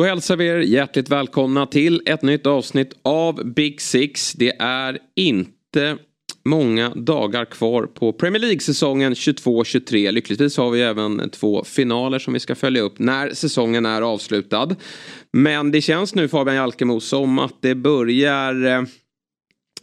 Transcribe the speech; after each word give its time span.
Då 0.00 0.04
hälsar 0.04 0.36
vi 0.36 0.46
er 0.46 0.58
hjärtligt 0.58 1.08
välkomna 1.08 1.66
till 1.66 2.02
ett 2.06 2.22
nytt 2.22 2.46
avsnitt 2.46 2.92
av 3.02 3.52
Big 3.54 3.80
Six. 3.80 4.32
Det 4.32 4.56
är 4.58 4.98
inte 5.16 5.96
många 6.44 6.90
dagar 6.90 7.44
kvar 7.44 7.82
på 7.82 8.12
Premier 8.12 8.40
League-säsongen 8.40 9.14
22-23. 9.14 10.12
Lyckligtvis 10.12 10.56
har 10.56 10.70
vi 10.70 10.82
även 10.82 11.30
två 11.30 11.64
finaler 11.64 12.18
som 12.18 12.32
vi 12.32 12.40
ska 12.40 12.54
följa 12.54 12.82
upp 12.82 12.98
när 12.98 13.30
säsongen 13.34 13.86
är 13.86 14.02
avslutad. 14.02 14.76
Men 15.32 15.70
det 15.70 15.80
känns 15.80 16.14
nu 16.14 16.28
Fabian 16.28 16.56
Jalkemo 16.56 17.00
som 17.00 17.38
att 17.38 17.62
det 17.62 17.74
börjar 17.74 18.66
eh, 18.66 18.82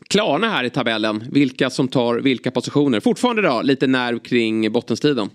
klarna 0.10 0.50
här 0.50 0.64
i 0.64 0.70
tabellen. 0.70 1.24
Vilka 1.32 1.70
som 1.70 1.88
tar 1.88 2.16
vilka 2.16 2.52
positioner. 2.52 3.00
Fortfarande 3.00 3.42
då 3.42 3.62
lite 3.62 3.88
nerv 3.88 4.20
kring 4.20 4.72
bottenstriden. 4.72 5.30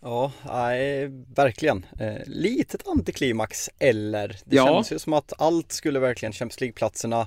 Ja, 0.00 0.32
nej, 0.46 1.08
verkligen. 1.34 1.86
Eh, 1.98 2.16
litet 2.26 2.88
antiklimax 2.88 3.70
eller? 3.78 4.28
Det 4.44 4.56
ja. 4.56 4.66
känns 4.66 4.92
ju 4.92 4.98
som 4.98 5.12
att 5.12 5.32
allt 5.38 5.72
skulle 5.72 5.98
verkligen, 5.98 6.32
Champions 6.32 6.60
League-platserna, 6.60 7.26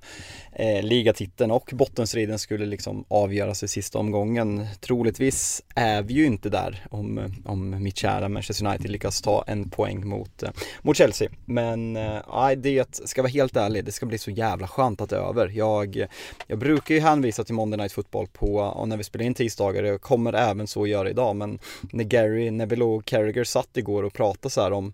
eh, 0.52 0.84
ligatiteln 0.84 1.52
och 1.52 1.70
bottenstriden 1.73 2.39
skulle 2.39 2.65
liksom 2.65 3.05
avgöras 3.07 3.63
i 3.63 3.68
sista 3.68 3.99
omgången. 3.99 4.68
Troligtvis 4.79 5.63
är 5.76 6.01
vi 6.01 6.13
ju 6.13 6.26
inte 6.26 6.49
där 6.49 6.85
om, 6.90 7.34
om 7.46 7.84
mitt 7.84 7.98
kära 7.98 8.29
Manchester 8.29 8.65
United 8.65 8.91
lyckas 8.91 9.21
ta 9.21 9.43
en 9.48 9.70
poäng 9.70 10.07
mot, 10.07 10.43
eh, 10.43 10.49
mot 10.81 10.98
Chelsea. 10.98 11.29
Men 11.46 11.96
eh, 11.96 12.49
det 12.57 12.96
ska 13.05 13.21
vara 13.21 13.31
helt 13.31 13.55
ärlig, 13.55 13.85
det 13.85 13.91
ska 13.91 14.05
bli 14.05 14.18
så 14.18 14.31
jävla 14.31 14.68
skönt 14.68 15.01
att 15.01 15.09
det 15.09 15.15
är 15.15 15.29
över. 15.29 15.48
Jag, 15.48 16.05
jag 16.48 16.59
brukar 16.59 16.96
ju 16.96 17.01
hänvisa 17.01 17.43
till 17.43 17.55
Monday 17.55 17.77
Night 17.77 17.91
Football 17.91 18.27
på, 18.27 18.84
när 18.87 18.98
vi 18.98 19.03
spelar 19.03 19.26
in 19.26 19.34
tisdagar, 19.34 19.84
jag 19.84 20.01
kommer 20.01 20.34
även 20.34 20.68
så 20.68 20.87
göra 20.87 21.09
idag, 21.09 21.35
men 21.35 21.59
när 21.91 22.03
Gary 22.03 22.51
Neville 22.62 22.84
och 22.84 23.05
Carragher 23.05 23.43
satt 23.43 23.77
igår 23.77 24.04
och 24.04 24.13
pratade 24.13 24.49
så 24.49 24.62
här 24.62 24.71
om 24.71 24.93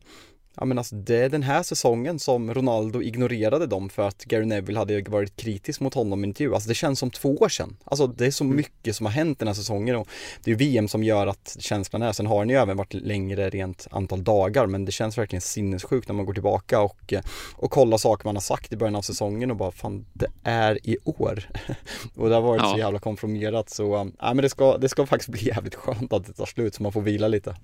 Ja 0.60 0.66
men 0.66 0.78
alltså 0.78 0.96
det 0.96 1.18
är 1.18 1.30
den 1.30 1.44
här 1.44 1.64
säsongen 1.64 2.20
som 2.20 2.54
Ronaldo 2.54 3.02
ignorerade 3.02 3.68
dem 3.68 3.90
för 3.90 4.08
att 4.08 4.24
Gary 4.24 4.46
Neville 4.46 4.80
hade 4.80 5.02
varit 5.02 5.36
kritisk 5.36 5.80
mot 5.80 5.94
honom 5.94 6.20
i 6.20 6.24
en 6.24 6.30
intervju. 6.30 6.54
Alltså 6.54 6.70
det 6.70 6.76
känns 6.76 7.00
som 7.00 7.12
två 7.12 7.36
år 7.36 7.50
sedan. 7.50 7.78
Alltså 7.84 8.08
det 8.08 8.26
är 8.26 8.32
så 8.32 8.44
mm. 8.44 8.58
mycket 8.58 8.96
som 8.96 9.06
har 9.06 9.14
hänt 9.14 9.40
den 9.40 9.48
här 9.48 9.56
säsongen 9.56 9.96
och 9.96 10.08
det 10.44 10.52
är 10.52 10.56
VM 10.56 10.88
som 10.88 11.04
gör 11.04 11.28
att 11.28 11.58
känslan 11.60 12.02
är. 12.02 12.12
Sen 12.12 12.26
har 12.26 12.40
den 12.40 12.50
ju 12.50 12.56
även 12.56 12.78
varit 12.78 12.94
längre 12.94 13.50
rent 13.50 13.88
antal 13.92 14.24
dagar 14.24 14.68
men 14.68 14.86
det 14.86 14.92
känns 14.92 15.18
verkligen 15.18 15.42
sinnessjukt 15.42 16.08
när 16.08 16.16
man 16.16 16.26
går 16.26 16.34
tillbaka 16.34 16.82
och, 16.82 17.14
och 17.56 17.72
kollar 17.72 17.98
saker 17.98 18.26
man 18.26 18.36
har 18.36 18.42
sagt 18.42 18.74
i 18.74 18.78
början 18.78 18.96
av 18.96 19.02
säsongen 19.02 19.52
och 19.52 19.58
bara 19.58 19.72
fan 19.72 20.06
det 20.14 20.28
är 20.44 20.88
i 20.88 20.98
år. 21.06 21.50
och 22.16 22.30
det 22.30 22.36
har 22.36 22.42
varit 22.42 22.62
ja. 22.62 22.72
så 22.72 22.78
jävla 22.78 23.00
konfirmerat 23.00 23.70
så, 23.70 24.12
ja 24.20 24.34
men 24.34 24.42
det 24.42 24.50
ska, 24.50 24.78
det 24.78 24.90
ska 24.90 25.06
faktiskt 25.06 25.30
bli 25.30 25.48
jävligt 25.48 25.76
skönt 25.76 26.14
att 26.14 26.26
det 26.26 26.34
tar 26.34 26.46
slut 26.46 26.76
så 26.76 26.84
man 26.84 26.92
får 26.92 27.02
vila 27.02 27.28
lite. 27.28 27.56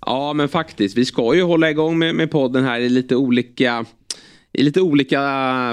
Ja 0.00 0.32
men 0.32 0.48
faktiskt, 0.48 0.96
vi 0.96 1.04
ska 1.04 1.34
ju 1.34 1.42
hålla 1.42 1.70
igång 1.70 1.98
med, 1.98 2.14
med 2.14 2.30
podden 2.30 2.64
här 2.64 2.80
i 2.80 2.88
lite 2.88 3.16
olika 3.16 3.86
i 4.58 4.62
lite 4.62 4.80
olika 4.80 5.18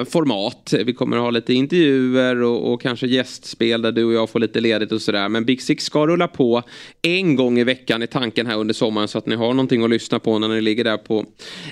format. 0.09 0.73
Vi 0.85 0.93
kommer 0.93 1.17
att 1.17 1.23
ha 1.23 1.29
lite 1.29 1.53
intervjuer 1.53 2.41
och, 2.41 2.73
och, 2.73 2.81
kanske 2.81 3.07
gästspel 3.07 3.81
där 3.81 3.91
du 3.91 4.03
och 4.03 4.13
jag 4.13 4.29
får 4.29 4.39
lite 4.39 4.61
ledigt 4.61 4.91
och 4.91 5.01
sådär. 5.01 5.29
Men 5.29 5.45
Big 5.45 5.61
Six 5.61 5.83
ska 5.83 6.07
rulla 6.07 6.27
på 6.27 6.63
en 7.01 7.35
gång 7.35 7.59
i 7.59 7.63
veckan 7.63 8.03
i 8.03 8.07
tanken 8.07 8.47
här 8.47 8.57
under 8.57 8.73
sommaren 8.73 9.07
så 9.07 9.17
att 9.17 9.25
ni 9.25 9.35
har 9.35 9.53
någonting 9.53 9.83
att 9.83 9.89
lyssna 9.89 10.19
på 10.19 10.39
när 10.39 10.47
ni 10.47 10.61
ligger 10.61 10.83
där 10.83 10.97
på 10.97 11.25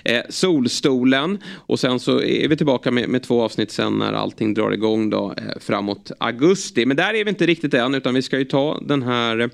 eh, 0.05 0.21
solstolen. 0.29 1.37
Och 1.53 1.79
sen 1.79 1.99
så 1.99 2.21
är 2.21 2.47
vi 2.47 2.57
tillbaka 2.57 2.91
med, 2.91 3.09
med 3.09 3.23
två 3.23 3.41
avsnitt 3.41 3.71
sen 3.71 3.97
när 3.97 4.13
allting 4.13 4.53
drar 4.53 4.71
igång 4.71 5.09
då 5.09 5.33
eh, 5.37 5.59
framåt 5.59 6.11
augusti. 6.19 6.85
Men 6.85 6.97
där 6.97 7.13
är 7.13 7.23
vi 7.23 7.29
inte 7.29 7.45
riktigt 7.45 7.73
än 7.73 7.95
utan 7.95 8.13
vi 8.13 8.21
ska 8.21 8.37
ju 8.37 8.45
ta 8.45 8.79
den 8.81 9.03
här 9.03 9.49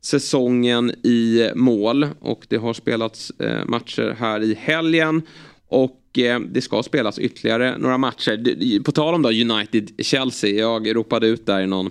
säsongen 0.00 0.90
i 0.90 1.50
mål 1.54 2.06
och 2.20 2.46
det 2.48 2.56
har 2.56 2.72
spelats 2.72 3.30
eh, 3.30 3.64
matcher 3.66 4.16
här 4.18 4.42
i 4.42 4.54
helgen. 4.54 5.22
Och 5.68 6.18
eh, 6.18 6.40
det 6.40 6.60
ska 6.60 6.82
spelas 6.82 7.18
ytterligare 7.18 7.78
några 7.78 7.98
matcher. 7.98 8.82
På 8.82 8.92
tal 8.92 9.14
om 9.14 9.22
då 9.22 9.28
United-Chelsea. 9.28 10.50
Jag 10.50 10.96
ropade 10.96 11.26
ut 11.26 11.46
där 11.46 11.60
i 11.60 11.66
någon 11.66 11.90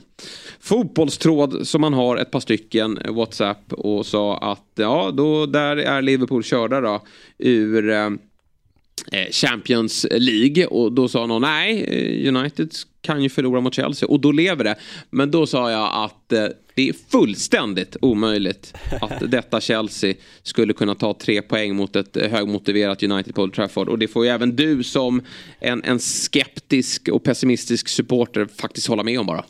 fotbollstråd 0.60 1.68
som 1.68 1.82
man 1.82 1.94
har 1.94 2.18
ett 2.18 2.32
par 2.32 2.40
stycken 2.40 2.98
eh, 2.98 3.14
WhatsApp 3.14 3.74
och 3.74 4.06
sa 4.06 4.38
att 4.38 4.72
ja, 4.76 5.12
då 5.14 5.46
där 5.46 5.78
är 5.78 6.02
Liverpool 6.02 6.44
körda 6.44 6.82
då 6.82 7.02
ur 7.38 7.90
eh, 7.90 8.06
eh 9.12 9.30
Champions 9.32 10.06
League 10.12 10.66
och 10.66 10.92
då 10.92 11.08
sa 11.08 11.26
någon 11.26 11.42
nej, 11.42 11.84
eh, 11.84 12.36
United 12.36 12.72
kan 13.02 13.24
ju 13.24 13.30
förlora 13.30 13.62
mot 13.62 13.74
Chelsea 13.74 14.10
och 14.10 14.20
då 14.20 14.32
lever 14.32 14.64
det. 14.64 14.76
Men 15.10 15.32
då 15.32 15.48
sa 15.48 15.72
jag 15.72 15.92
att 15.94 16.34
eh, 16.34 16.46
det 16.76 16.90
är 16.90 16.94
fullständigt 17.10 17.98
omöjligt 18.02 18.74
att 19.02 19.20
detta 19.32 19.62
Chelsea 19.62 20.14
skulle 20.44 20.74
kunna 20.74 20.96
ta 20.96 21.14
tre 21.14 21.42
poäng 21.42 21.76
mot 21.76 21.96
ett 21.96 22.18
högmotiverat 22.32 23.04
United 23.04 23.36
på 23.36 23.42
Old 23.42 23.54
Trafford. 23.54 23.90
Och 23.90 24.00
det 24.00 24.08
får 24.08 24.26
ju 24.26 24.32
även 24.32 24.56
du 24.56 24.84
som 24.84 25.22
en, 25.60 25.84
en 25.84 26.00
skeptisk 26.00 27.08
och 27.08 27.24
pessimistisk 27.24 27.88
supporter 27.88 28.48
faktiskt 28.58 28.88
hålla 28.88 29.04
med 29.04 29.20
om 29.20 29.26
bara. 29.26 29.46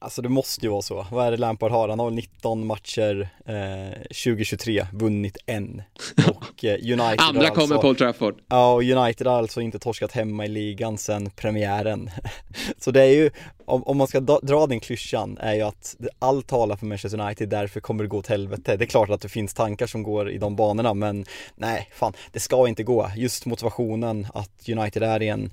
Alltså 0.00 0.22
det 0.22 0.28
måste 0.28 0.66
ju 0.66 0.70
vara 0.70 0.82
så. 0.82 1.06
Vad 1.10 1.26
är 1.26 1.30
det 1.30 1.36
Lampard 1.36 1.70
har? 1.70 1.88
Han 1.88 1.98
har 1.98 2.10
19 2.10 2.66
matcher 2.66 3.28
eh, 3.46 3.98
2023, 4.02 4.86
vunnit 4.92 5.36
en. 5.46 5.82
Och 6.28 6.64
eh, 6.64 6.74
United 6.74 7.20
Andra 7.20 7.48
kommer 7.48 7.62
alltså, 7.62 7.80
på 7.80 7.88
Old 7.88 7.98
Trafford. 7.98 8.40
Ja, 8.48 8.72
och 8.72 8.82
United 8.82 9.26
har 9.26 9.38
alltså 9.38 9.60
inte 9.60 9.78
torskat 9.78 10.12
hemma 10.12 10.44
i 10.44 10.48
ligan 10.48 10.98
sedan 10.98 11.30
premiären. 11.30 12.10
så 12.78 12.90
det 12.90 13.02
är 13.02 13.14
ju, 13.14 13.30
om, 13.64 13.82
om 13.82 13.96
man 13.96 14.06
ska 14.06 14.20
dra 14.20 14.66
den 14.66 14.80
klyschan, 14.80 15.38
är 15.40 15.54
ju 15.54 15.62
att 15.62 15.96
allt 16.18 16.46
talar 16.46 16.76
för 16.76 16.86
Manchester 16.86 17.20
United, 17.20 17.48
därför 17.48 17.80
kommer 17.80 18.04
det 18.04 18.08
gå 18.08 18.18
åt 18.18 18.26
helvete. 18.26 18.76
Det 18.76 18.84
är 18.84 18.86
klart 18.86 19.10
att 19.10 19.20
det 19.20 19.28
finns 19.28 19.54
tankar 19.54 19.86
som 19.86 20.02
går 20.02 20.30
i 20.30 20.38
de 20.38 20.56
banorna, 20.56 20.94
men 20.94 21.24
nej, 21.54 21.88
fan, 21.92 22.12
det 22.32 22.40
ska 22.40 22.68
inte 22.68 22.82
gå. 22.82 23.10
Just 23.16 23.46
motivationen 23.46 24.26
att 24.34 24.68
United 24.68 25.02
är 25.02 25.22
i 25.22 25.28
en 25.28 25.50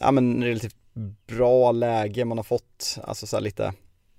ja 0.00 0.10
men 0.10 0.44
relativt 0.44 0.76
bra 1.26 1.72
läge, 1.72 2.24
man 2.24 2.38
har 2.38 2.42
fått 2.42 2.98
alltså 3.04 3.26
så 3.26 3.40
lite 3.40 3.72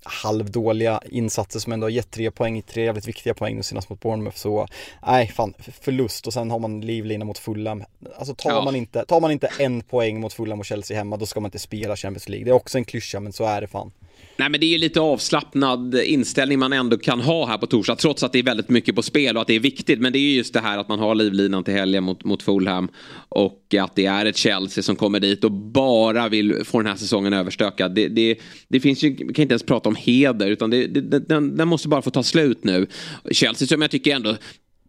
halvdåliga 0.04 1.00
insatser 1.10 1.60
som 1.60 1.72
ändå 1.72 1.84
har 1.84 1.90
gett 1.90 2.10
tre 2.10 2.30
poäng, 2.30 2.62
tre 2.62 2.84
jävligt 2.84 3.08
viktiga 3.08 3.34
poäng 3.34 3.56
nu 3.56 3.62
senast 3.62 3.90
mot 3.90 4.00
Bournemouth 4.00 4.36
så 4.36 4.66
nej 5.06 5.28
fan 5.28 5.54
förlust 5.80 6.26
och 6.26 6.32
sen 6.32 6.50
har 6.50 6.58
man 6.58 6.80
livlina 6.80 7.24
mot 7.24 7.38
Fulham. 7.38 7.84
Alltså 8.18 8.34
tar, 8.34 8.50
ja. 8.50 8.64
man 8.64 8.76
inte, 8.76 9.04
tar 9.04 9.20
man 9.20 9.30
inte 9.30 9.48
en 9.58 9.82
poäng 9.82 10.20
mot 10.20 10.32
Fulham 10.32 10.58
och 10.58 10.66
Chelsea 10.66 10.96
hemma 10.96 11.16
då 11.16 11.26
ska 11.26 11.40
man 11.40 11.48
inte 11.48 11.58
spela 11.58 11.96
Champions 11.96 12.28
League. 12.28 12.44
Det 12.44 12.50
är 12.50 12.54
också 12.54 12.78
en 12.78 12.84
klyscha 12.84 13.20
men 13.20 13.32
så 13.32 13.44
är 13.44 13.60
det 13.60 13.66
fan. 13.66 13.92
Nej 14.36 14.50
men 14.50 14.60
det 14.60 14.66
är 14.66 14.70
ju 14.70 14.78
lite 14.78 15.00
avslappnad 15.00 15.94
inställning 15.94 16.58
man 16.58 16.72
ändå 16.72 16.98
kan 16.98 17.20
ha 17.20 17.46
här 17.46 17.58
på 17.58 17.66
torsdag. 17.66 17.96
Trots 17.96 18.22
att 18.22 18.32
det 18.32 18.38
är 18.38 18.42
väldigt 18.42 18.68
mycket 18.68 18.94
på 18.94 19.02
spel 19.02 19.36
och 19.36 19.42
att 19.42 19.48
det 19.48 19.54
är 19.54 19.60
viktigt. 19.60 20.00
Men 20.00 20.12
det 20.12 20.18
är 20.18 20.20
ju 20.20 20.32
just 20.32 20.54
det 20.54 20.60
här 20.60 20.78
att 20.78 20.88
man 20.88 20.98
har 20.98 21.14
livlinan 21.14 21.64
till 21.64 21.74
helgen 21.74 22.04
mot, 22.04 22.24
mot 22.24 22.42
Fulham. 22.42 22.88
Och 23.28 23.74
att 23.80 23.96
det 23.96 24.06
är 24.06 24.26
ett 24.26 24.36
Chelsea 24.36 24.82
som 24.82 24.96
kommer 24.96 25.20
dit 25.20 25.44
och 25.44 25.52
bara 25.52 26.28
vill 26.28 26.64
få 26.64 26.78
den 26.78 26.86
här 26.86 26.96
säsongen 26.96 27.32
överstökad. 27.32 27.94
Det, 27.94 28.08
det, 28.08 28.38
det 28.68 28.80
finns 28.80 29.02
ju, 29.02 29.10
vi 29.10 29.34
kan 29.34 29.42
inte 29.42 29.52
ens 29.52 29.62
prata 29.62 29.88
om 29.88 29.96
heder 29.96 30.46
utan 30.46 30.70
det, 30.70 30.86
det, 30.86 31.18
den, 31.18 31.56
den 31.56 31.68
måste 31.68 31.88
bara 31.88 32.02
få 32.02 32.10
ta 32.10 32.22
slut 32.22 32.64
nu. 32.64 32.86
Chelsea 33.30 33.68
som 33.68 33.82
jag 33.82 33.90
tycker 33.90 34.14
ändå 34.14 34.36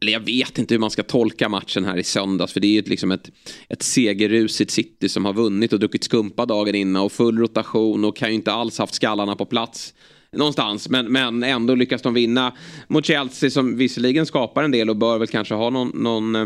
eller 0.03 0.13
jag 0.13 0.19
vet 0.19 0.57
inte 0.57 0.73
hur 0.73 0.79
man 0.79 0.91
ska 0.91 1.03
tolka 1.03 1.49
matchen 1.49 1.85
här 1.85 1.97
i 1.97 2.03
söndags. 2.03 2.53
För 2.53 2.59
det 2.59 2.67
är 2.67 2.71
ju 2.71 2.81
liksom 2.81 3.11
ett, 3.11 3.31
ett 3.69 3.83
segerrusigt 3.83 4.71
City 4.71 5.09
som 5.09 5.25
har 5.25 5.33
vunnit 5.33 5.73
och 5.73 5.79
druckit 5.79 6.03
skumpa 6.03 6.45
dagen 6.45 6.75
innan 6.75 7.01
och 7.01 7.11
full 7.11 7.37
rotation 7.37 8.05
och 8.05 8.15
kan 8.15 8.29
ju 8.29 8.35
inte 8.35 8.51
alls 8.51 8.77
haft 8.77 8.93
skallarna 8.93 9.35
på 9.35 9.45
plats 9.45 9.93
någonstans. 10.31 10.89
Men, 10.89 11.11
men 11.11 11.43
ändå 11.43 11.75
lyckas 11.75 12.01
de 12.01 12.13
vinna 12.13 12.53
mot 12.87 13.05
Chelsea 13.05 13.49
som 13.49 13.77
visserligen 13.77 14.25
skapar 14.25 14.63
en 14.63 14.71
del 14.71 14.89
och 14.89 14.95
bör 14.95 15.17
väl 15.17 15.27
kanske 15.27 15.53
ha 15.53 15.69
någon, 15.69 15.91
någon, 15.93 16.35
eh, 16.35 16.45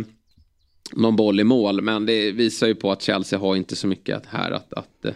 någon 0.94 1.16
boll 1.16 1.40
i 1.40 1.44
mål. 1.44 1.82
Men 1.82 2.06
det 2.06 2.32
visar 2.32 2.68
ju 2.68 2.76
på 2.76 2.92
att 2.92 3.02
Chelsea 3.02 3.40
har 3.40 3.56
inte 3.56 3.76
så 3.76 3.88
mycket 3.88 4.24
här 4.26 4.52
att, 4.52 4.74
att 4.74 5.06
eh, 5.06 5.12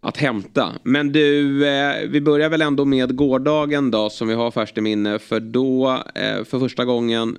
att 0.00 0.16
hämta. 0.16 0.72
Men 0.82 1.12
du, 1.12 1.66
eh, 1.68 2.08
vi 2.08 2.20
börjar 2.20 2.48
väl 2.48 2.62
ändå 2.62 2.84
med 2.84 3.16
gårdagen 3.16 3.90
då 3.90 4.10
som 4.10 4.28
vi 4.28 4.34
har 4.34 4.50
färskt 4.50 4.78
i 4.78 4.80
minne. 4.80 5.18
För 5.18 5.40
då, 5.40 6.02
eh, 6.14 6.44
för 6.44 6.58
första 6.58 6.84
gången 6.84 7.36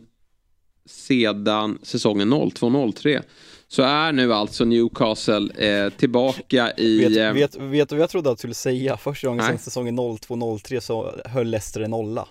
sedan 0.86 1.80
säsongen 1.84 2.34
02-03 2.34 3.22
så 3.68 3.82
är 3.82 4.12
nu 4.12 4.34
alltså 4.34 4.66
Newcastle 4.66 5.68
eh, 5.68 5.90
tillbaka 5.90 6.72
i... 6.78 7.06
Vet, 7.06 7.18
eh, 7.18 7.34
vet, 7.34 7.56
vet 7.56 7.90
du 7.90 7.96
vad 7.96 8.02
jag 8.02 8.10
trodde 8.10 8.30
att 8.30 8.38
du 8.38 8.40
skulle 8.40 8.54
säga? 8.54 8.98
Första 8.98 9.28
gången 9.28 9.46
sedan 9.46 9.58
säsongen 9.58 10.00
02-03 10.00 10.80
så 10.80 11.16
höll 11.26 11.48
Leicester 11.48 11.82
en 11.82 11.92
nolla. 11.92 12.28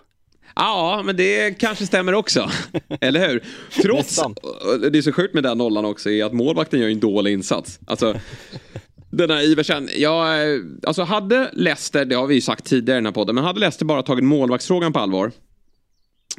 Ja, 0.56 1.03
men 1.05 1.17
det 1.17 1.59
kanske 1.59 1.87
stämmer 1.87 2.15
också. 2.15 2.50
Eller 3.00 3.29
hur? 3.29 3.44
Trots, 3.83 4.21
det 4.91 4.99
är 4.99 5.03
så 5.03 5.12
sjukt 5.12 5.35
med 5.35 5.43
den 5.43 5.59
nollan 5.59 5.85
också, 5.85 6.11
är 6.11 6.25
att 6.25 6.33
målvakten 6.33 6.81
gör 6.81 6.88
en 6.88 7.00
dålig 7.00 7.33
insats. 7.33 7.81
Alltså, 7.87 8.15
den 9.11 9.31
här 9.31 9.43
Iversen, 9.43 9.89
ja, 9.97 10.37
eh, 10.37 10.61
alltså 10.87 11.03
hade 11.03 11.51
Leicester, 11.53 12.05
det 12.05 12.15
har 12.15 12.27
vi 12.27 12.35
ju 12.35 12.41
sagt 12.41 12.65
tidigare 12.65 12.97
i 12.97 13.01
den 13.01 13.07
här 13.07 13.12
podden, 13.12 13.35
men 13.35 13.45
hade 13.45 13.61
Leicester 13.61 13.85
bara 13.85 14.03
tagit 14.03 14.25
målvaktsfrågan 14.25 14.93
på 14.93 14.99
allvar 14.99 15.33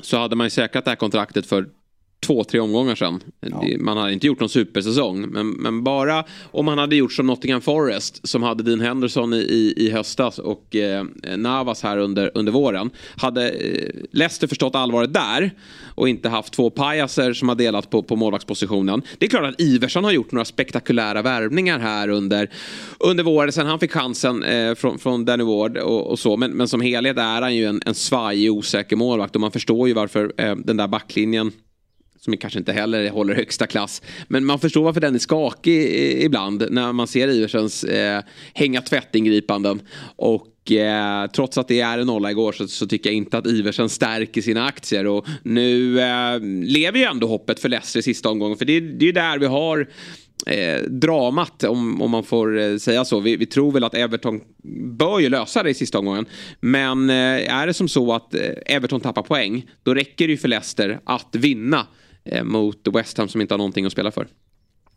så 0.02 0.18
hade 0.18 0.36
man 0.36 0.46
ju 0.46 0.50
säkrat 0.50 0.86
det 0.86 0.92
här 0.92 0.96
kontraktet 0.96 1.46
för 1.46 1.68
två, 2.26 2.44
tre 2.44 2.60
omgångar 2.60 2.96
sedan. 2.96 3.24
Ja. 3.40 3.64
Man 3.80 3.98
hade 3.98 4.14
inte 4.14 4.28
gjort 4.28 4.40
någon 4.40 4.50
supersäsong. 4.50 5.22
Men, 5.22 5.50
men, 5.50 5.84
bara 5.84 6.24
om 6.52 6.66
man 6.66 6.78
hade 6.78 6.96
gjort 6.96 7.14
som 7.14 7.28
Nottingham 7.28 7.62
Forest 7.62 8.28
som 8.28 8.44
hade 8.44 8.64
Dean 8.64 8.82
Henderson 8.82 9.34
i, 9.34 9.74
i, 9.78 9.92
höstas 9.92 10.40
och 10.40 10.76
eh, 10.76 11.06
Navas 11.38 11.84
här 11.84 11.98
under, 11.98 12.32
under 12.34 12.52
våren. 12.52 12.90
Hade 13.18 13.50
eh, 13.50 13.90
Leicester 14.12 14.48
förstått 14.48 14.76
allvaret 14.76 15.14
där 15.14 15.52
och 15.96 16.10
inte 16.10 16.30
haft 16.30 16.54
två 16.54 16.70
pajaser 16.70 17.34
som 17.34 17.50
har 17.50 17.56
delat 17.56 17.90
på, 17.90 18.04
på 18.04 18.16
målvaktspositionen. 18.16 19.02
Det 19.18 19.26
är 19.26 19.30
klart 19.30 19.54
att 19.54 19.62
Iversson 19.62 20.04
har 20.04 20.12
gjort 20.12 20.32
några 20.32 20.46
spektakulära 20.46 21.22
värvningar 21.22 21.80
här 21.80 22.10
under, 22.10 22.50
under 23.00 23.24
våren 23.24 23.52
sen 23.52 23.68
han 23.68 23.80
fick 23.80 23.92
chansen 23.92 24.44
eh, 24.44 24.76
från, 24.76 25.00
från 25.00 25.26
Danny 25.26 25.44
Ward 25.44 25.78
och, 25.78 26.08
och, 26.08 26.20
så. 26.20 26.38
Men, 26.38 26.52
men 26.52 26.68
som 26.68 26.82
helhet 26.82 27.18
är 27.18 27.42
han 27.42 27.56
ju 27.56 27.66
en, 27.66 27.82
en 27.86 27.96
svajig, 27.96 28.52
osäker 28.52 28.96
målvakt 28.96 29.36
och 29.36 29.42
man 29.42 29.52
förstår 29.52 29.88
ju 29.88 29.94
varför 29.94 30.34
eh, 30.38 30.56
den 30.56 30.78
där 30.78 30.88
backlinjen 30.88 31.52
som 32.26 32.38
kanske 32.38 32.60
inte 32.60 32.74
heller 32.74 33.10
håller 33.10 33.36
högsta 33.36 33.68
klass. 33.68 34.02
Men 34.28 34.46
man 34.46 34.60
förstår 34.60 34.84
varför 34.84 35.02
den 35.02 35.16
är 35.16 35.20
skakig 35.20 35.84
ibland 36.24 36.68
när 36.70 36.94
man 36.94 37.08
ser 37.08 37.28
Iversens 37.28 37.84
eh, 37.84 38.24
hänga 38.54 38.82
tvättingripanden. 38.82 39.82
Och 40.16 40.72
eh, 40.72 41.28
trots 41.28 41.58
att 41.58 41.68
det 41.68 41.80
är 41.80 41.98
en 41.98 42.08
nolla 42.08 42.32
igår 42.32 42.52
så, 42.52 42.68
så, 42.68 42.88
tycker 42.88 43.10
jag 43.10 43.18
inte 43.18 43.38
att 43.38 43.48
Iversen 43.48 43.90
stärker 43.90 44.42
sina 44.42 44.66
aktier. 44.66 45.08
Och 45.08 45.28
nu 45.44 46.00
eh, 46.00 46.40
lever 46.64 47.00
ju 47.00 47.06
ändå 47.06 47.28
hoppet 47.28 47.60
för 47.60 47.70
Leicester 47.70 48.00
i 48.00 48.04
sista 48.04 48.30
omgången. 48.30 48.58
För 48.58 48.66
det, 48.66 48.80
det 48.80 49.06
är 49.06 49.08
ju 49.08 49.12
där 49.12 49.40
vi 49.40 49.46
har 49.46 49.90
eh, 50.48 50.82
dramat 50.82 51.64
om, 51.64 52.02
om 52.02 52.12
man 52.12 52.24
får 52.24 52.60
eh, 52.60 52.78
säga 52.78 53.06
så. 53.06 53.20
Vi, 53.20 53.36
vi, 53.36 53.46
tror 53.46 53.72
väl 53.72 53.84
att 53.84 53.96
Everton 53.96 54.42
bör 54.98 55.20
ju 55.20 55.30
lösa 55.30 55.64
det 55.64 55.70
i 55.70 55.74
sista 55.74 56.00
omgången. 56.00 56.26
Men 56.60 57.10
eh, 57.10 57.56
är 57.56 57.68
det 57.68 57.74
som 57.74 57.88
så 57.88 58.14
att 58.14 58.34
eh, 58.34 58.42
Everton 58.66 59.02
tappar 59.02 59.24
poäng 59.24 59.66
då 59.84 59.94
räcker 59.94 60.28
det 60.28 60.32
ju 60.32 60.38
för 60.38 60.48
Leicester 60.48 61.00
att 61.06 61.36
vinna 61.36 61.78
Eh, 61.78 61.86
Eh, 62.24 62.44
mot 62.44 62.88
West 62.88 63.18
Ham 63.18 63.28
som 63.28 63.42
inte 63.42 63.54
har 63.54 63.58
någonting 63.58 63.86
att 63.86 63.92
spela 63.92 64.12
för. 64.12 64.28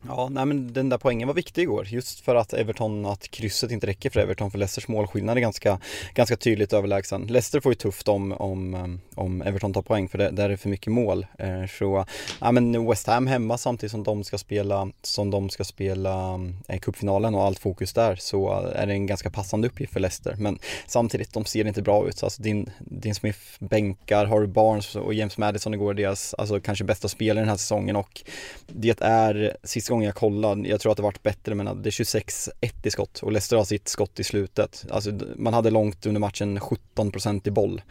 Ja, 0.09 0.29
nej 0.29 0.47
men 0.47 0.73
den 0.73 0.89
där 0.89 0.99
poängen 0.99 1.29
var 1.29 1.35
viktig 1.35 1.63
igår 1.63 1.87
just 1.87 2.21
för 2.21 2.35
att 2.35 2.53
Everton, 2.53 3.07
att 3.07 3.31
krysset 3.31 3.71
inte 3.71 3.87
räcker 3.87 4.11
för 4.11 4.21
Everton 4.21 4.51
för 4.51 4.59
Leicesters 4.59 4.89
målskillnad 4.89 5.37
är 5.37 5.41
ganska, 5.41 5.79
ganska 6.15 6.37
tydligt 6.37 6.73
överlägsen. 6.73 7.27
Leicester 7.27 7.61
får 7.61 7.73
ju 7.73 7.77
tufft 7.77 8.09
om, 8.09 8.33
om, 8.33 8.75
eh, 8.75 9.21
om 9.21 9.43
Everton 9.43 9.73
tar 9.73 9.83
poäng 9.83 10.09
för 10.09 10.19
det, 10.19 10.31
där 10.31 10.45
är 10.45 10.49
det 10.49 10.57
för 10.57 10.69
mycket 10.69 10.93
mål. 10.93 11.27
Eh, 11.39 11.67
så, 11.79 12.07
ja 12.41 12.53
men 12.53 12.87
West 12.87 13.07
Ham 13.07 13.27
hemma 13.27 13.59
samtidigt 13.59 13.91
som 13.91 14.03
de 14.03 14.25
ska 14.25 14.39
spela, 14.39 14.91
som 15.03 15.31
de 15.31 15.51
ska 15.51 15.65
spela 15.65 16.41
eh, 16.69 16.79
cupfinalen 16.79 17.35
och 17.35 17.43
allt 17.43 17.59
fokus 17.59 17.93
där 17.93 18.17
så 18.17 18.53
är 18.75 18.87
det 18.87 18.93
en 18.93 19.07
ganska 19.07 19.31
passande 19.31 19.69
uppgift 19.69 19.93
för 19.93 20.01
Leicester. 20.01 20.35
Men 20.39 20.59
samtidigt, 20.87 21.33
de 21.33 21.45
ser 21.45 21.67
inte 21.67 21.83
bra 21.83 22.09
ut. 22.09 22.23
Alltså 22.23 22.43
din, 22.43 22.71
din 22.79 23.15
Smith 23.15 23.39
bänkar, 23.59 24.27
Harry 24.27 24.47
Barnes 24.47 24.97
och 24.97 25.15
James 25.15 25.39
Madison 25.39 25.75
igår 25.75 25.95
deras, 25.95 26.35
alltså 26.35 26.61
kanske 26.61 26.85
bästa 26.85 27.09
spelare 27.09 27.43
den 27.43 27.49
här 27.49 27.57
säsongen 27.57 27.97
och 27.97 28.23
det 28.67 29.01
är 29.01 29.57
sista 29.63 29.94
gången 29.95 30.07
jag 30.07 30.15
kollade, 30.15 30.69
jag 30.69 30.81
tror 30.81 30.93
att 30.93 30.97
det 30.97 31.03
varit 31.03 31.23
bättre 31.23 31.55
men 31.55 31.83
det 31.83 31.89
är 31.89 31.91
26-1 31.91 32.51
i 32.83 32.91
skott 32.91 33.19
och 33.23 33.33
Leicester 33.33 33.57
har 33.57 33.65
sitt 33.65 33.89
skott 33.89 34.21
i 34.21 34.25
slutet. 34.25 34.85
Alltså 34.91 35.11
man 35.37 35.55
hade 35.55 35.71
långt 35.71 36.07
under 36.07 36.21
matchen 36.21 36.59
17% 36.59 37.49
i 37.49 37.51
boll. 37.51 37.83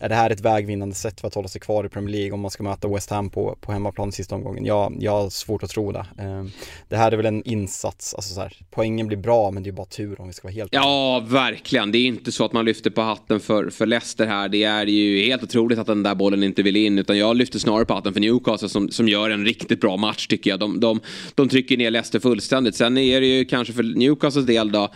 Är 0.00 0.08
det 0.08 0.14
här 0.14 0.30
ett 0.30 0.40
vägvinnande 0.40 0.94
sätt 0.94 1.20
för 1.20 1.28
att 1.28 1.34
hålla 1.34 1.48
sig 1.48 1.60
kvar 1.60 1.84
i 1.84 1.88
Premier 1.88 2.16
League 2.16 2.32
om 2.32 2.40
man 2.40 2.50
ska 2.50 2.62
möta 2.62 2.88
West 2.88 3.10
Ham 3.10 3.30
på, 3.30 3.58
på 3.60 3.72
hemmaplan 3.72 4.12
sista 4.12 4.34
omgången? 4.34 4.64
Jag, 4.64 4.96
jag 5.00 5.12
har 5.12 5.30
svårt 5.30 5.62
att 5.62 5.70
tro 5.70 5.92
det. 5.92 6.06
Ehm, 6.18 6.50
det 6.88 6.96
här 6.96 7.12
är 7.12 7.16
väl 7.16 7.26
en 7.26 7.42
insats, 7.44 8.14
alltså 8.14 8.34
så 8.34 8.40
här, 8.40 8.56
poängen 8.70 9.06
blir 9.06 9.18
bra 9.18 9.50
men 9.50 9.62
det 9.62 9.70
är 9.70 9.72
bara 9.72 9.86
tur 9.86 10.20
om 10.20 10.26
vi 10.26 10.32
ska 10.32 10.48
vara 10.48 10.54
helt 10.54 10.74
Ja, 10.74 11.24
verkligen. 11.28 11.92
Det 11.92 11.98
är 11.98 12.06
inte 12.06 12.32
så 12.32 12.44
att 12.44 12.52
man 12.52 12.64
lyfter 12.64 12.90
på 12.90 13.00
hatten 13.00 13.40
för, 13.40 13.70
för 13.70 13.86
Leicester 13.86 14.26
här. 14.26 14.48
Det 14.48 14.64
är 14.64 14.86
ju 14.86 15.24
helt 15.24 15.42
otroligt 15.42 15.78
att 15.78 15.86
den 15.86 16.02
där 16.02 16.14
bollen 16.14 16.42
inte 16.42 16.62
vill 16.62 16.76
in 16.76 16.98
utan 16.98 17.18
jag 17.18 17.36
lyfter 17.36 17.58
snarare 17.58 17.84
på 17.84 17.94
hatten 17.94 18.12
för 18.12 18.20
Newcastle 18.20 18.68
som, 18.68 18.88
som 18.88 19.08
gör 19.08 19.30
en 19.30 19.44
riktigt 19.44 19.80
bra 19.80 19.96
match 19.96 20.26
tycker 20.26 20.50
jag. 20.50 20.60
De, 20.60 20.80
de, 20.80 21.00
de 21.34 21.43
trycker 21.48 21.76
ner 21.76 21.90
Leicester 21.90 22.20
fullständigt. 22.20 22.74
Sen 22.74 22.98
är 22.98 23.20
det 23.20 23.26
ju 23.26 23.44
kanske 23.44 23.72
för 23.72 23.82
Newcastles 23.82 24.46
del 24.46 24.72
då 24.72 24.92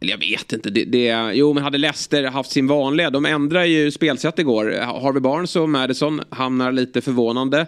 eller 0.00 0.12
jag 0.12 0.18
vet 0.18 0.52
inte. 0.52 0.70
Det, 0.70 0.84
det, 0.84 1.30
jo, 1.34 1.52
men 1.52 1.62
hade 1.62 1.78
Leicester 1.78 2.24
haft 2.24 2.50
sin 2.50 2.66
vanliga. 2.66 3.10
De 3.10 3.24
ändrar 3.24 3.64
ju 3.64 3.90
spelsätt 3.90 4.38
igår. 4.38 4.70
Harvey 4.80 5.20
Barnes 5.20 5.56
och 5.56 5.68
Madison 5.68 6.20
hamnar 6.30 6.72
lite 6.72 7.00
förvånande 7.00 7.66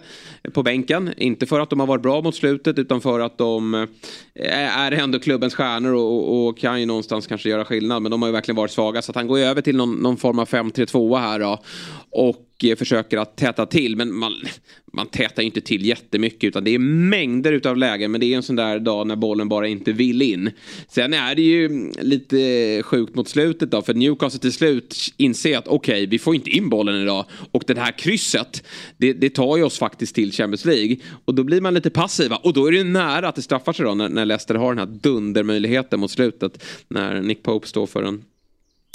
på 0.53 0.63
bänken. 0.63 1.13
Inte 1.17 1.45
för 1.45 1.59
att 1.59 1.69
de 1.69 1.79
har 1.79 1.87
varit 1.87 2.01
bra 2.01 2.21
mot 2.21 2.35
slutet 2.35 2.79
utan 2.79 3.01
för 3.01 3.19
att 3.19 3.37
de 3.37 3.73
eh, 3.73 4.79
är 4.79 4.91
ändå 4.91 5.19
klubbens 5.19 5.55
stjärnor 5.55 5.93
och, 5.93 6.47
och 6.47 6.57
kan 6.57 6.79
ju 6.79 6.85
någonstans 6.85 7.27
kanske 7.27 7.49
göra 7.49 7.65
skillnad. 7.65 8.01
Men 8.01 8.11
de 8.11 8.21
har 8.21 8.29
ju 8.29 8.33
verkligen 8.33 8.55
varit 8.55 8.71
svaga. 8.71 9.01
Så 9.01 9.11
att 9.11 9.15
han 9.15 9.27
går 9.27 9.39
över 9.39 9.61
till 9.61 9.75
någon, 9.75 9.95
någon 9.95 10.17
form 10.17 10.39
av 10.39 10.47
5-3-2 10.47 11.19
här 11.19 11.39
då. 11.39 11.63
Och 12.09 12.45
eh, 12.63 12.75
försöker 12.75 13.17
att 13.17 13.37
täta 13.37 13.65
till. 13.65 13.95
Men 13.95 14.15
man, 14.15 14.33
man 14.93 15.07
tätar 15.07 15.43
inte 15.43 15.61
till 15.61 15.85
jättemycket 15.85 16.47
utan 16.47 16.63
det 16.63 16.75
är 16.75 16.79
mängder 16.79 17.53
utav 17.53 17.77
lägen. 17.77 18.11
Men 18.11 18.21
det 18.21 18.33
är 18.33 18.35
en 18.35 18.43
sån 18.43 18.55
där 18.55 18.79
dag 18.79 19.07
när 19.07 19.15
bollen 19.15 19.49
bara 19.49 19.67
inte 19.67 19.91
vill 19.91 20.21
in. 20.21 20.51
Sen 20.87 21.13
är 21.13 21.35
det 21.35 21.41
ju 21.41 21.91
lite 22.01 22.18
Lite 22.19 22.39
eh, 22.39 22.83
sjukt 22.83 23.15
mot 23.15 23.27
slutet 23.27 23.71
då. 23.71 23.81
För 23.81 23.93
Newcastle 23.93 24.39
till 24.39 24.53
slut 24.53 25.13
inser 25.17 25.57
att 25.57 25.67
okej, 25.67 25.93
okay, 25.93 26.05
vi 26.05 26.19
får 26.19 26.35
inte 26.35 26.49
in 26.49 26.69
bollen 26.69 27.01
idag. 27.01 27.25
Och 27.51 27.63
det 27.67 27.79
här 27.79 27.97
krysset, 27.97 28.63
det, 28.97 29.13
det, 29.13 29.29
tar 29.29 29.57
ju 29.57 29.63
oss 29.63 29.79
faktiskt 29.79 30.15
till 30.15 30.31
Champions 30.31 30.65
League. 30.65 30.97
Och 31.25 31.35
då 31.35 31.43
blir 31.43 31.61
man 31.61 31.73
lite 31.73 31.89
passiva. 31.89 32.35
Och 32.35 32.53
då 32.53 32.67
är 32.67 32.71
det 32.71 32.83
nära 32.83 33.27
att 33.27 33.35
det 33.35 33.41
straffar 33.41 33.73
sig 33.73 33.85
då 33.85 33.93
när, 33.93 34.09
när 34.09 34.25
Leicester 34.25 34.55
har 34.55 34.75
den 34.75 34.77
här 34.77 34.99
dundermöjligheten 35.01 35.99
mot 35.99 36.11
slutet. 36.11 36.63
När 36.87 37.21
Nick 37.21 37.43
Pope 37.43 37.67
står 37.67 37.87
för 37.87 38.03
en 38.03 38.23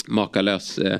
makalös 0.07 0.77
eh, 0.77 0.99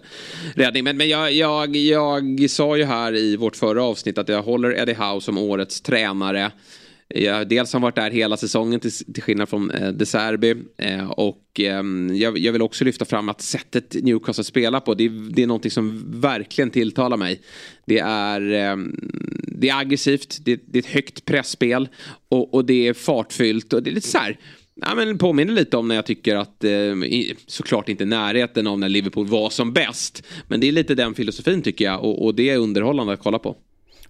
räddning. 0.56 0.84
Men, 0.84 0.98
men 0.98 1.10
jag, 1.10 1.34
jag, 1.34 1.76
jag 1.76 2.50
sa 2.50 2.78
ju 2.78 2.84
här 2.84 3.16
i 3.16 3.36
vårt 3.36 3.56
förra 3.56 3.84
avsnitt 3.84 4.18
att 4.18 4.30
jag 4.30 4.44
håller 4.44 4.80
Eddie 4.80 4.94
Howe 4.94 5.22
som 5.22 5.38
årets 5.38 5.82
tränare. 5.82 6.52
Jag, 7.08 7.50
dels 7.50 7.74
har 7.74 7.80
han 7.80 7.84
varit 7.84 7.96
där 7.96 8.12
hela 8.12 8.38
säsongen 8.38 8.80
till, 8.80 8.92
till 8.92 9.24
skillnad 9.24 9.50
från 9.50 9.72
eh, 9.72 9.92
De 9.92 10.06
Serbi. 10.06 10.56
Eh, 10.78 11.12
och 11.12 11.60
eh, 11.60 11.84
jag, 12.12 12.38
jag, 12.38 12.52
vill 12.52 12.62
också 12.62 12.86
lyfta 12.86 13.06
fram 13.06 13.30
att 13.30 13.42
sättet 13.42 13.96
Newcastle 14.04 14.44
spelar 14.44 14.80
på 14.80 14.94
det, 14.94 15.10
det 15.10 15.44
är 15.44 15.48
någonting 15.48 15.72
som 15.72 16.04
verkligen 16.22 16.70
tilltalar 16.70 17.18
mig. 17.18 17.42
Det 17.86 18.00
är, 18.00 18.42
eh, 18.42 18.78
det 19.42 19.70
är 19.70 19.80
aggressivt, 19.80 20.38
det, 20.46 20.62
det, 20.66 20.80
är 20.80 20.84
ett 20.84 20.90
högt 20.90 21.26
pressspel 21.26 21.90
och, 22.30 22.54
och 22.54 22.66
det 22.66 22.88
är 22.88 22.94
fartfyllt 22.94 23.74
och 23.74 23.84
det 23.84 23.90
är 23.90 23.96
lite 23.96 24.08
så 24.08 24.18
här 24.18 24.40
Ja, 24.82 24.96
men 24.96 25.18
påminner 25.18 25.54
lite 25.54 25.78
om 25.78 25.88
när 25.88 25.96
jag 25.96 26.06
tycker 26.06 26.36
att, 26.36 26.64
eh, 26.64 26.72
såklart 27.48 27.90
inte 27.90 28.06
närheten 28.06 28.68
av 28.68 28.80
när 28.80 28.90
Liverpool 28.90 29.28
var 29.28 29.50
som 29.50 29.74
bäst. 29.74 30.24
Men 30.48 30.60
det 30.60 30.68
är 30.68 30.72
lite 30.72 30.96
den 30.96 31.14
filosofin 31.14 31.62
tycker 31.62 31.86
jag 31.86 32.04
och, 32.04 32.26
och 32.26 32.36
det 32.36 32.50
är 32.50 32.58
underhållande 32.58 33.14
att 33.14 33.20
kolla 33.20 33.40
på. 33.40 33.56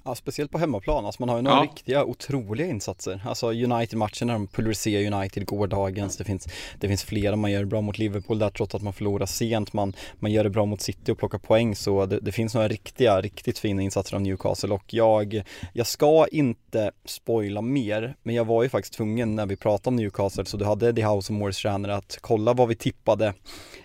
Ja, 0.08 0.16
speciellt 0.16 0.52
på 0.52 0.58
hemmaplan. 0.58 1.06
Alltså 1.06 1.22
man 1.22 1.30
har 1.30 1.36
ju 1.36 1.42
några 1.42 1.58
ja. 1.58 1.64
riktiga 1.64 2.04
otroliga 2.04 2.68
insatser. 2.68 3.22
Alltså 3.26 3.52
United-matchen 3.52 4.28
när 4.28 4.34
de 4.34 4.48
pulveriserar 4.48 5.14
United 5.14 5.46
gårdagens. 5.46 6.18
Det 6.18 6.24
finns, 6.24 6.48
det 6.80 6.88
finns 6.88 7.04
flera 7.04 7.36
man 7.36 7.52
gör 7.52 7.66
bra 7.66 7.82
mot 7.82 7.98
Liverpool 7.98 8.40
där 8.40 8.50
trots 8.50 8.76
att 8.76 8.82
man 8.82 8.94
förlorar 8.94 9.26
sent. 9.26 9.74
Man, 9.74 9.94
man 10.20 10.32
gör 10.32 10.44
det 10.44 10.50
bra 10.50 10.66
mot 10.66 10.82
City 10.82 11.12
och 11.12 11.18
plockar 11.18 11.38
poäng. 11.38 11.76
Så 11.76 12.06
det, 12.06 12.20
det 12.20 12.32
finns 12.32 12.54
några 12.54 12.68
riktiga, 12.68 13.22
riktigt 13.22 13.60
fina 13.60 13.82
insatser 13.82 14.16
av 14.16 14.22
Newcastle. 14.22 14.74
Och 14.74 14.94
jag, 14.94 15.42
jag 15.74 15.88
ska 15.88 16.28
inte 16.32 16.92
spoila 17.06 17.62
mer. 17.62 18.16
Men 18.24 18.36
jag 18.36 18.46
var 18.46 18.64
ju 18.64 18.70
faktiskt 18.70 18.94
tvungen 18.94 19.36
när 19.36 19.46
vi 19.46 19.56
pratade 19.56 19.90
om 19.90 19.96
Newcastle. 19.96 20.46
Så 20.46 20.58
du 20.58 20.66
hade 20.66 20.90
Eddie 20.90 21.04
House 21.04 21.34
och 21.34 21.40
Morris 21.40 21.58
tränare 21.58 21.96
att 21.96 22.18
kolla 22.22 22.54
vad 22.54 22.68
vi 22.68 22.76
tippade 22.76 23.34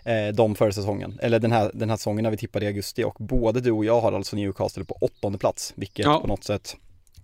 eh, 0.04 0.28
de 0.34 0.54
förra 0.54 0.72
säsongen. 0.72 1.18
Eller 1.22 1.38
den 1.38 1.52
här, 1.52 1.70
den 1.74 1.90
här 1.90 1.96
säsongen 1.96 2.22
när 2.22 2.30
vi 2.30 2.36
tippade 2.36 2.64
i 2.64 2.68
augusti. 2.68 3.04
Och 3.04 3.16
både 3.18 3.60
du 3.60 3.70
och 3.70 3.84
jag 3.84 4.00
har 4.00 4.12
alltså 4.12 4.36
Newcastle 4.36 4.84
på 4.84 4.96
åttonde 5.00 5.38
plats. 5.38 5.72
Vilket 5.76 6.06
ja. 6.06 6.20
på 6.20 6.26
något 6.26 6.44
sätt 6.44 6.76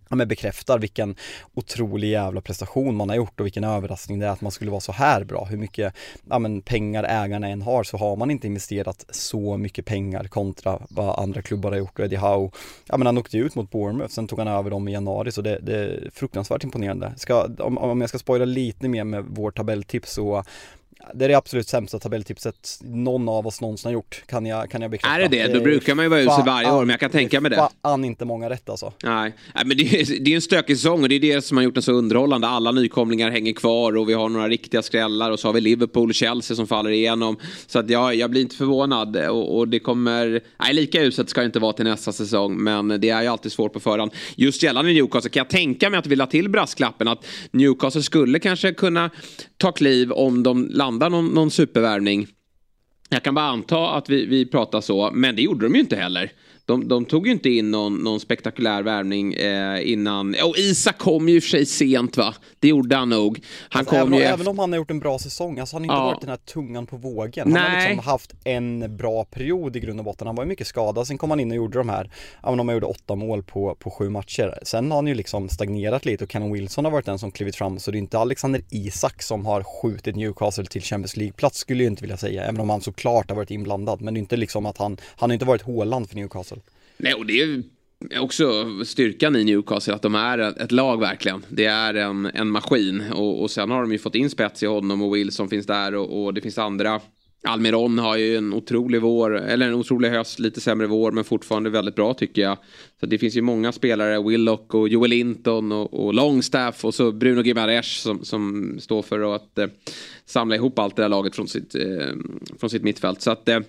ja, 0.09 0.17
men 0.17 0.29
bekräftar 0.29 0.79
vilken 0.79 1.17
otrolig 1.55 2.11
jävla 2.11 2.41
prestation 2.41 2.97
man 2.97 3.09
har 3.09 3.17
gjort 3.17 3.41
och 3.41 3.47
vilken 3.47 3.65
överraskning 3.65 4.19
det 4.19 4.27
är 4.27 4.31
att 4.31 4.41
man 4.41 4.53
skulle 4.53 4.71
vara 4.71 4.81
så 4.81 4.93
här 4.93 5.25
bra. 5.25 5.45
Hur 5.45 5.57
mycket 5.57 5.95
ja, 6.31 6.39
men 6.39 6.63
pengar 6.63 7.05
ägarna 7.05 7.49
än 7.49 7.63
har 7.63 7.85
så 7.85 7.97
har 7.97 8.17
man 8.17 8.31
inte 8.31 8.47
investerat 8.47 9.07
så 9.11 9.57
mycket 9.57 9.85
pengar 9.85 10.25
kontra 10.25 10.83
vad 10.91 11.19
andra 11.19 11.43
klubbar 11.43 11.71
har 11.71 11.79
gjort. 11.79 11.99
Eddie 11.99 12.17
Howe, 12.17 12.51
ja 12.87 12.97
men 12.97 13.07
han 13.07 13.19
åkte 13.19 13.39
ut 13.39 13.55
mot 13.55 13.71
Bournemouth, 13.71 14.15
sen 14.15 14.29
tog 14.29 14.39
han 14.39 14.49
över 14.49 14.71
dem 14.71 14.89
i 14.89 14.93
januari 14.93 15.33
så 15.33 15.43
det, 15.43 15.59
det 15.63 15.79
är 15.79 16.11
fruktansvärt 16.15 16.65
imponerande. 16.65 17.13
Ska, 17.17 17.49
om, 17.59 17.79
om 17.79 18.01
jag 18.01 18.09
ska 18.09 18.19
spoila 18.19 18.45
lite 18.45 18.89
mer 18.89 19.05
med 19.05 19.25
vår 19.29 19.51
tabelltips 19.51 20.13
så 20.13 20.45
det 21.15 21.25
är 21.25 21.29
det 21.29 21.35
absolut 21.35 21.69
sämsta 21.69 21.99
tabelltipset 21.99 22.79
någon 22.85 23.29
av 23.29 23.47
oss 23.47 23.61
någonsin 23.61 23.89
har 23.89 23.93
gjort, 23.93 24.23
kan 24.27 24.47
jag, 24.47 24.71
kan 24.71 24.83
jag 24.83 24.91
bekräfta. 24.91 25.17
Är 25.17 25.29
det 25.29 25.29
det? 25.29 25.53
Då 25.53 25.61
brukar 25.61 25.95
man 25.95 26.05
ju 26.05 26.09
vara 26.09 26.21
usel 26.21 26.45
varje 26.47 26.73
år, 26.73 26.81
men 26.81 26.89
jag 26.89 27.01
kan 27.01 27.11
tänka 27.11 27.41
mig 27.41 27.51
det. 27.51 27.69
Fan 27.83 28.05
inte 28.05 28.25
många 28.25 28.51
rätt 28.51 28.69
alltså. 28.69 28.93
Nej, 29.03 29.35
Nej 29.55 29.65
men 29.67 29.77
det 29.77 29.83
är, 29.83 30.25
det 30.25 30.31
är 30.31 30.35
en 30.35 30.43
stökig 30.43 30.77
säsong 30.77 31.03
och 31.03 31.09
det 31.09 31.15
är 31.15 31.21
det 31.21 31.43
som 31.43 31.57
har 31.57 31.65
gjort 31.65 31.75
den 31.75 31.83
så 31.83 31.93
underhållande. 31.93 32.49
Alla 32.49 32.73
nykomlingar 32.73 33.31
hänger 33.31 33.53
kvar 33.53 33.97
och 33.97 34.09
vi 34.09 34.13
har 34.13 34.29
några 34.29 34.49
riktiga 34.49 34.83
skrällar 34.83 35.31
och 35.31 35.41
så 35.41 35.49
har 35.49 35.53
vi 35.53 35.61
Liverpool 35.61 36.09
och 36.09 36.15
Chelsea 36.15 36.57
som 36.57 36.67
faller 36.67 36.91
igenom. 36.91 37.37
Så 37.67 37.79
att 37.79 37.91
jag, 37.91 38.15
jag 38.15 38.31
blir 38.31 38.41
inte 38.41 38.57
förvånad 38.57 39.17
och, 39.17 39.59
och 39.59 39.69
det 39.69 39.79
kommer, 39.79 40.41
nej 40.59 40.75
lika 40.75 41.03
uselt 41.03 41.31
ska 41.31 41.41
det 41.41 41.47
inte 41.47 41.59
vara 41.59 41.73
till 41.73 41.85
nästa 41.85 42.13
säsong, 42.13 42.57
men 42.63 43.01
det 43.01 43.11
är 43.11 43.23
ju 43.23 43.29
alltid 43.29 43.53
svårt 43.53 43.73
på 43.73 43.81
förhand. 43.81 44.11
Just 44.37 44.63
gällande 44.63 44.93
Newcastle 44.93 45.31
kan 45.31 45.41
jag 45.41 45.49
tänka 45.49 45.91
mig 45.91 45.99
att 45.99 46.07
vi 46.07 46.17
la 46.17 46.27
till 46.27 46.49
brasklappen 46.49 47.09
att 47.09 47.27
Newcastle 47.51 48.03
skulle 48.03 48.39
kanske 48.39 48.73
kunna 48.73 49.11
ta 49.57 49.73
kliv 49.73 50.13
om 50.13 50.43
de 50.43 50.69
landar 50.87 51.11
någon, 51.11 51.27
någon 51.27 51.51
supervärvning. 51.51 52.27
Jag 53.09 53.23
kan 53.23 53.35
bara 53.35 53.45
anta 53.45 53.91
att 53.91 54.09
vi, 54.09 54.27
vi 54.27 54.47
pratar 54.47 54.81
så, 54.81 55.11
men 55.15 55.37
det 55.37 55.43
gjorde 55.43 55.67
de 55.67 55.75
ju 55.75 55.81
inte 55.81 55.97
heller 55.97 56.33
de, 56.67 56.89
de 56.89 57.05
tog 57.05 57.27
ju 57.27 57.33
inte 57.33 57.51
in 57.51 57.71
någon, 57.71 57.95
någon 57.95 58.21
spektakulär 58.21 58.83
värvning 58.83 59.35
eh, 59.35 59.93
innan. 59.93 60.37
Och 60.45 60.59
Isak 60.59 60.99
kom 60.99 61.29
ju 61.29 61.41
för 61.41 61.49
sig 61.49 61.67
sent 61.67 62.17
va? 62.17 62.35
Det 62.61 62.69
gjorde 62.69 62.97
han 62.97 63.09
nog. 63.09 63.41
Han 63.69 63.81
alltså, 63.81 63.95
kom 63.95 64.13
även, 64.13 64.19
ju 64.19 64.27
om, 64.27 64.33
även 64.33 64.49
om 64.49 64.59
han 64.59 64.73
har 64.73 64.77
gjort 64.77 64.91
en 64.91 65.01
bra 65.01 65.19
säsong, 65.19 65.59
alltså 65.59 65.77
han 65.77 65.89
har 65.89 65.97
inte 65.97 66.03
ja. 66.03 66.07
varit 66.07 66.21
den 66.21 66.31
här 66.31 66.37
tungan 66.37 66.87
på 66.87 66.97
vågen. 66.97 67.53
Han 67.53 67.63
har 67.63 67.89
liksom 67.89 67.99
haft 67.99 68.35
en 68.45 68.97
bra 68.97 69.25
period 69.25 69.77
i 69.77 69.81
grund 69.81 70.01
och 70.01 70.05
botten. 70.05 70.27
Han 70.27 70.37
var 70.37 70.45
ju 70.45 70.49
mycket 70.49 70.67
skadad, 70.67 71.07
sen 71.07 71.19
kom 71.19 71.31
han 71.31 71.41
in 71.41 71.51
och 71.51 71.57
gjorde 71.57 71.79
de 71.79 71.89
här, 71.89 72.11
ja 72.43 72.49
men 72.51 72.59
de 72.59 72.73
gjorde 72.73 72.87
åtta 72.87 73.15
mål 73.15 73.43
på, 73.43 73.75
på 73.75 73.91
sju 73.91 74.09
matcher. 74.09 74.59
Sen 74.63 74.91
har 74.91 74.99
han 74.99 75.07
ju 75.07 75.15
liksom 75.15 75.49
stagnerat 75.49 76.05
lite 76.05 76.25
och 76.25 76.31
Cannon 76.31 76.53
Wilson 76.53 76.85
har 76.85 76.93
varit 76.93 77.07
den 77.07 77.19
som 77.19 77.31
klivit 77.31 77.57
fram, 77.57 77.79
så 77.79 77.91
det 77.91 77.97
är 77.97 78.01
inte 78.01 78.19
Alexander 78.19 78.63
Isak 78.71 79.23
som 79.23 79.47
har 79.47 79.63
skjutit 79.63 80.17
Newcastle 80.17 80.67
till 80.67 80.83
Champions 80.83 81.17
League-plats 81.17 81.59
skulle 81.59 81.85
jag 81.85 81.93
inte 81.93 82.03
vilja 82.03 82.17
säga, 82.17 82.45
även 82.45 82.61
om 82.61 82.71
han 82.71 82.81
såklart 82.81 83.31
har 83.31 83.37
varit 83.37 83.51
inblandad. 83.51 84.01
Men 84.03 84.15
det 84.15 84.19
är 84.19 84.21
inte 84.21 84.37
liksom 84.37 84.67
att 84.67 84.79
han, 84.79 84.97
han 85.17 85.31
har 85.31 85.35
inte 85.35 85.45
varit 85.45 85.63
Håland 85.63 86.09
för 86.09 86.17
Newcastle. 86.17 86.56
Nej, 86.97 87.15
och 87.15 87.27
det 87.27 87.41
är 87.41 87.63
också 88.19 88.67
styrkan 88.85 89.37
i 89.37 89.45
Newcastle 89.45 89.95
att 89.95 90.03
de 90.03 90.15
är 90.15 90.39
ett 90.39 90.73
lag 90.73 91.01
verkligen. 91.01 91.45
Det 91.49 91.65
är 91.65 91.95
en, 91.95 92.27
en 92.27 92.49
maskin 92.51 93.05
och, 93.13 93.43
och 93.43 93.51
sen 93.51 93.71
har 93.71 93.81
de 93.81 93.93
ju 93.93 93.99
fått 93.99 94.15
in 94.15 94.31
spets 94.31 94.63
i 94.63 94.67
honom 94.67 95.03
och 95.03 95.17
Wilson 95.17 95.49
finns 95.49 95.67
där 95.67 95.95
och, 95.95 96.25
och 96.25 96.35
det 96.35 96.41
finns 96.41 96.59
andra. 96.59 97.01
Almiron 97.47 97.99
har 97.99 98.17
ju 98.17 98.37
en 98.37 98.55
otrolig 98.55 99.01
vår, 99.01 99.37
eller 99.37 99.69
en 99.69 99.75
otrolig 99.75 100.11
höst, 100.11 100.39
lite 100.39 100.61
sämre 100.61 100.87
vår 100.87 101.13
men 101.13 101.25
fortfarande 101.25 101.71
väldigt 101.71 101.95
bra 101.95 102.15
tycker 102.15 102.43
jag. 102.43 102.59
Så 103.01 103.07
det 103.07 103.19
finns 103.19 103.37
ju 103.37 103.43
många 103.43 103.73
spelare, 103.73 104.23
Willock 104.23 104.75
och 104.75 104.89
Joel 104.89 105.11
Linton 105.11 105.73
och, 105.73 106.07
och 106.07 106.15
Longstaff 106.15 106.85
och 106.85 106.95
så 106.95 107.13
Bruno 107.13 107.43
Gimares 107.43 108.03
som, 108.03 108.25
som 108.25 108.75
står 108.81 109.03
för 109.03 109.35
att 109.35 109.59
eh, 109.59 109.67
samla 110.25 110.55
ihop 110.55 110.79
allt 110.79 110.97
det 110.97 111.03
där 111.03 111.09
laget 111.09 111.37
från 111.37 111.49
sitt, 111.49 111.75
eh, 111.75 112.15
från 112.59 112.71
sitt 112.71 112.83
mittfält. 112.83 113.23
Så 113.23 113.31
att 113.31 113.49
eh, 113.49 113.61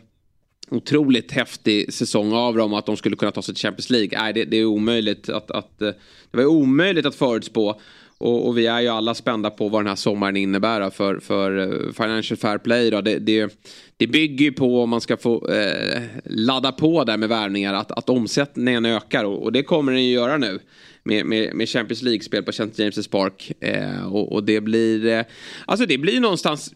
otroligt 0.71 1.31
häftig 1.31 1.93
säsong 1.93 2.33
av 2.33 2.55
dem 2.55 2.73
att 2.73 2.85
de 2.85 2.97
skulle 2.97 3.15
kunna 3.15 3.31
ta 3.31 3.41
sig 3.41 3.55
till 3.55 3.61
Champions 3.61 3.89
League. 3.89 4.19
Nej, 4.21 4.33
det, 4.33 4.45
det 4.45 4.57
är 4.57 4.65
omöjligt 4.65 5.29
att, 5.29 5.51
att, 5.51 5.81
eh, 5.81 5.91
det 6.31 6.37
var 6.37 6.45
omöjligt 6.45 7.05
att 7.05 7.15
förutspå. 7.15 7.81
Och, 8.19 8.47
och, 8.47 8.57
vi 8.57 8.67
är 8.67 8.81
ju 8.81 8.87
alla 8.87 9.13
spända 9.13 9.49
på 9.49 9.69
vad 9.69 9.81
den 9.81 9.87
här 9.87 9.95
sommaren 9.95 10.37
innebär 10.37 10.89
för, 10.89 11.19
för 11.19 11.57
eh, 11.57 11.93
Financial 11.93 12.37
Fair 12.37 12.57
Play. 12.57 12.89
Då. 12.89 13.01
Det, 13.01 13.19
det, 13.19 13.57
det 13.97 14.07
bygger 14.07 14.45
ju 14.45 14.51
på 14.51 14.81
om 14.83 14.89
man 14.89 15.01
ska 15.01 15.17
få 15.17 15.49
eh, 15.49 16.01
ladda 16.25 16.71
på 16.71 17.03
där 17.03 17.17
med 17.17 17.29
värvningar 17.29 17.73
att, 17.73 17.91
att 17.91 18.09
omsättningen 18.09 18.85
ökar 18.85 19.23
och, 19.23 19.43
och 19.43 19.51
det 19.51 19.63
kommer 19.63 19.91
den 19.91 20.05
ju 20.05 20.11
göra 20.11 20.37
nu. 20.37 20.59
Med, 21.03 21.25
med, 21.25 21.55
med 21.55 21.69
Champions 21.69 22.01
League-spel 22.01 22.43
på 22.43 22.49
St. 22.49 22.63
James' 22.63 23.09
Park. 23.09 23.51
Eh, 23.59 24.13
och, 24.13 24.31
och, 24.31 24.43
det 24.43 24.61
blir, 24.61 25.05
eh, 25.05 25.23
alltså 25.65 25.85
det 25.85 25.97
blir 25.97 26.19
någonstans 26.19 26.73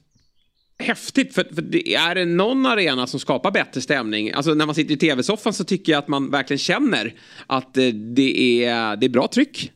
häftigt. 0.82 1.36
För, 1.36 1.44
för 1.56 1.62
det 1.62 1.94
är 1.94 2.16
det 2.16 2.26
någon 2.26 2.66
arena 2.66 3.08
som 3.08 3.20
skapar 3.20 3.52
bättre 3.52 3.82
stämning. 3.82 4.32
Alltså 4.32 4.54
när 4.54 4.66
man 4.66 4.76
sitter 4.76 4.94
i 4.94 4.98
tv-soffan 4.98 5.54
så 5.54 5.64
tycker 5.64 5.92
jag 5.92 6.00
att 6.00 6.08
man 6.08 6.32
verkligen 6.32 6.60
känner 6.60 7.14
att 7.48 7.78
eh, 7.78 7.88
det 7.88 8.64
är, 8.66 8.96
det 8.96 9.06
är 9.06 9.10
bra 9.10 9.28
tryck 9.28 9.72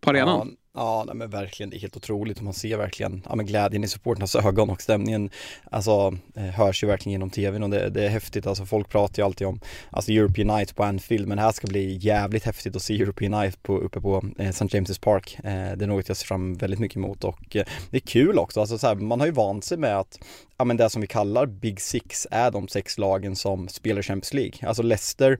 på 0.00 0.10
arenan. 0.10 0.48
Ja. 0.50 0.63
Ja, 0.76 1.04
nej, 1.06 1.14
men 1.16 1.30
verkligen, 1.30 1.70
det 1.70 1.76
är 1.76 1.80
helt 1.80 1.96
otroligt 1.96 2.38
och 2.38 2.44
man 2.44 2.54
ser 2.54 2.76
verkligen 2.76 3.22
ja, 3.28 3.34
men 3.34 3.46
glädjen 3.46 3.84
i 3.84 3.88
supporternas 3.88 4.36
ögon 4.36 4.70
och 4.70 4.82
stämningen 4.82 5.30
alltså 5.70 6.16
eh, 6.34 6.44
hörs 6.44 6.82
ju 6.82 6.86
verkligen 6.86 7.12
genom 7.12 7.30
tvn 7.30 7.62
och 7.62 7.70
det, 7.70 7.88
det, 7.90 8.04
är 8.04 8.08
häftigt, 8.08 8.46
alltså 8.46 8.66
folk 8.66 8.88
pratar 8.88 9.22
ju 9.22 9.26
alltid 9.26 9.46
om 9.46 9.60
alltså 9.90 10.12
European 10.12 10.56
Night 10.56 10.76
på 10.76 10.84
Anfield 10.84 11.28
men 11.28 11.36
det 11.36 11.42
här 11.42 11.52
ska 11.52 11.66
bli 11.66 11.96
jävligt 11.96 12.44
häftigt 12.44 12.76
att 12.76 12.82
se 12.82 13.02
European 13.02 13.32
Night 13.32 13.62
på, 13.62 13.78
uppe 13.78 14.00
på 14.00 14.24
eh, 14.38 14.48
St. 14.48 14.64
James' 14.64 15.00
Park. 15.00 15.38
Eh, 15.38 15.76
det 15.76 15.84
är 15.84 15.86
något 15.86 16.08
jag 16.08 16.16
ser 16.16 16.26
fram 16.26 16.54
väldigt 16.54 16.80
mycket 16.80 16.96
emot 16.96 17.24
och 17.24 17.56
eh, 17.56 17.64
det 17.90 17.96
är 17.96 18.00
kul 18.00 18.38
också, 18.38 18.60
alltså 18.60 18.78
så 18.78 18.86
här, 18.86 18.94
man 18.94 19.20
har 19.20 19.26
ju 19.26 19.32
vant 19.32 19.64
sig 19.64 19.78
med 19.78 19.98
att 19.98 20.18
ja 20.56 20.64
men 20.64 20.76
det 20.76 20.90
som 20.90 21.00
vi 21.00 21.06
kallar 21.06 21.46
Big 21.46 21.80
Six 21.80 22.26
är 22.30 22.50
de 22.50 22.68
sex 22.68 22.98
lagen 22.98 23.36
som 23.36 23.68
spelar 23.68 24.02
Champions 24.02 24.34
League. 24.34 24.68
Alltså 24.68 24.82
Leicester 24.82 25.38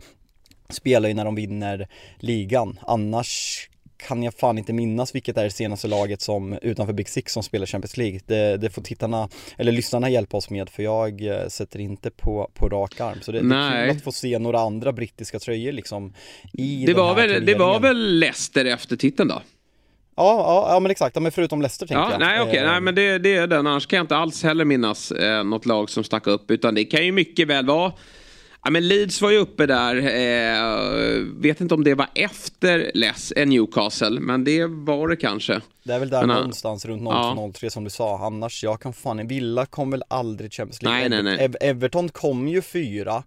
spelar 0.68 1.08
ju 1.08 1.14
när 1.14 1.24
de 1.24 1.34
vinner 1.34 1.88
ligan, 2.18 2.78
annars 2.82 3.68
kan 3.96 4.22
jag 4.22 4.34
fan 4.34 4.58
inte 4.58 4.72
minnas 4.72 5.14
vilket 5.14 5.36
är 5.36 5.44
det 5.44 5.50
senaste 5.50 5.88
laget 5.88 6.22
som 6.22 6.58
utanför 6.62 6.92
Big 6.92 7.08
Six 7.08 7.32
som 7.32 7.42
spelar 7.42 7.66
Champions 7.66 7.96
League. 7.96 8.20
Det, 8.26 8.56
det 8.56 8.70
får 8.70 8.82
tittarna, 8.82 9.28
eller 9.56 9.72
lyssnarna 9.72 10.10
hjälpa 10.10 10.36
oss 10.36 10.50
med 10.50 10.70
för 10.70 10.82
jag 10.82 11.26
eh, 11.26 11.48
sätter 11.48 11.78
inte 11.78 12.10
på, 12.10 12.50
på 12.54 12.68
rak 12.68 13.00
arm. 13.00 13.18
Så 13.20 13.32
det, 13.32 13.40
det 13.40 13.54
är 13.54 13.86
kul 13.86 13.96
att 13.96 14.04
få 14.04 14.12
se 14.12 14.38
några 14.38 14.60
andra 14.60 14.92
brittiska 14.92 15.38
tröjor 15.38 15.72
liksom 15.72 16.14
i 16.52 16.84
det 16.86 16.94
var 16.94 17.14
väl, 17.14 17.46
Det 17.46 17.54
var 17.54 17.80
väl 17.80 18.18
Leicester 18.18 18.64
efter 18.64 18.96
titeln 18.96 19.28
då? 19.28 19.42
Ja, 20.16 20.36
ja, 20.38 20.74
ja 20.74 20.80
men 20.80 20.90
exakt, 20.90 21.16
ja, 21.16 21.20
men 21.20 21.32
förutom 21.32 21.62
Leicester 21.62 21.86
tänker 21.86 22.02
ja, 22.02 22.10
jag. 22.10 22.20
Nej 22.20 22.40
okej, 22.40 22.50
okay. 22.50 22.66
nej 22.66 22.80
men 22.80 22.94
det, 22.94 23.18
det 23.18 23.36
är 23.36 23.46
den, 23.46 23.66
annars 23.66 23.86
kan 23.86 23.96
jag 23.96 24.04
inte 24.04 24.16
alls 24.16 24.42
heller 24.42 24.64
minnas 24.64 25.12
eh, 25.12 25.44
något 25.44 25.66
lag 25.66 25.90
som 25.90 26.04
stack 26.04 26.26
upp 26.26 26.50
utan 26.50 26.74
det 26.74 26.84
kan 26.84 27.04
ju 27.04 27.12
mycket 27.12 27.48
väl 27.48 27.66
vara 27.66 27.92
Ja, 28.64 28.70
men 28.70 28.88
Leeds 28.88 29.22
var 29.22 29.30
ju 29.30 29.38
uppe 29.38 29.66
där. 29.66 29.96
Eh, 29.96 31.22
vet 31.36 31.60
inte 31.60 31.74
om 31.74 31.84
det 31.84 31.94
var 31.94 32.06
efter 32.14 32.90
Les, 32.94 33.32
eh, 33.32 33.46
Newcastle, 33.46 34.20
men 34.20 34.44
det 34.44 34.66
var 34.66 35.08
det 35.08 35.16
kanske. 35.16 35.60
Det 35.82 35.94
är 35.94 35.98
väl 35.98 36.10
där 36.10 36.26
men, 36.26 36.36
någonstans 36.36 36.84
runt 36.84 37.02
0-3 37.02 37.58
ja. 37.60 37.70
som 37.70 37.84
du 37.84 37.90
sa. 37.90 38.26
Annars, 38.26 38.64
jag 38.64 38.80
kan 38.80 38.92
fan, 38.92 39.26
Villa 39.26 39.66
kom 39.66 39.90
väl 39.90 40.02
aldrig 40.08 40.52
Champions 40.52 40.82
League. 40.82 41.08
Nej, 41.08 41.22
nej, 41.22 41.36
nej. 41.36 41.50
Everton 41.60 42.08
kom 42.08 42.48
ju 42.48 42.62
fyra. 42.62 43.22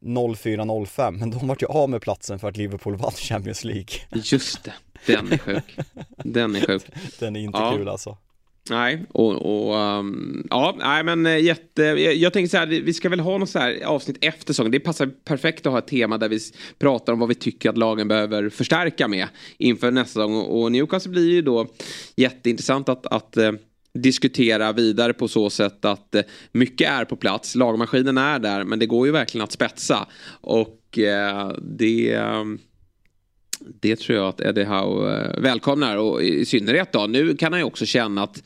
04-05 0.00 1.10
men 1.10 1.30
de 1.30 1.48
vart 1.48 1.62
ju 1.62 1.66
av 1.66 1.90
med 1.90 2.02
platsen 2.02 2.38
för 2.38 2.48
att 2.48 2.56
Liverpool 2.56 2.96
vann 2.96 3.12
Champions 3.12 3.64
League. 3.64 3.94
Just 4.14 4.64
det, 4.64 4.72
den 5.06 5.32
är 5.32 5.38
sjuk. 5.38 5.78
Den 6.16 6.56
är 6.56 6.66
sjuk. 6.66 6.82
Den 7.18 7.36
är 7.36 7.40
inte 7.40 7.58
ja. 7.58 7.72
kul 7.76 7.88
alltså. 7.88 8.16
Nej, 8.70 9.06
och, 9.08 9.32
och 9.32 9.76
um, 9.76 10.46
ja, 10.50 10.76
nej 10.78 11.04
men 11.04 11.26
eh, 11.26 11.38
jätte, 11.38 11.82
jag, 11.82 12.14
jag 12.14 12.32
tänker 12.32 12.48
så 12.48 12.56
här, 12.56 12.66
vi 12.66 12.92
ska 12.92 13.08
väl 13.08 13.20
ha 13.20 13.38
något 13.38 13.50
så 13.50 13.58
här 13.58 13.82
avsnitt 13.84 14.18
efter 14.20 14.52
säsongen. 14.52 14.72
Det 14.72 14.80
passar 14.80 15.06
perfekt 15.06 15.66
att 15.66 15.72
ha 15.72 15.78
ett 15.78 15.86
tema 15.86 16.18
där 16.18 16.28
vi 16.28 16.38
pratar 16.78 17.12
om 17.12 17.18
vad 17.18 17.28
vi 17.28 17.34
tycker 17.34 17.70
att 17.70 17.78
lagen 17.78 18.08
behöver 18.08 18.48
förstärka 18.48 19.08
med 19.08 19.28
inför 19.58 19.90
nästa 19.90 20.08
säsong. 20.08 20.34
Och 20.34 20.72
Newcastle 20.72 21.10
blir 21.10 21.30
ju 21.30 21.42
då 21.42 21.66
jätteintressant 22.16 22.88
att, 22.88 23.06
att 23.06 23.36
eh, 23.36 23.52
diskutera 23.94 24.72
vidare 24.72 25.12
på 25.12 25.28
så 25.28 25.50
sätt 25.50 25.84
att 25.84 26.14
eh, 26.14 26.22
mycket 26.52 26.90
är 26.90 27.04
på 27.04 27.16
plats. 27.16 27.54
Lagmaskinen 27.54 28.18
är 28.18 28.38
där, 28.38 28.64
men 28.64 28.78
det 28.78 28.86
går 28.86 29.06
ju 29.06 29.12
verkligen 29.12 29.44
att 29.44 29.52
spetsa. 29.52 30.06
Och 30.40 30.98
eh, 30.98 31.52
det 31.62 32.12
ehm, 32.12 32.58
det 33.80 33.96
tror 33.96 34.18
jag 34.18 34.28
att 34.28 34.40
Eddie 34.40 34.64
Howe 34.64 35.16
eh, 35.16 35.40
välkomnar 35.40 35.96
och 35.96 36.22
i 36.22 36.44
synnerhet 36.44 36.92
då. 36.92 37.06
Nu 37.06 37.36
kan 37.36 37.52
han 37.52 37.60
ju 37.60 37.64
också 37.64 37.86
känna 37.86 38.22
att 38.22 38.42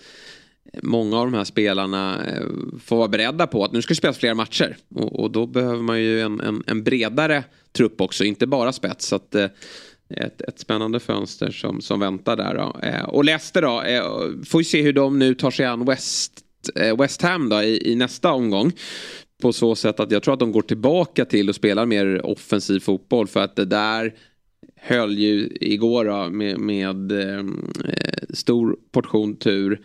många 0.82 1.18
av 1.18 1.26
de 1.26 1.34
här 1.34 1.44
spelarna 1.44 2.24
eh, 2.26 2.46
får 2.84 2.96
vara 2.96 3.08
beredda 3.08 3.46
på 3.46 3.64
att 3.64 3.72
nu 3.72 3.82
ska 3.82 3.90
det 3.90 3.96
spelas 3.96 4.18
fler 4.18 4.34
matcher. 4.34 4.76
Och, 4.94 5.20
och 5.20 5.30
då 5.30 5.46
behöver 5.46 5.82
man 5.82 6.00
ju 6.00 6.20
en, 6.20 6.40
en, 6.40 6.62
en, 6.66 6.84
bredare 6.84 7.44
trupp 7.72 8.00
också, 8.00 8.24
inte 8.24 8.46
bara 8.46 8.72
spets. 8.72 9.06
Så 9.06 9.16
att, 9.16 9.34
eh, 9.34 9.48
ett, 10.10 10.40
ett 10.40 10.58
spännande 10.58 11.00
fönster 11.00 11.50
som, 11.50 11.80
som 11.80 12.00
väntar 12.00 12.36
där. 12.36 12.54
Då. 12.54 12.88
Eh, 12.88 13.04
och 13.04 13.24
Leicester 13.24 13.62
då, 13.62 13.82
får 14.44 14.60
ju 14.60 14.64
se 14.64 14.82
hur 14.82 14.92
de 14.92 15.18
nu 15.18 15.34
tar 15.34 15.50
sig 15.50 15.66
an 15.66 15.84
West, 15.84 16.32
West 16.98 17.22
Ham 17.22 17.48
då, 17.48 17.62
i, 17.62 17.92
i 17.92 17.94
nästa 17.94 18.32
omgång 18.32 18.72
på 19.42 19.52
så 19.52 19.74
sätt 19.74 20.00
att 20.00 20.10
jag 20.10 20.22
tror 20.22 20.34
att 20.34 20.40
de 20.40 20.52
går 20.52 20.62
tillbaka 20.62 21.24
till 21.24 21.50
att 21.50 21.56
spela 21.56 21.86
mer 21.86 22.26
offensiv 22.26 22.80
fotboll 22.80 23.26
för 23.26 23.40
att 23.40 23.56
det 23.56 23.64
där 23.64 24.14
höll 24.76 25.18
ju 25.18 25.56
igår 25.60 26.04
då, 26.04 26.30
med, 26.30 26.58
med 26.58 27.12
eh, 27.12 27.44
stor 28.30 28.76
portion 28.92 29.36
tur. 29.36 29.80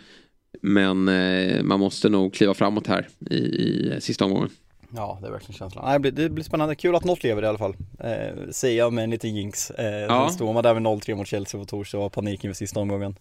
Men 0.61 1.07
eh, 1.07 1.63
man 1.63 1.79
måste 1.79 2.09
nog 2.09 2.33
kliva 2.33 2.53
framåt 2.53 2.87
här 2.87 3.07
i, 3.29 3.35
i 3.35 3.97
sista 4.01 4.25
omgången. 4.25 4.49
Ja, 4.95 5.17
det 5.21 5.27
är 5.27 5.31
verkligen 5.31 5.57
känslan. 5.57 5.85
Nej, 5.85 5.93
det, 5.93 5.99
blir, 5.99 6.11
det 6.11 6.29
blir 6.29 6.43
spännande. 6.43 6.75
Kul 6.75 6.95
att 6.95 7.05
något 7.05 7.23
lever 7.23 7.43
i 7.43 7.45
alla 7.45 7.57
fall. 7.57 7.75
Eh, 7.99 8.49
säger 8.51 8.77
jag 8.77 8.93
med 8.93 9.03
en 9.03 9.09
liten 9.09 9.35
jinx. 9.35 9.71
Eh, 9.71 9.85
ja. 9.85 10.27
Sen 10.27 10.35
står 10.35 10.53
man 10.53 10.63
där 10.63 10.73
med 10.73 10.83
0-3 10.83 11.15
mot 11.15 11.27
Chelsea 11.27 11.59
på 11.59 11.65
torsdag 11.65 11.97
och 11.97 12.03
har 12.03 12.09
panik 12.09 12.43
inför 12.43 12.55
sista 12.55 12.79
omgången. 12.79 13.15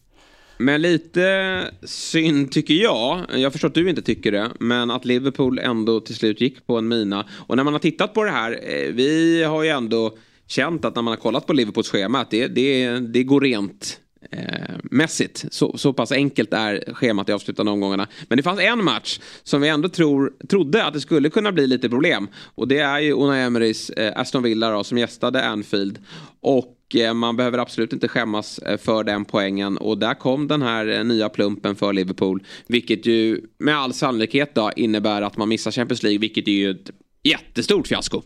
Men 0.59 0.83
lite 0.83 1.71
synd 1.83 2.53
tycker 2.53 2.75
jag, 2.75 3.25
jag 3.35 3.53
förstår 3.53 3.69
att 3.69 3.75
du 3.75 3.91
inte 3.91 4.03
tycker 4.03 4.33
det, 4.33 4.51
men 4.61 4.91
att 4.91 5.05
Liverpool 5.05 5.59
ändå 5.59 6.01
till 6.01 6.15
slut 6.15 6.41
gick 6.41 6.67
på 6.67 6.79
en 6.79 6.89
mina. 6.89 7.27
Och 7.47 7.57
när 7.57 7.65
man 7.65 7.73
har 7.73 7.81
tittat 7.81 8.15
på 8.15 8.25
det 8.25 8.31
här, 8.31 8.53
eh, 8.63 8.93
vi 8.93 9.43
har 9.43 9.63
ju 9.63 9.69
ändå 9.69 10.17
känt 10.51 10.85
att 10.85 10.95
när 10.95 11.03
man 11.03 11.13
har 11.13 11.17
kollat 11.17 11.47
på 11.47 11.53
Liverpools 11.53 11.89
schema 11.89 12.21
att 12.21 12.31
det, 12.31 12.49
det, 12.49 12.99
det 12.99 13.23
går 13.23 13.41
rent 13.41 14.01
eh, 14.31 14.77
mässigt. 14.83 15.45
Så, 15.51 15.79
så 15.79 15.93
pass 15.93 16.13
enkelt 16.13 16.53
är 16.53 16.95
schemat 16.95 17.29
i 17.29 17.33
avslutande 17.33 17.73
omgångarna. 17.73 18.07
Men 18.29 18.37
det 18.37 18.43
fanns 18.43 18.61
en 18.61 18.85
match 18.85 19.21
som 19.43 19.61
vi 19.61 19.69
ändå 19.69 19.89
tror, 19.89 20.33
trodde 20.49 20.85
att 20.85 20.95
det 20.95 21.01
skulle 21.01 21.31
kunna 21.31 21.53
bli 21.53 21.67
lite 21.67 21.89
problem. 21.89 22.29
Och 22.55 22.69
det 22.69 22.79
är 22.79 22.99
ju 22.99 23.13
Unai 23.13 23.41
Emerys 23.41 23.91
eh, 23.91 24.21
Aston 24.21 24.43
Villa 24.43 24.71
då, 24.71 24.85
som 24.85 24.99
gästade 24.99 25.45
Anfield. 25.49 25.99
Och 26.41 26.97
eh, 26.97 27.15
man 27.15 27.37
behöver 27.37 27.59
absolut 27.59 27.93
inte 27.93 28.09
skämmas 28.09 28.59
eh, 28.59 28.79
för 28.79 29.05
den 29.05 29.25
poängen. 29.25 29.79
Och 29.79 29.99
där 29.99 30.15
kom 30.15 30.49
den 30.49 30.63
här 30.63 30.87
eh, 30.87 31.05
nya 31.05 31.29
plumpen 31.29 31.77
för 31.77 31.93
Liverpool. 31.93 32.43
Vilket 32.67 33.07
ju 33.07 33.41
med 33.59 33.77
all 33.77 33.95
sannolikhet 33.95 34.55
då 34.55 34.71
innebär 34.77 35.23
att 35.23 35.37
man 35.37 35.49
missar 35.49 35.71
Champions 35.71 36.03
League. 36.03 36.19
Vilket 36.19 36.49
är 36.49 36.53
ju 36.53 36.71
ett 36.71 36.91
jättestort 37.23 37.87
fiasko. 37.87 38.23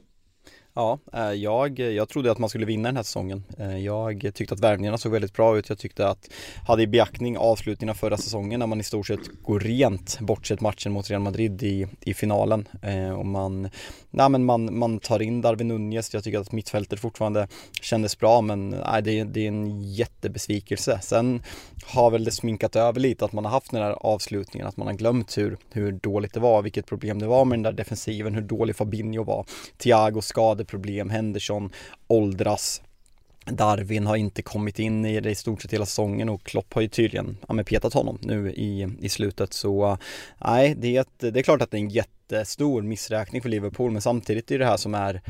Ja, 0.77 0.99
eh, 1.13 1.33
jag, 1.33 1.79
jag 1.79 2.09
trodde 2.09 2.33
att 2.33 2.39
man 2.39 2.49
skulle 2.49 2.67
vinna 2.67 2.89
den 2.89 2.97
här 2.97 3.03
säsongen. 3.03 3.45
Eh, 3.59 3.79
jag 3.79 4.31
tyckte 4.35 4.55
att 4.55 4.61
värvningarna 4.61 4.99
såg 4.99 5.13
väldigt 5.13 5.33
bra 5.33 5.59
ut. 5.59 5.69
Jag 5.69 5.79
tyckte 5.79 6.09
att, 6.09 6.31
hade 6.67 6.83
i 6.83 6.87
beaktning 6.87 7.39
avslutningen 7.39 7.91
av 7.91 7.95
förra 7.95 8.17
säsongen 8.17 8.61
när 8.61 8.67
man 8.67 8.81
i 8.81 8.83
stort 8.83 9.07
sett 9.07 9.43
går 9.43 9.61
rent 9.61 10.21
bortsett 10.21 10.61
matchen 10.61 10.93
mot 10.93 11.11
Real 11.11 11.23
Madrid 11.23 11.63
i, 11.63 11.87
i 12.01 12.15
finalen. 12.15 12.69
Eh, 12.83 13.11
och 13.11 13.27
man, 13.27 13.71
nej 14.11 14.29
men 14.29 14.45
man, 14.45 14.79
man 14.79 14.99
tar 14.99 15.23
in 15.23 15.41
Darwin 15.41 15.69
Nunez. 15.69 16.15
Jag 16.15 16.25
tycker 16.25 16.39
att 16.39 16.53
mittfältet 16.53 17.01
fortfarande 17.01 17.49
kändes 17.83 18.19
bra 18.19 18.41
men 18.41 18.71
nej, 18.71 19.03
det, 19.03 19.25
det 19.25 19.41
är 19.41 19.49
en 19.49 19.93
jättebesvikelse. 19.93 20.99
Sen 21.03 21.43
har 21.85 22.11
väl 22.11 22.25
det 22.25 22.31
sminkat 22.31 22.77
över 22.77 23.01
lite 23.01 23.25
att 23.25 23.33
man 23.33 23.45
har 23.45 23.53
haft 23.53 23.71
den 23.71 23.83
här 23.83 23.97
avslutningen, 24.01 24.69
att 24.69 24.77
man 24.77 24.87
har 24.87 24.95
glömt 24.95 25.39
hur, 25.39 25.57
hur 25.71 25.93
dåligt 25.93 26.35
det 26.35 26.41
var, 26.41 26.63
vilket 26.63 26.87
problem 26.87 27.19
det 27.19 27.27
var 27.27 27.45
med 27.45 27.59
den 27.59 27.63
där 27.63 27.73
defensiven, 27.73 28.35
hur 28.35 28.43
dålig 28.43 28.77
Fabinho 28.77 29.25
var. 29.25 29.47
Thiago 29.79 30.23
skadeproblem, 30.65 31.11
Henderson 31.11 31.71
åldras. 32.09 32.83
Darwin 33.47 34.07
har 34.07 34.17
inte 34.17 34.43
kommit 34.43 34.79
in 34.79 35.05
i 35.05 35.21
det 35.21 35.31
i 35.31 35.35
stort 35.35 35.63
sett 35.63 35.73
hela 35.73 35.87
säsongen 35.87 36.29
och 36.29 36.43
Klopp 36.43 36.75
har 36.75 36.83
ju 36.83 36.89
tydligen 36.89 37.37
ja, 37.49 37.63
petat 37.65 37.95
honom 37.95 38.19
nu 38.23 38.53
i, 38.53 38.89
i 39.01 39.09
slutet 39.09 39.53
så 39.53 39.99
nej, 40.39 40.75
det 40.75 40.97
är, 40.97 41.01
ett, 41.01 41.19
det 41.19 41.41
är 41.41 41.43
klart 41.43 41.63
att 41.63 41.71
det 41.71 41.77
är 41.77 41.81
en 41.81 41.89
jättestor 41.89 42.83
missräkning 42.83 43.43
för 43.43 43.49
Liverpool 43.49 43.91
men 43.91 44.03
samtidigt 44.03 44.51
är 44.51 44.59
det 44.59 44.67
här 44.67 44.77
som 44.77 44.95
är 44.95 45.21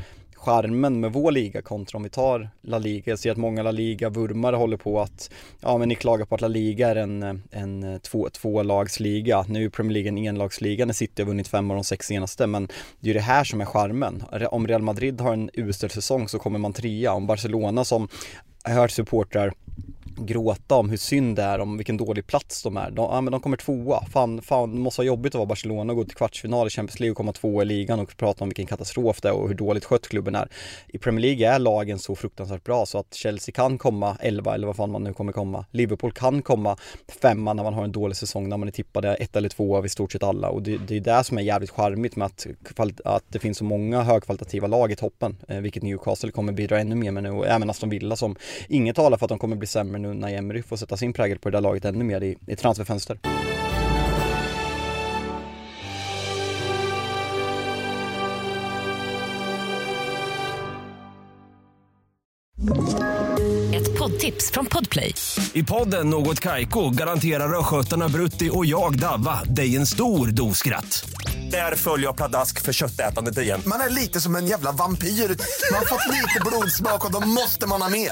charmen 0.45 0.99
med 0.99 1.13
vår 1.13 1.31
liga 1.31 1.61
kontra 1.61 1.97
om 1.97 2.03
vi 2.03 2.09
tar 2.09 2.49
La 2.61 2.77
Liga. 2.77 3.03
Jag 3.05 3.19
ser 3.19 3.31
att 3.31 3.37
många 3.37 3.63
La 3.63 3.71
Liga-vurmare 3.71 4.55
håller 4.55 4.77
på 4.77 5.01
att, 5.01 5.29
ja 5.59 5.77
men 5.77 5.89
ni 5.89 5.95
klagar 5.95 6.25
på 6.25 6.35
att 6.35 6.41
La 6.41 6.47
Liga 6.47 6.89
är 6.89 6.95
en, 6.95 7.43
en 7.51 7.99
två, 7.99 8.29
tvålagsliga. 8.29 9.45
Nu 9.47 9.65
är 9.65 9.69
Premier 9.69 9.93
League 9.93 10.09
en 10.09 10.17
enlagsliga 10.17 10.85
när 10.85 10.93
City 10.93 11.21
har 11.21 11.27
vunnit 11.27 11.47
fem 11.47 11.71
av 11.71 11.77
de 11.77 11.83
sex 11.83 12.07
senaste, 12.07 12.47
men 12.47 12.67
det 12.99 13.05
är 13.05 13.07
ju 13.07 13.13
det 13.13 13.19
här 13.19 13.43
som 13.43 13.61
är 13.61 13.65
charmen. 13.65 14.23
Om 14.49 14.67
Real 14.67 14.81
Madrid 14.81 15.21
har 15.21 15.33
en 15.33 15.49
usel 15.53 15.89
säsong 15.89 16.27
så 16.27 16.39
kommer 16.39 16.59
man 16.59 16.73
trea. 16.73 17.13
Om 17.13 17.27
Barcelona 17.27 17.85
som 17.85 18.07
jag 18.63 18.71
har 18.71 18.81
hört 18.81 18.91
supportrar 18.91 19.53
gråta 20.17 20.75
om 20.75 20.89
hur 20.89 20.97
synd 20.97 21.35
det 21.35 21.43
är, 21.43 21.59
om 21.59 21.77
vilken 21.77 21.97
dålig 21.97 22.27
plats 22.27 22.63
de 22.63 22.77
är. 22.77 22.91
De, 22.91 23.09
ja, 23.11 23.21
men 23.21 23.31
de 23.31 23.41
kommer 23.41 23.57
tvåa. 23.57 24.05
Fan, 24.05 24.41
fan, 24.41 24.75
det 24.75 24.81
måste 24.81 24.99
vara 24.99 25.07
jobbigt 25.07 25.35
att 25.35 25.39
vara 25.39 25.45
Barcelona 25.45 25.93
och 25.93 25.97
gå 25.97 26.03
till 26.03 26.15
kvartsfinal 26.15 26.67
i 26.67 26.69
Champions 26.69 26.99
League 26.99 27.11
och 27.11 27.17
komma 27.17 27.33
tvåa 27.33 27.61
i 27.61 27.65
ligan 27.65 27.99
och 27.99 28.17
prata 28.17 28.43
om 28.43 28.49
vilken 28.49 28.65
katastrof 28.65 29.21
det 29.21 29.29
är 29.29 29.33
och 29.33 29.47
hur 29.47 29.55
dåligt 29.55 29.85
skött 29.85 30.07
klubben 30.07 30.35
är. 30.35 30.47
I 30.87 30.97
Premier 30.97 31.21
League 31.21 31.55
är 31.55 31.59
lagen 31.59 31.99
så 31.99 32.15
fruktansvärt 32.15 32.63
bra 32.63 32.85
så 32.85 32.99
att 32.99 33.13
Chelsea 33.13 33.53
kan 33.53 33.77
komma 33.77 34.17
11 34.19 34.53
eller 34.53 34.67
vad 34.67 34.75
fan 34.75 34.91
man 34.91 35.03
nu 35.03 35.13
kommer 35.13 35.31
komma. 35.31 35.65
Liverpool 35.71 36.11
kan 36.11 36.41
komma 36.41 36.77
femma 37.21 37.53
när 37.53 37.63
man 37.63 37.73
har 37.73 37.83
en 37.83 37.91
dålig 37.91 38.17
säsong, 38.17 38.49
när 38.49 38.57
man 38.57 38.67
är 38.67 38.71
tippade 38.71 39.15
ett 39.15 39.35
eller 39.35 39.49
två 39.49 39.77
av 39.77 39.85
i 39.85 39.89
stort 39.89 40.11
sett 40.11 40.23
alla 40.23 40.49
och 40.49 40.61
det, 40.61 40.77
det 40.77 40.95
är 40.95 40.99
det 40.99 41.23
som 41.23 41.37
är 41.37 41.41
jävligt 41.41 41.69
charmigt 41.69 42.15
med 42.15 42.25
att, 42.25 42.47
att 43.05 43.23
det 43.27 43.39
finns 43.39 43.57
så 43.57 43.63
många 43.63 44.03
högkvalitativa 44.03 44.67
lag 44.67 44.91
i 44.91 44.95
toppen, 44.95 45.37
eh, 45.47 45.57
vilket 45.57 45.83
Newcastle 45.83 46.31
kommer 46.31 46.53
bidra 46.53 46.79
ännu 46.79 46.95
mer 46.95 47.11
med 47.11 47.23
nu 47.23 47.29
och 47.31 47.47
även 47.47 47.69
Aston 47.69 47.89
Villa 47.89 48.15
som 48.15 48.35
inget 48.69 48.95
talar 48.95 49.17
för 49.17 49.25
att 49.25 49.29
de 49.29 49.39
kommer 49.39 49.55
bli 49.55 49.67
sämre 49.67 49.99
nu 50.07 50.13
när 50.13 50.33
Emery 50.37 50.63
får 50.63 50.77
sätta 50.77 50.97
sin 50.97 51.13
prägel 51.13 51.39
på 51.39 51.49
det 51.49 51.57
där 51.57 51.61
laget 51.61 51.85
ännu 51.85 52.03
mer 52.03 52.23
i, 52.23 52.37
i 52.47 52.55
transferfönster. 52.55 53.19
Ett 63.73 63.97
poddtips 63.99 64.51
från 64.51 64.65
Podplay. 64.65 65.15
I 65.53 65.63
podden 65.63 66.09
Något 66.09 66.39
Kaiko 66.39 66.89
garanterar 66.89 67.59
östgötarna 67.59 68.09
Brutti 68.09 68.49
och 68.53 68.65
jag, 68.65 68.99
Davva, 68.99 69.43
dig 69.43 69.75
en 69.75 69.85
stor 69.85 70.27
dos 70.27 70.57
skratt. 70.57 71.09
Där 71.51 71.75
följer 71.75 72.07
jag 72.07 72.15
pladask 72.15 72.61
för 72.61 72.73
köttätandet 72.73 73.37
igen. 73.37 73.61
Man 73.65 73.81
är 73.81 73.89
lite 73.89 74.21
som 74.21 74.35
en 74.35 74.47
jävla 74.47 74.71
vampyr. 74.71 75.07
Man 75.07 75.79
har 75.79 75.85
fått 75.85 76.13
lite 76.13 76.39
blodsmak 76.45 77.05
och 77.05 77.11
då 77.11 77.27
måste 77.27 77.67
man 77.67 77.81
ha 77.81 77.89
mer. 77.89 78.11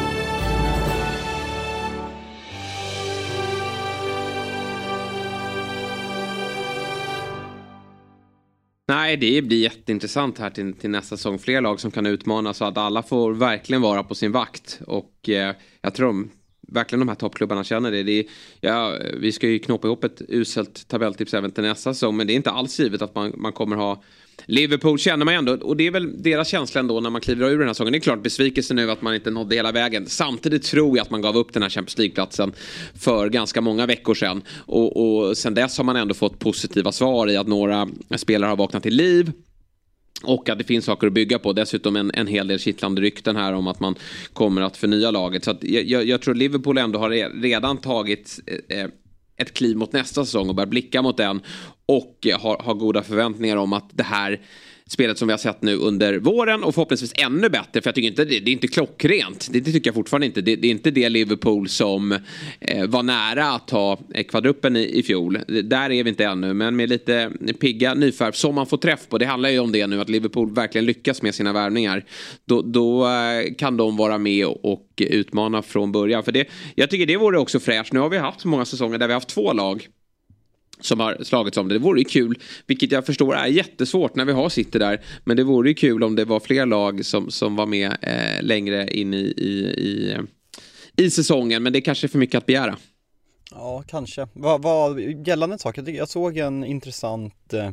Nej, 8.91 9.17
det 9.17 9.41
blir 9.41 9.63
jätteintressant 9.63 10.39
här 10.39 10.49
till, 10.49 10.73
till 10.73 10.89
nästa 10.89 11.17
säsong. 11.17 11.39
Fler 11.39 11.61
lag 11.61 11.79
som 11.79 11.91
kan 11.91 12.05
utmana 12.05 12.53
så 12.53 12.65
att 12.65 12.77
alla 12.77 13.03
får 13.03 13.33
verkligen 13.33 13.81
vara 13.81 14.03
på 14.03 14.15
sin 14.15 14.31
vakt. 14.31 14.81
Och 14.87 15.29
eh, 15.29 15.55
jag 15.81 15.93
tror 15.93 16.07
de, 16.07 16.29
verkligen 16.67 16.99
de 16.99 17.07
här 17.07 17.15
toppklubbarna 17.15 17.63
känner 17.63 17.91
det. 17.91 18.03
det 18.03 18.19
är, 18.19 18.25
ja, 18.59 18.97
vi 19.17 19.31
ska 19.31 19.47
ju 19.47 19.59
knåpa 19.59 19.87
ihop 19.87 20.03
ett 20.03 20.21
uselt 20.27 20.87
tabelltips 20.87 21.33
även 21.33 21.51
till 21.51 21.63
nästa 21.63 21.93
säsong. 21.93 22.17
Men 22.17 22.27
det 22.27 22.33
är 22.33 22.35
inte 22.35 22.51
alls 22.51 22.79
givet 22.79 23.01
att 23.01 23.15
man, 23.15 23.33
man 23.37 23.53
kommer 23.53 23.75
ha 23.75 24.03
Liverpool 24.45 24.99
känner 24.99 25.25
man 25.25 25.33
ändå, 25.33 25.53
och 25.53 25.77
det 25.77 25.87
är 25.87 25.91
väl 25.91 26.23
deras 26.23 26.47
känsla 26.47 26.79
ändå 26.79 26.99
när 26.99 27.09
man 27.09 27.21
kliver 27.21 27.49
ur 27.49 27.57
den 27.57 27.67
här 27.67 27.73
säsongen. 27.73 27.91
Det 27.91 27.97
är 27.97 27.99
klart 27.99 28.23
besvikelse 28.23 28.73
nu 28.73 28.91
att 28.91 29.01
man 29.01 29.15
inte 29.15 29.31
nådde 29.31 29.55
hela 29.55 29.71
vägen. 29.71 30.05
Samtidigt 30.07 30.63
tror 30.63 30.97
jag 30.97 31.03
att 31.03 31.09
man 31.09 31.21
gav 31.21 31.37
upp 31.37 31.53
den 31.53 31.63
här 31.63 31.69
Champions 31.69 31.97
League-platsen 31.97 32.53
för 32.99 33.29
ganska 33.29 33.61
många 33.61 33.85
veckor 33.85 34.13
sedan. 34.13 34.41
Och, 34.65 34.97
och 34.97 35.37
sen 35.37 35.53
dess 35.53 35.77
har 35.77 35.85
man 35.85 35.95
ändå 35.95 36.13
fått 36.13 36.39
positiva 36.39 36.91
svar 36.91 37.29
i 37.29 37.37
att 37.37 37.47
några 37.47 37.87
spelare 38.15 38.49
har 38.49 38.57
vaknat 38.57 38.83
till 38.83 38.95
liv. 38.95 39.31
Och 40.23 40.49
att 40.49 40.57
det 40.57 40.63
finns 40.63 40.85
saker 40.85 41.07
att 41.07 41.13
bygga 41.13 41.39
på. 41.39 41.53
Dessutom 41.53 41.95
en, 41.95 42.11
en 42.13 42.27
hel 42.27 42.47
del 42.47 42.59
kittlande 42.59 43.01
rykten 43.01 43.35
här 43.35 43.53
om 43.53 43.67
att 43.67 43.79
man 43.79 43.95
kommer 44.33 44.61
att 44.61 44.77
förnya 44.77 45.11
laget. 45.11 45.43
Så 45.43 45.57
jag, 45.61 46.05
jag, 46.05 46.21
tror 46.21 46.35
Liverpool 46.35 46.77
ändå 46.77 46.99
har 46.99 47.41
redan 47.41 47.77
tagit 47.77 48.39
eh, 48.69 48.79
eh 48.79 48.87
ett 49.41 49.53
kliv 49.53 49.77
mot 49.77 49.93
nästa 49.93 50.25
säsong 50.25 50.49
och 50.49 50.55
börjar 50.55 50.67
blicka 50.67 51.01
mot 51.01 51.17
den. 51.17 51.41
Och 51.85 52.27
eh, 52.27 52.39
har, 52.39 52.57
har 52.57 52.73
goda 52.73 53.03
förväntningar 53.03 53.57
om 53.57 53.73
att 53.73 53.89
det 53.93 54.03
här 54.03 54.41
spelet 54.91 55.17
som 55.17 55.27
vi 55.27 55.31
har 55.31 55.37
sett 55.37 55.61
nu 55.61 55.75
under 55.75 56.19
våren 56.19 56.63
och 56.63 56.75
förhoppningsvis 56.75 57.13
ännu 57.15 57.49
bättre. 57.49 57.81
För 57.81 57.87
jag 57.87 57.95
tycker 57.95 58.07
inte 58.07 58.25
det, 58.25 58.39
det 58.39 58.51
är 58.51 58.53
inte 58.53 58.67
klockrent. 58.67 59.47
Det, 59.51 59.59
det 59.59 59.71
tycker 59.71 59.87
jag 59.87 59.95
fortfarande 59.95 60.25
inte. 60.25 60.41
Det, 60.41 60.55
det, 60.55 60.67
är 60.67 60.71
inte 60.71 60.91
det 60.91 61.09
Liverpool 61.09 61.69
som 61.69 62.11
eh, 62.59 62.87
var 62.87 63.03
nära 63.03 63.51
att 63.51 63.67
ta 63.67 63.99
kvadruppen 64.29 64.75
i, 64.75 64.99
i 64.99 65.03
fjol. 65.03 65.39
Där 65.63 65.91
är 65.91 66.03
vi 66.03 66.09
inte 66.09 66.25
ännu. 66.25 66.53
Men 66.53 66.75
med 66.75 66.89
lite 66.89 67.31
pigga 67.59 67.93
nyfärv 67.93 68.31
som 68.31 68.55
man 68.55 68.67
får 68.67 68.77
träff 68.77 69.07
på. 69.09 69.17
Det 69.17 69.25
handlar 69.25 69.49
ju 69.49 69.59
om 69.59 69.71
det 69.71 69.87
nu 69.87 70.01
att 70.01 70.09
Liverpool 70.09 70.53
verkligen 70.53 70.85
lyckas 70.85 71.21
med 71.21 71.35
sina 71.35 71.53
värvningar. 71.53 72.05
Då, 72.45 72.61
då 72.61 73.07
eh, 73.07 73.53
kan 73.57 73.77
de 73.77 73.97
vara 73.97 74.17
med 74.17 74.45
och, 74.45 74.73
och 74.73 74.87
utmana 74.97 75.61
från 75.61 75.91
början. 75.91 76.23
För 76.23 76.31
det, 76.31 76.47
jag 76.75 76.89
tycker 76.89 77.05
det 77.05 77.17
vore 77.17 77.39
också 77.39 77.59
fräscht. 77.59 77.93
Nu 77.93 77.99
har 77.99 78.09
vi 78.09 78.17
haft 78.17 78.41
så 78.41 78.47
många 78.47 78.65
säsonger 78.65 78.97
där 78.97 79.07
vi 79.07 79.13
har 79.13 79.19
haft 79.19 79.29
två 79.29 79.53
lag 79.53 79.87
som 80.81 80.99
har 80.99 81.17
slagits 81.23 81.57
om 81.57 81.67
det. 81.67 81.75
Det 81.75 81.79
vore 81.79 81.99
ju 81.99 82.05
kul, 82.05 82.39
vilket 82.67 82.91
jag 82.91 83.05
förstår 83.05 83.35
är 83.35 83.47
jättesvårt 83.47 84.15
när 84.15 84.25
vi 84.25 84.31
har 84.31 84.49
City 84.49 84.79
där. 84.79 85.01
Men 85.23 85.37
det 85.37 85.43
vore 85.43 85.69
ju 85.69 85.75
kul 85.75 86.03
om 86.03 86.15
det 86.15 86.25
var 86.25 86.39
fler 86.39 86.65
lag 86.65 87.05
som, 87.05 87.31
som 87.31 87.55
var 87.55 87.65
med 87.65 87.97
eh, 88.01 88.43
längre 88.43 88.87
in 88.87 89.13
i, 89.13 89.17
i, 89.17 89.51
i, 89.77 90.17
i 91.03 91.09
säsongen. 91.09 91.63
Men 91.63 91.73
det 91.73 91.79
är 91.79 91.81
kanske 91.81 92.07
är 92.07 92.09
för 92.09 92.19
mycket 92.19 92.37
att 92.37 92.45
begära. 92.45 92.77
Ja, 93.51 93.83
kanske. 93.87 94.27
Vad, 94.33 94.61
vad, 94.61 94.99
gällande 95.27 95.59
saker, 95.59 95.83
jag, 95.85 95.95
jag 95.95 96.09
såg 96.09 96.37
en 96.37 96.63
intressant 96.63 97.53
eh, 97.53 97.69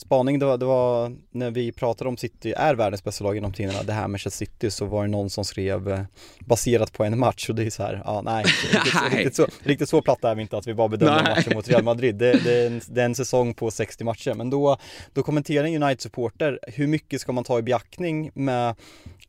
spaning, 0.00 0.38
det 0.38 0.46
var, 0.46 0.58
det 0.58 0.64
var, 0.64 1.16
när 1.30 1.50
vi 1.50 1.72
pratade 1.72 2.08
om 2.08 2.16
City 2.16 2.52
är 2.56 2.74
världens 2.74 3.04
bästa 3.04 3.24
lag 3.24 3.34
genom 3.34 3.52
tiderna, 3.52 3.82
det 3.82 3.92
här 3.92 4.08
med 4.08 4.20
City 4.20 4.70
så 4.70 4.84
var 4.84 5.02
det 5.02 5.08
någon 5.08 5.30
som 5.30 5.44
skrev 5.44 5.88
eh, 5.88 6.00
baserat 6.40 6.92
på 6.92 7.04
en 7.04 7.18
match 7.18 7.48
och 7.48 7.54
det 7.54 7.64
är 7.64 7.70
så 7.70 7.82
här, 7.82 8.02
ja 8.04 8.22
nej, 8.22 8.44
riktigt, 8.72 9.12
riktigt, 9.12 9.36
så, 9.36 9.46
riktigt 9.62 9.88
så 9.88 10.02
platta 10.02 10.30
är 10.30 10.34
vi 10.34 10.42
inte 10.42 10.56
att 10.56 10.66
vi 10.66 10.74
bara 10.74 10.88
bedömer 10.88 11.22
matchen 11.22 11.52
mot 11.54 11.68
Real 11.68 11.84
Madrid. 11.84 12.14
Det, 12.14 12.44
det, 12.44 12.62
är 12.62 12.66
en, 12.66 12.80
det 12.88 13.00
är 13.00 13.04
en 13.04 13.14
säsong 13.14 13.54
på 13.54 13.70
60 13.70 14.04
matcher, 14.04 14.34
men 14.34 14.50
då, 14.50 14.76
då 15.12 15.22
kommenterar 15.22 15.64
en 15.64 15.82
United-supporter, 15.82 16.58
hur 16.66 16.86
mycket 16.86 17.20
ska 17.20 17.32
man 17.32 17.44
ta 17.44 17.58
i 17.58 17.62
beaktning 17.62 18.30
med 18.34 18.74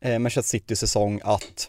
eh, 0.00 0.18
Manchester 0.18 0.58
City 0.58 0.76
säsong 0.76 1.20
att 1.24 1.68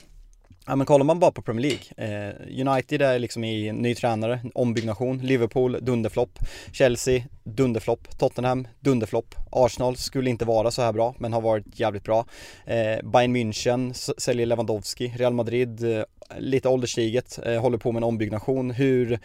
Ja 0.66 0.76
men 0.76 0.86
kollar 0.86 1.06
man 1.06 1.20
bara 1.20 1.32
på 1.32 1.42
Premier 1.42 1.62
League, 1.62 2.28
eh, 2.30 2.68
United 2.68 3.02
är 3.02 3.20
liksom 3.20 3.44
i 3.44 3.72
ny 3.72 3.96
tränare, 3.96 4.42
ombyggnation, 4.54 5.18
Liverpool 5.18 5.78
dunderflopp, 5.82 6.40
Chelsea 6.72 7.24
dunderflopp, 7.44 8.18
Tottenham 8.20 8.68
dunderflopp, 8.80 9.36
Arsenal 9.52 9.96
skulle 9.96 10.30
inte 10.30 10.46
vara 10.46 10.72
så 10.72 10.82
här 10.82 10.94
bra 10.94 11.16
men 11.20 11.34
har 11.34 11.42
varit 11.42 11.80
jävligt 11.80 12.04
bra. 12.04 12.26
Eh, 12.66 13.02
Bayern 13.04 13.36
München 13.36 13.94
säljer 14.18 14.46
Lewandowski, 14.46 15.14
Real 15.18 15.34
Madrid 15.34 15.98
eh, 15.98 16.04
lite 16.40 16.70
ålderstiget, 16.70 17.40
eh, 17.46 17.62
håller 17.62 17.78
på 17.78 17.92
med 17.92 18.00
en 18.00 18.04
ombyggnation. 18.04 18.72
Hur, 18.72 19.20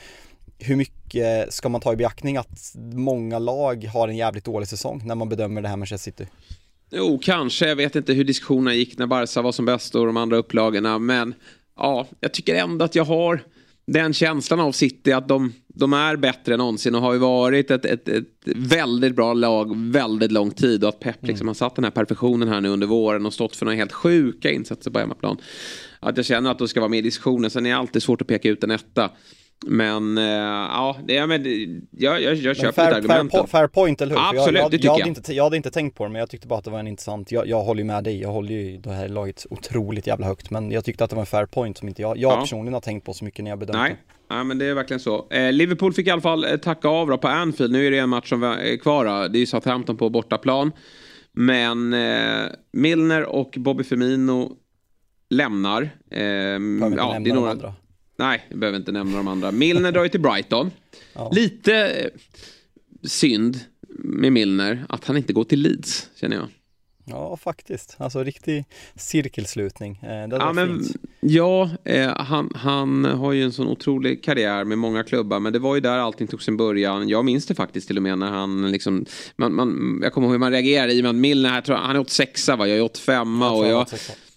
hur 0.58 0.76
mycket 0.76 1.52
ska 1.54 1.68
man 1.68 1.80
ta 1.80 1.92
i 1.92 1.96
beaktning 1.96 2.36
att 2.36 2.74
många 2.92 3.38
lag 3.38 3.84
har 3.84 4.08
en 4.08 4.16
jävligt 4.16 4.44
dålig 4.44 4.68
säsong 4.68 5.02
när 5.04 5.14
man 5.14 5.28
bedömer 5.28 5.62
det 5.62 5.68
här 5.68 5.76
med 5.76 5.78
Manchester 5.78 6.10
City? 6.10 6.26
Jo, 6.90 7.18
kanske. 7.22 7.68
Jag 7.68 7.76
vet 7.76 7.96
inte 7.96 8.12
hur 8.12 8.24
diskussionerna 8.24 8.74
gick 8.74 8.98
när 8.98 9.06
Barca 9.06 9.42
var 9.42 9.52
som 9.52 9.64
bäst 9.64 9.94
och 9.94 10.06
de 10.06 10.16
andra 10.16 10.36
upplagorna. 10.36 10.98
Men 10.98 11.34
ja, 11.76 12.06
jag 12.20 12.34
tycker 12.34 12.54
ändå 12.54 12.84
att 12.84 12.94
jag 12.94 13.04
har 13.04 13.40
den 13.86 14.12
känslan 14.12 14.60
av 14.60 14.72
City 14.72 15.12
att 15.12 15.28
de, 15.28 15.52
de 15.68 15.92
är 15.92 16.16
bättre 16.16 16.52
än 16.54 16.58
någonsin 16.58 16.94
och 16.94 17.02
har 17.02 17.12
ju 17.12 17.18
varit 17.18 17.70
ett, 17.70 17.84
ett, 17.84 18.08
ett 18.08 18.24
väldigt 18.56 19.16
bra 19.16 19.32
lag 19.32 19.76
väldigt 19.76 20.32
lång 20.32 20.50
tid 20.50 20.84
och 20.84 20.88
att 20.88 21.00
Pep 21.00 21.26
liksom 21.26 21.44
mm. 21.44 21.48
har 21.48 21.54
satt 21.54 21.74
den 21.74 21.84
här 21.84 21.90
perfektionen 21.90 22.48
här 22.48 22.60
nu 22.60 22.68
under 22.68 22.86
våren 22.86 23.26
och 23.26 23.34
stått 23.34 23.56
för 23.56 23.66
några 23.66 23.76
helt 23.76 23.92
sjuka 23.92 24.50
insatser 24.50 24.90
på 24.90 24.98
hemmaplan. 24.98 25.36
Att 26.00 26.16
jag 26.16 26.26
känner 26.26 26.50
att 26.50 26.58
de 26.58 26.68
ska 26.68 26.80
vara 26.80 26.90
med 26.90 26.98
i 26.98 27.02
diskussionen. 27.02 27.50
Sen 27.50 27.66
är 27.66 27.70
det 27.70 27.76
alltid 27.76 28.02
svårt 28.02 28.20
att 28.20 28.28
peka 28.28 28.48
ut 28.48 28.64
en 28.64 28.70
etta. 28.70 29.10
Men 29.66 30.18
äh, 30.18 30.24
ja, 30.24 30.96
det, 31.04 31.26
men, 31.26 31.44
jag, 31.90 32.22
jag, 32.22 32.34
jag 32.34 32.56
köper 32.56 32.72
fair, 32.72 32.94
argumenten. 32.94 33.30
Fair, 33.30 33.46
fair 33.46 33.68
point, 33.68 34.00
eller 34.00 34.14
hur? 34.14 34.40
Absolut, 34.40 34.60
jag, 34.60 34.70
det 34.70 34.76
tycker 34.76 34.88
jag. 34.88 34.98
jag. 34.98 35.04
Hade 35.04 35.08
inte, 35.08 35.34
jag 35.34 35.44
hade 35.44 35.56
inte 35.56 35.70
tänkt 35.70 35.96
på 35.96 36.04
det, 36.04 36.10
men 36.10 36.20
jag 36.20 36.30
tyckte 36.30 36.46
bara 36.46 36.58
att 36.58 36.64
det 36.64 36.70
var 36.70 36.78
en 36.78 36.86
intressant, 36.86 37.32
jag, 37.32 37.48
jag 37.48 37.62
håller 37.62 37.80
ju 37.80 37.86
med 37.86 38.04
dig, 38.04 38.20
jag 38.20 38.28
håller 38.28 38.54
ju 38.54 38.76
det 38.76 38.92
här 38.92 39.08
laget 39.08 39.46
otroligt 39.50 40.06
jävla 40.06 40.26
högt, 40.26 40.50
men 40.50 40.70
jag 40.70 40.84
tyckte 40.84 41.04
att 41.04 41.10
det 41.10 41.16
var 41.16 41.22
en 41.22 41.26
fair 41.26 41.46
point 41.46 41.78
som 41.78 41.88
inte 41.88 42.02
jag, 42.02 42.18
jag 42.18 42.32
ja. 42.32 42.40
personligen 42.40 42.74
har 42.74 42.80
tänkt 42.80 43.04
på 43.04 43.14
så 43.14 43.24
mycket 43.24 43.44
när 43.44 43.50
jag 43.50 43.58
bedömt 43.58 43.78
Nej. 43.78 43.90
det. 43.90 44.34
Ja, 44.34 44.44
men 44.44 44.58
det 44.58 44.66
är 44.66 44.74
verkligen 44.74 45.00
så. 45.00 45.26
Eh, 45.30 45.52
Liverpool 45.52 45.92
fick 45.92 46.06
i 46.06 46.10
alla 46.10 46.20
fall 46.20 46.44
eh, 46.44 46.56
tacka 46.56 46.88
av 46.88 47.08
då 47.08 47.18
på 47.18 47.28
Anfield. 47.28 47.72
Nu 47.72 47.86
är 47.86 47.90
det 47.90 47.98
en 47.98 48.08
match 48.08 48.28
som 48.28 48.42
är 48.42 48.76
kvar. 48.76 49.04
Då. 49.04 49.28
Det 49.28 49.38
är 49.38 49.40
ju 49.40 49.46
Southampton 49.46 49.96
på 49.96 50.10
bortaplan. 50.10 50.72
Men 51.32 51.92
eh, 51.92 52.50
Milner 52.72 53.24
och 53.24 53.54
Bobby 53.58 53.84
Firmino 53.84 54.52
lämnar. 55.30 55.82
Eh, 56.10 56.20
ja, 56.20 56.58
det 57.20 57.30
är 57.30 57.34
några... 57.34 57.74
Nej, 58.16 58.46
jag 58.48 58.58
behöver 58.58 58.78
inte 58.78 58.92
nämna 58.92 59.16
de 59.16 59.28
andra. 59.28 59.50
Milner 59.50 59.92
drar 59.92 60.02
ju 60.02 60.08
till 60.08 60.20
Brighton. 60.20 60.70
Ja. 61.12 61.30
Lite 61.34 61.74
eh, 61.74 62.10
synd 63.02 63.60
med 63.98 64.32
Milner 64.32 64.86
att 64.88 65.04
han 65.04 65.16
inte 65.16 65.32
går 65.32 65.44
till 65.44 65.60
Leeds, 65.60 66.10
känner 66.20 66.36
jag. 66.36 66.48
Ja, 67.08 67.36
faktiskt. 67.36 67.96
Alltså 67.98 68.22
riktig 68.22 68.64
cirkelslutning. 68.94 70.00
Eh, 70.02 70.28
det 70.28 70.36
ja, 70.36 70.52
men, 70.52 70.84
ja 71.20 71.70
eh, 71.84 72.16
han, 72.16 72.52
han 72.54 73.04
har 73.04 73.32
ju 73.32 73.42
en 73.42 73.52
sån 73.52 73.68
otrolig 73.68 74.24
karriär 74.24 74.64
med 74.64 74.78
många 74.78 75.04
klubbar. 75.04 75.40
Men 75.40 75.52
det 75.52 75.58
var 75.58 75.74
ju 75.74 75.80
där 75.80 75.98
allting 75.98 76.26
tog 76.26 76.42
sin 76.42 76.56
början. 76.56 77.08
Jag 77.08 77.24
minns 77.24 77.46
det 77.46 77.54
faktiskt 77.54 77.86
till 77.86 77.96
och 77.96 78.02
med 78.02 78.18
när 78.18 78.30
han 78.30 78.72
liksom... 78.72 79.06
Man, 79.36 79.54
man, 79.54 80.00
jag 80.02 80.12
kommer 80.12 80.26
ihåg 80.26 80.34
hur 80.34 80.38
man 80.38 80.52
reagerade 80.52 80.92
i 80.92 81.00
och 81.00 81.02
med 81.02 81.10
att 81.10 81.16
Milner, 81.16 81.50
här, 81.50 81.74
han 81.74 81.96
är 81.96 82.00
86 82.00 82.48
va? 82.48 82.66
Jag 82.66 82.78
är 82.78 82.82
85 82.82 83.42
och 83.42 83.66
jag... 83.66 83.86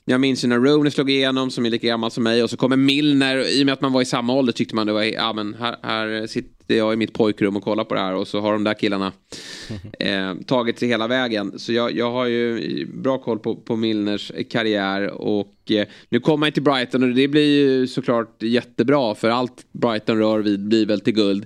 Jag 0.09 0.21
minns 0.21 0.43
ju 0.43 0.47
när 0.47 0.59
Rooney 0.59 0.91
slog 0.91 1.09
igenom 1.09 1.51
som 1.51 1.65
är 1.65 1.69
lika 1.69 1.87
gammal 1.87 2.11
som 2.11 2.23
mig 2.23 2.43
och 2.43 2.49
så 2.49 2.57
kommer 2.57 2.75
Milner. 2.75 3.59
I 3.59 3.61
och 3.61 3.65
med 3.65 3.73
att 3.73 3.81
man 3.81 3.93
var 3.93 4.01
i 4.01 4.05
samma 4.05 4.33
ålder 4.33 4.53
tyckte 4.53 4.75
man 4.75 4.87
det 4.87 4.93
var, 4.93 5.03
ja 5.03 5.33
men 5.33 5.53
här, 5.53 5.75
här 5.83 6.27
sitter 6.27 6.75
jag 6.75 6.93
i 6.93 6.95
mitt 6.95 7.13
pojkrum 7.13 7.55
och 7.55 7.63
kollar 7.63 7.83
på 7.83 7.95
det 7.95 7.99
här 7.99 8.15
och 8.15 8.27
så 8.27 8.39
har 8.39 8.53
de 8.53 8.63
där 8.63 8.73
killarna 8.73 9.11
eh, 9.99 10.35
tagit 10.47 10.79
sig 10.79 10.87
hela 10.87 11.07
vägen. 11.07 11.59
Så 11.59 11.73
jag, 11.73 11.91
jag 11.91 12.11
har 12.11 12.25
ju 12.25 12.85
bra 12.85 13.17
koll 13.17 13.39
på, 13.39 13.55
på 13.55 13.75
Milners 13.75 14.31
karriär 14.49 15.07
och 15.07 15.71
eh, 15.71 15.87
nu 16.09 16.19
kommer 16.19 16.45
han 16.45 16.53
till 16.53 16.63
Brighton 16.63 17.03
och 17.03 17.09
det 17.09 17.27
blir 17.27 17.59
ju 17.59 17.87
såklart 17.87 18.43
jättebra 18.43 19.15
för 19.15 19.29
allt 19.29 19.65
Brighton 19.71 20.17
rör 20.17 20.39
vid 20.39 20.67
blir 20.67 20.85
väl 20.85 20.99
till 20.99 21.13
guld. 21.13 21.45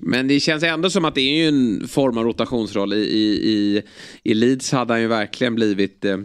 Men 0.00 0.28
det 0.28 0.40
känns 0.40 0.62
ändå 0.62 0.90
som 0.90 1.04
att 1.04 1.14
det 1.14 1.20
är 1.20 1.42
ju 1.42 1.48
en 1.48 1.88
form 1.88 2.18
av 2.18 2.24
rotationsroll. 2.24 2.92
I, 2.92 2.96
i, 2.96 3.50
i, 3.52 3.82
i 4.22 4.34
Leeds 4.34 4.72
hade 4.72 4.92
han 4.92 5.00
ju 5.00 5.08
verkligen 5.08 5.54
blivit 5.54 6.04
eh, 6.04 6.16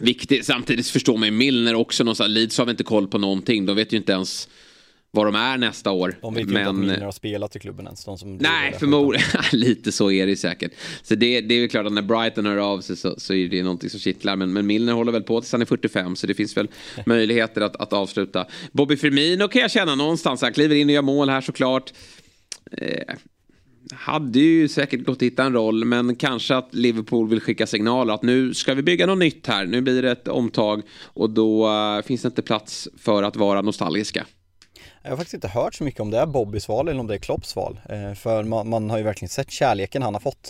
viktig. 0.00 0.44
Samtidigt 0.44 0.88
förstår 0.88 1.16
man 1.16 1.28
ju 1.28 1.34
Milner 1.34 1.74
också 1.74 2.04
någonstans. 2.04 2.30
Leeds 2.30 2.58
har 2.58 2.64
väl 2.64 2.70
inte 2.70 2.84
koll 2.84 3.08
på 3.08 3.18
någonting. 3.18 3.66
De 3.66 3.76
vet 3.76 3.92
ju 3.92 3.96
inte 3.96 4.12
ens 4.12 4.48
vad 5.12 5.26
de 5.26 5.34
är 5.34 5.58
nästa 5.58 5.90
år. 5.90 6.18
De 6.22 6.34
vet 6.34 6.42
ju 6.42 6.46
men... 6.46 6.60
inte 6.60 6.70
att 6.70 6.76
Milner 6.76 7.04
har 7.04 7.12
spelat 7.12 7.56
i 7.56 7.58
klubben 7.58 7.86
ens. 7.86 8.04
De 8.04 8.18
som 8.18 8.36
Nej, 8.36 8.74
förmodligen. 8.78 9.26
Lite 9.52 9.92
så 9.92 10.10
är 10.10 10.26
det 10.26 10.36
säkert. 10.36 10.72
Så 11.02 11.14
det, 11.14 11.40
det 11.40 11.54
är 11.54 11.58
ju 11.58 11.68
klart 11.68 11.86
att 11.86 11.92
när 11.92 12.02
Brighton 12.02 12.46
hör 12.46 12.56
av 12.56 12.80
sig 12.80 12.96
så, 12.96 13.20
så 13.20 13.34
är 13.34 13.48
det 13.48 13.62
någonting 13.62 13.90
som 13.90 14.00
kittlar. 14.00 14.36
Men, 14.36 14.52
men 14.52 14.66
Milner 14.66 14.92
håller 14.92 15.12
väl 15.12 15.22
på 15.22 15.40
tills 15.40 15.52
han 15.52 15.62
är 15.62 15.66
45 15.66 16.16
så 16.16 16.26
det 16.26 16.34
finns 16.34 16.56
väl 16.56 16.68
möjligheter 17.06 17.60
att, 17.60 17.76
att 17.76 17.92
avsluta. 17.92 18.46
Bobby 18.72 18.96
Firmino 18.96 19.48
kan 19.48 19.62
jag 19.62 19.70
känna 19.70 19.94
någonstans. 19.94 20.42
Han 20.42 20.52
kliver 20.52 20.76
in 20.76 20.88
och 20.88 20.94
gör 20.94 21.02
mål 21.02 21.28
här 21.28 21.40
såklart. 21.40 21.92
Eh, 22.72 23.14
hade 23.92 24.38
ju 24.38 24.68
säkert 24.68 25.04
gått 25.04 25.16
att 25.16 25.22
hitta 25.22 25.44
en 25.44 25.52
roll 25.52 25.84
men 25.84 26.16
kanske 26.16 26.56
att 26.56 26.74
Liverpool 26.74 27.28
vill 27.28 27.40
skicka 27.40 27.66
signaler 27.66 28.14
att 28.14 28.22
nu 28.22 28.54
ska 28.54 28.74
vi 28.74 28.82
bygga 28.82 29.06
något 29.06 29.18
nytt 29.18 29.46
här. 29.46 29.66
Nu 29.66 29.80
blir 29.80 30.02
det 30.02 30.10
ett 30.10 30.28
omtag 30.28 30.82
och 31.04 31.30
då 31.30 31.68
eh, 31.68 32.02
finns 32.02 32.22
det 32.22 32.26
inte 32.26 32.42
plats 32.42 32.88
för 32.98 33.22
att 33.22 33.36
vara 33.36 33.62
nostalgiska. 33.62 34.26
Jag 35.02 35.10
har 35.10 35.16
faktiskt 35.16 35.34
inte 35.34 35.48
hört 35.48 35.74
så 35.74 35.84
mycket 35.84 36.00
om 36.00 36.10
det 36.10 36.18
är 36.18 36.26
Bobbys 36.26 36.68
val 36.68 36.88
eller 36.88 37.00
om 37.00 37.06
det 37.06 37.14
är 37.14 37.18
Klopps 37.18 37.56
val. 37.56 37.80
Eh, 37.88 38.14
för 38.14 38.44
man, 38.44 38.68
man, 38.68 38.90
har 38.90 38.98
ju 38.98 39.04
verkligen 39.04 39.28
sett 39.28 39.50
kärleken 39.50 40.02
han 40.02 40.14
har 40.14 40.20
fått 40.20 40.46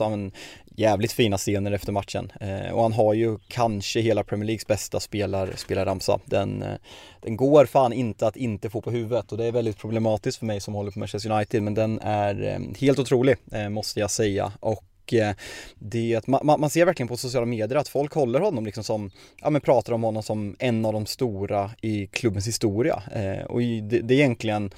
jävligt 0.81 1.12
fina 1.12 1.38
scener 1.38 1.73
efter 1.73 1.93
matchen. 1.93 2.33
Eh, 2.40 2.73
och 2.73 2.83
han 2.83 2.93
har 2.93 3.14
ju 3.14 3.38
kanske 3.49 4.01
hela 4.01 4.25
Premier 4.25 4.47
Leagues 4.47 4.66
bästa 4.66 5.01
spelar, 5.01 5.53
spelarramsa. 5.57 6.21
Den, 6.25 6.62
eh, 6.62 6.75
den 7.21 7.37
går 7.37 7.66
fan 7.66 7.93
inte 7.93 8.27
att 8.27 8.37
inte 8.37 8.71
få 8.71 8.81
på 8.81 8.90
huvudet 8.90 9.33
och 9.33 9.38
det 9.38 9.45
är 9.45 9.53
väldigt 9.53 9.79
problematiskt 9.79 10.38
för 10.38 10.47
mig 10.47 10.61
som 10.61 10.75
håller 10.75 10.90
på 10.90 10.99
Manchester 10.99 11.31
United 11.31 11.62
men 11.62 11.75
den 11.75 12.01
är 12.01 12.43
eh, 12.43 12.79
helt 12.81 12.99
otrolig 12.99 13.37
eh, 13.53 13.69
måste 13.69 14.01
jag 14.01 14.11
säga. 14.11 14.53
Och 14.61 15.14
eh, 15.14 15.35
det, 15.79 16.27
man, 16.27 16.61
man 16.61 16.71
ser 16.71 16.85
verkligen 16.85 17.09
på 17.09 17.16
sociala 17.16 17.47
medier 17.47 17.79
att 17.79 17.88
folk 17.88 18.12
håller 18.12 18.40
honom 18.40 18.66
liksom 18.66 18.85
som, 18.85 19.11
ja 19.40 19.51
men 19.51 19.61
pratar 19.61 19.93
om 19.93 20.03
honom 20.03 20.23
som 20.23 20.57
en 20.59 20.85
av 20.85 20.93
de 20.93 21.07
stora 21.07 21.71
i 21.81 22.07
klubbens 22.07 22.47
historia. 22.47 23.03
Eh, 23.14 23.45
och 23.45 23.61
det, 23.61 24.01
det 24.01 24.14
är 24.14 24.19
egentligen 24.19 24.71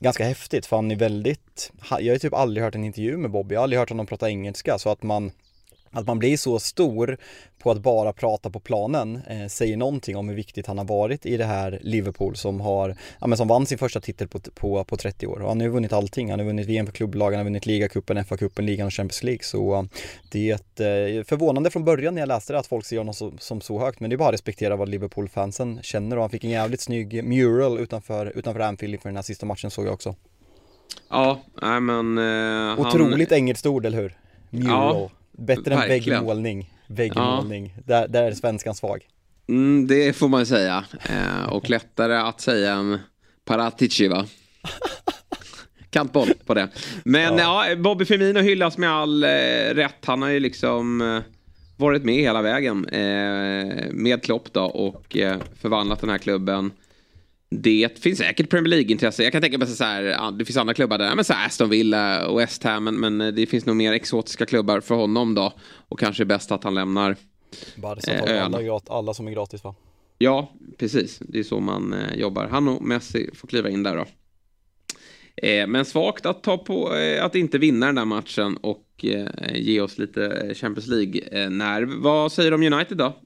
ganska 0.00 0.24
häftigt 0.24 0.66
för 0.66 0.76
han 0.76 0.90
är 0.90 0.96
väldigt, 0.96 1.72
jag 2.00 2.14
har 2.14 2.18
typ 2.18 2.34
aldrig 2.34 2.64
hört 2.64 2.74
en 2.74 2.84
intervju 2.84 3.16
med 3.16 3.30
Bobby, 3.30 3.54
jag 3.54 3.60
har 3.60 3.62
aldrig 3.62 3.78
hört 3.78 3.88
honom 3.88 4.06
prata 4.06 4.30
engelska 4.30 4.78
så 4.78 4.90
att 4.90 5.02
man 5.02 5.32
att 5.94 6.06
man 6.06 6.18
blir 6.18 6.36
så 6.36 6.58
stor 6.58 7.16
på 7.58 7.70
att 7.70 7.82
bara 7.82 8.12
prata 8.12 8.50
på 8.50 8.60
planen 8.60 9.22
eh, 9.28 9.46
säger 9.46 9.76
någonting 9.76 10.16
om 10.16 10.28
hur 10.28 10.36
viktigt 10.36 10.66
han 10.66 10.78
har 10.78 10.84
varit 10.84 11.26
i 11.26 11.36
det 11.36 11.44
här 11.44 11.78
Liverpool 11.82 12.36
som 12.36 12.60
har, 12.60 12.96
ja 13.20 13.26
men 13.26 13.38
som 13.38 13.48
vann 13.48 13.66
sin 13.66 13.78
första 13.78 14.00
titel 14.00 14.28
på, 14.28 14.40
på, 14.54 14.84
på 14.84 14.96
30 14.96 15.26
år 15.26 15.40
och 15.42 15.48
han 15.48 15.60
har 15.60 15.66
ju 15.66 15.72
vunnit 15.72 15.92
allting. 15.92 16.30
Han 16.30 16.38
har 16.38 16.46
vunnit 16.46 16.66
VM 16.66 16.86
för 16.86 16.92
klubblagen, 16.92 17.38
han 17.38 17.46
har 17.46 17.50
vunnit 17.50 17.66
ligacupen, 17.66 18.24
FA-cupen, 18.24 18.62
ligan 18.62 18.86
och 18.86 18.92
Champions 18.92 19.22
League 19.22 19.42
så 19.42 19.78
uh, 19.78 19.84
det 20.30 20.50
är 20.50 20.54
ett, 20.54 20.80
eh, 20.80 21.24
förvånande 21.24 21.70
från 21.70 21.84
början 21.84 22.14
när 22.14 22.22
jag 22.22 22.28
läste 22.28 22.52
det 22.52 22.58
att 22.58 22.66
folk 22.66 22.86
ser 22.86 22.98
honom 22.98 23.14
så, 23.14 23.32
som 23.38 23.60
så 23.60 23.78
högt 23.78 24.00
men 24.00 24.10
det 24.10 24.16
är 24.16 24.18
bara 24.18 24.28
att 24.28 24.34
respektera 24.34 24.76
vad 24.76 24.88
Liverpool-fansen 24.88 25.78
känner 25.82 26.16
och 26.16 26.22
han 26.22 26.30
fick 26.30 26.44
en 26.44 26.50
jävligt 26.50 26.80
snygg 26.80 27.24
mural 27.24 27.78
utanför, 27.78 28.32
utanför 28.34 28.60
Anfield 28.60 28.94
inför 28.94 29.08
den 29.08 29.16
här 29.16 29.22
sista 29.22 29.46
matchen 29.46 29.70
såg 29.70 29.86
jag 29.86 29.94
också. 29.94 30.14
Ja, 31.10 31.40
nej 31.62 31.80
men 31.80 32.18
uh, 32.18 32.80
Otroligt 32.80 33.30
han... 33.30 33.38
engelskt 33.38 33.66
ord, 33.66 33.86
eller 33.86 33.98
hur? 33.98 34.18
Mural. 34.50 34.96
Ja. 34.96 35.10
Bättre 35.38 35.74
än 35.74 35.88
väggmålning. 35.88 36.70
Väggmålning. 36.86 37.74
Ja. 37.76 37.82
Där, 37.86 38.08
där 38.08 38.22
är 38.22 38.32
svenskan 38.32 38.74
svag. 38.74 39.06
Mm, 39.48 39.86
det 39.86 40.16
får 40.16 40.28
man 40.28 40.46
säga. 40.46 40.84
Eh, 41.08 41.52
och 41.52 41.70
lättare 41.70 42.14
att 42.16 42.40
säga 42.40 42.72
än 42.72 42.98
Paratici 43.44 44.08
va? 44.08 44.26
Kantboll 45.90 46.28
på 46.46 46.54
det. 46.54 46.68
Men 47.04 47.38
ja. 47.38 47.68
ja, 47.68 47.76
Bobby 47.76 48.04
Firmino 48.04 48.40
hyllas 48.40 48.78
med 48.78 48.90
all 48.90 49.24
eh, 49.24 49.28
rätt. 49.74 50.04
Han 50.04 50.22
har 50.22 50.28
ju 50.28 50.40
liksom 50.40 51.00
eh, 51.00 51.20
varit 51.76 52.04
med 52.04 52.14
hela 52.14 52.42
vägen 52.42 52.88
eh, 52.88 53.92
med 53.92 54.22
Klopp 54.22 54.52
då 54.52 54.64
och 54.64 55.16
eh, 55.16 55.38
förvandlat 55.60 56.00
den 56.00 56.10
här 56.10 56.18
klubben 56.18 56.72
det 57.62 57.98
finns 57.98 58.18
säkert 58.18 58.50
Premier 58.50 58.70
League-intresse. 58.70 59.22
Jag 59.22 59.32
kan 59.32 59.42
tänka 59.42 59.58
mig 59.58 59.68
så 59.68 59.84
här, 59.84 60.32
det 60.32 60.44
finns 60.44 60.56
andra 60.56 60.74
klubbar 60.74 60.98
där, 60.98 61.14
men 61.14 61.24
så 61.24 61.32
här 61.32 61.46
Aston 61.46 61.70
Villa 61.70 62.26
och 62.26 62.40
West 62.40 62.62
Ham, 62.62 62.84
men, 62.84 63.00
men, 63.00 63.34
det 63.34 63.46
finns 63.46 63.66
nog 63.66 63.76
mer 63.76 63.92
exotiska 63.92 64.46
klubbar 64.46 64.80
för 64.80 64.94
honom 64.94 65.34
då. 65.34 65.52
Och 65.88 65.98
kanske 65.98 66.24
bäst 66.24 66.52
att 66.52 66.64
han 66.64 66.74
lämnar 66.74 67.16
Barca 67.76 68.12
eh, 68.12 68.44
alla, 68.44 68.80
alla 68.86 69.14
som 69.14 69.26
är 69.26 69.32
gratis 69.32 69.64
va? 69.64 69.74
Ja, 70.18 70.52
precis. 70.78 71.18
Det 71.18 71.38
är 71.38 71.42
så 71.42 71.60
man 71.60 71.92
eh, 71.92 72.14
jobbar. 72.14 72.46
Han 72.46 72.68
och 72.68 72.82
Messi 72.82 73.30
får 73.34 73.48
kliva 73.48 73.70
in 73.70 73.82
där 73.82 73.96
då. 73.96 74.06
Eh, 75.36 75.66
men 75.66 75.84
svagt 75.84 76.26
att 76.26 76.42
ta 76.42 76.58
på 76.58 76.96
eh, 76.96 77.24
att 77.24 77.34
inte 77.34 77.58
vinna 77.58 77.86
den 77.86 77.94
där 77.94 78.04
matchen 78.04 78.56
och 78.56 79.04
eh, 79.04 79.28
ge 79.54 79.80
oss 79.80 79.98
lite 79.98 80.26
eh, 80.26 80.54
Champions 80.54 80.86
League-när. 80.86 81.82
Vad 81.82 82.32
säger 82.32 82.50
du 82.50 82.54
om 82.54 82.72
United 82.72 82.96
då? 82.96 83.16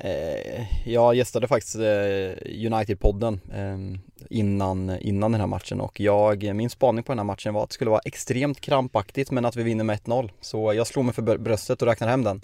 Eh, 0.00 0.66
jag 0.84 1.14
gästade 1.14 1.46
faktiskt 1.48 1.74
eh, 1.74 2.32
United-podden 2.66 3.40
ehm, 3.54 3.98
innan, 4.30 4.98
innan 5.00 5.32
den 5.32 5.40
här 5.40 5.48
matchen 5.48 5.80
och 5.80 6.00
jag, 6.00 6.54
min 6.54 6.70
spaning 6.70 7.04
på 7.04 7.12
den 7.12 7.18
här 7.18 7.24
matchen 7.24 7.54
var 7.54 7.62
att 7.62 7.70
det 7.70 7.74
skulle 7.74 7.90
vara 7.90 8.00
extremt 8.04 8.60
krampaktigt 8.60 9.30
men 9.30 9.44
att 9.44 9.56
vi 9.56 9.62
vinner 9.62 9.84
med 9.84 9.98
1-0. 9.98 10.30
Så 10.40 10.74
jag 10.74 10.86
slog 10.86 11.04
mig 11.04 11.14
för 11.14 11.38
bröstet 11.38 11.82
och 11.82 11.88
räknade 11.88 12.10
hem 12.10 12.24
den. 12.24 12.40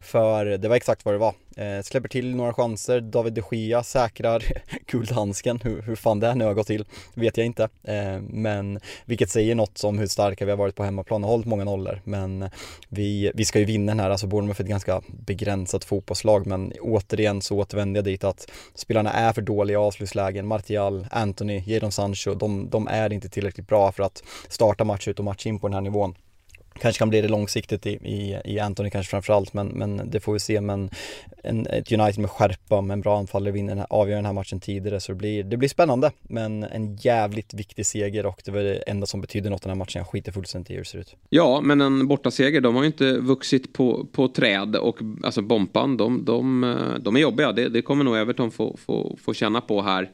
För 0.00 0.44
det 0.44 0.68
var 0.68 0.76
exakt 0.76 1.04
vad 1.04 1.14
det 1.14 1.18
var. 1.18 1.34
Eh, 1.56 1.82
släpper 1.82 2.08
till 2.08 2.36
några 2.36 2.52
chanser, 2.52 3.00
David 3.00 3.32
de 3.32 3.56
Gea 3.56 3.82
säkrar 3.82 4.44
guldhandsken. 4.86 5.60
Hur, 5.62 5.82
hur 5.82 5.96
fan 5.96 6.20
det 6.20 6.34
nu 6.34 6.44
har 6.44 6.54
gått 6.54 6.66
till 6.66 6.84
vet 7.14 7.36
jag 7.36 7.46
inte. 7.46 7.68
Eh, 7.82 8.20
men 8.20 8.80
vilket 9.04 9.30
säger 9.30 9.54
något 9.54 9.84
om 9.84 9.98
hur 9.98 10.06
starka 10.06 10.44
vi 10.44 10.50
har 10.50 10.58
varit 10.58 10.74
på 10.74 10.84
hemmaplan 10.84 11.24
och 11.24 11.30
hållit 11.30 11.46
många 11.46 11.64
nollor. 11.64 12.00
Men 12.04 12.50
vi, 12.88 13.30
vi 13.34 13.44
ska 13.44 13.58
ju 13.58 13.64
vinna 13.64 13.90
den 13.92 14.00
här, 14.00 14.10
alltså 14.10 14.26
Bournemouth 14.26 14.60
är 14.60 14.64
ett 14.64 14.70
ganska 14.70 15.02
begränsat 15.08 15.84
fotbollslag 15.84 16.46
men 16.46 16.72
återigen 16.80 17.42
så 17.42 17.56
återvänder 17.56 17.98
jag 17.98 18.04
dit 18.04 18.24
att 18.24 18.50
spelarna 18.74 19.12
är 19.12 19.32
för 19.32 19.42
dåliga 19.42 19.74
i 19.74 19.76
avslutslägen. 19.76 20.46
Martial, 20.46 21.06
Anthony, 21.18 21.62
Jadon 21.66 21.92
Sancho, 21.92 22.34
de, 22.34 22.70
de 22.70 22.88
är 22.88 23.12
inte 23.12 23.28
tillräckligt 23.28 23.66
bra 23.68 23.92
för 23.92 24.02
att 24.02 24.22
starta 24.48 24.84
match 24.84 25.08
ut 25.08 25.18
och 25.18 25.24
match 25.24 25.46
in 25.46 25.58
på 25.58 25.68
den 25.68 25.74
här 25.74 25.80
nivån. 25.80 26.14
Kanske 26.80 26.98
kan 26.98 27.08
bli 27.08 27.20
det 27.20 27.28
långsiktigt 27.28 27.86
i, 27.86 27.90
i, 27.90 28.40
i 28.44 28.58
Anthony 28.58 28.90
kanske 28.90 29.10
framförallt 29.10 29.52
men, 29.52 29.68
men 29.68 30.10
det 30.10 30.20
får 30.20 30.32
vi 30.32 30.38
se 30.38 30.60
men 30.60 30.90
en, 31.42 31.66
ett 31.66 31.92
United 31.92 32.18
med 32.18 32.30
skärpa 32.30 32.80
med 32.80 32.94
en 32.94 33.00
bra 33.00 33.18
anfallare 33.18 33.52
vinner 33.52 33.68
den 33.68 33.78
här, 33.78 33.86
avgör 33.90 34.16
den 34.16 34.26
här 34.26 34.32
matchen 34.32 34.60
tidigare 34.60 35.00
så 35.00 35.12
det 35.12 35.18
blir, 35.18 35.44
det 35.44 35.56
blir 35.56 35.68
spännande 35.68 36.12
men 36.22 36.64
en 36.64 36.96
jävligt 36.96 37.54
viktig 37.54 37.86
seger 37.86 38.26
och 38.26 38.42
det 38.44 38.50
var 38.50 38.60
det 38.60 38.76
enda 38.76 39.06
som 39.06 39.20
betyder 39.20 39.50
något 39.50 39.62
den 39.62 39.70
här 39.70 39.76
matchen. 39.76 39.98
Jag 40.00 40.08
skiter 40.08 40.32
fullständigt 40.32 40.70
i 40.70 40.74
hur 40.74 40.80
det 40.80 40.88
ser 40.88 40.98
ut. 40.98 41.16
Ja 41.28 41.60
men 41.60 41.80
en 41.80 42.08
bortaseger 42.08 42.60
de 42.60 42.74
har 42.74 42.82
ju 42.82 42.86
inte 42.86 43.12
vuxit 43.12 43.72
på, 43.72 44.06
på 44.12 44.28
träd 44.28 44.76
och 44.76 44.98
alltså 45.24 45.42
Bompan 45.42 45.96
de, 45.96 46.24
de, 46.24 46.76
de 47.00 47.16
är 47.16 47.20
jobbiga. 47.20 47.52
Det, 47.52 47.68
det 47.68 47.82
kommer 47.82 48.04
nog 48.04 48.16
Everton 48.16 48.50
få, 48.50 48.76
få, 48.86 49.16
få 49.24 49.34
känna 49.34 49.60
på 49.60 49.82
här. 49.82 50.10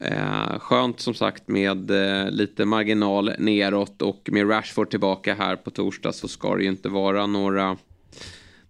Eh, 0.00 0.58
skönt 0.58 1.00
som 1.00 1.14
sagt 1.14 1.48
med 1.48 1.90
eh, 1.90 2.30
lite 2.30 2.64
marginal 2.64 3.32
neråt 3.38 4.02
och 4.02 4.28
med 4.32 4.50
Rashford 4.50 4.90
tillbaka 4.90 5.34
här 5.34 5.56
på 5.56 5.70
torsdag 5.70 6.12
så 6.12 6.28
ska 6.28 6.56
det 6.56 6.62
ju 6.62 6.68
inte 6.68 6.88
vara 6.88 7.26
några 7.26 7.76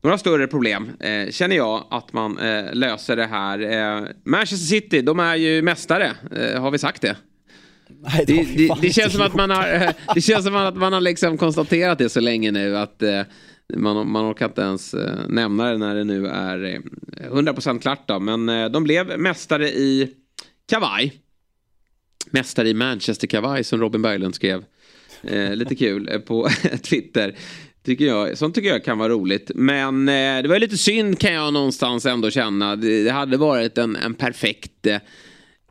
några 0.03 0.19
större 0.19 0.47
problem 0.47 0.91
eh, 1.01 1.31
känner 1.31 1.57
jag 1.57 1.85
att 1.91 2.13
man 2.13 2.39
eh, 2.39 2.75
löser 2.75 3.17
det 3.17 3.27
här. 3.27 3.59
Eh, 3.59 4.07
Manchester 4.25 4.67
City, 4.67 5.03
de 5.03 5.21
är 5.21 5.37
ju 5.37 5.63
mästare. 5.63 6.13
Eh, 6.37 6.61
har 6.61 6.71
vi 6.71 6.79
sagt 6.79 7.03
det? 7.03 7.17
Nej, 7.89 8.25
det, 8.27 8.43
det, 8.57 8.75
det, 8.81 8.91
känns 8.91 9.13
som 9.13 9.23
att 9.23 9.35
man 9.35 9.51
har, 9.51 9.93
det 10.15 10.21
känns 10.21 10.45
som 10.45 10.57
att 10.57 10.77
man 10.77 10.93
har 10.93 11.01
liksom 11.01 11.39
konstaterat 11.39 11.99
det 11.99 12.09
så 12.09 12.21
länge 12.21 12.51
nu 12.51 12.77
att 12.77 13.03
man, 13.77 14.11
man 14.11 14.33
orkar 14.33 14.47
inte 14.47 14.61
ens 14.61 14.95
nämna 15.29 15.71
det 15.71 15.79
när 15.79 15.95
det 15.95 16.05
nu 16.05 16.27
är 16.27 16.81
100% 17.31 17.81
klart 17.81 18.09
då. 18.09 18.19
Men 18.19 18.73
de 18.73 18.85
blev 18.85 19.19
mästare 19.19 19.69
i 19.69 20.11
kavaj. 20.71 21.13
Mästare 22.31 22.69
i 22.69 22.75
Manchester 22.75 23.27
kavaj 23.27 23.65
som 23.65 23.81
Robin 23.81 24.03
Berglund 24.03 24.35
skrev. 24.35 24.65
Eh, 25.23 25.57
lite 25.57 25.75
kul 25.75 26.09
eh, 26.13 26.19
på 26.19 26.49
Twitter. 26.83 27.37
Tycker 27.85 28.05
jag, 28.05 28.39
sånt 28.39 28.55
tycker 28.55 28.69
jag 28.69 28.85
kan 28.85 28.99
vara 28.99 29.09
roligt. 29.09 29.51
Men 29.55 30.09
eh, 30.09 30.43
det 30.43 30.49
var 30.49 30.59
lite 30.59 30.79
synd 30.79 31.19
kan 31.19 31.33
jag 31.33 31.53
någonstans 31.53 32.07
ändå 32.07 32.31
känna. 32.31 32.77
Det, 32.77 33.05
det 33.05 33.11
hade 33.11 33.37
varit 33.37 33.79
en, 33.79 33.97
en 33.97 34.15
perfekt 34.15 34.87
eh, 34.87 34.99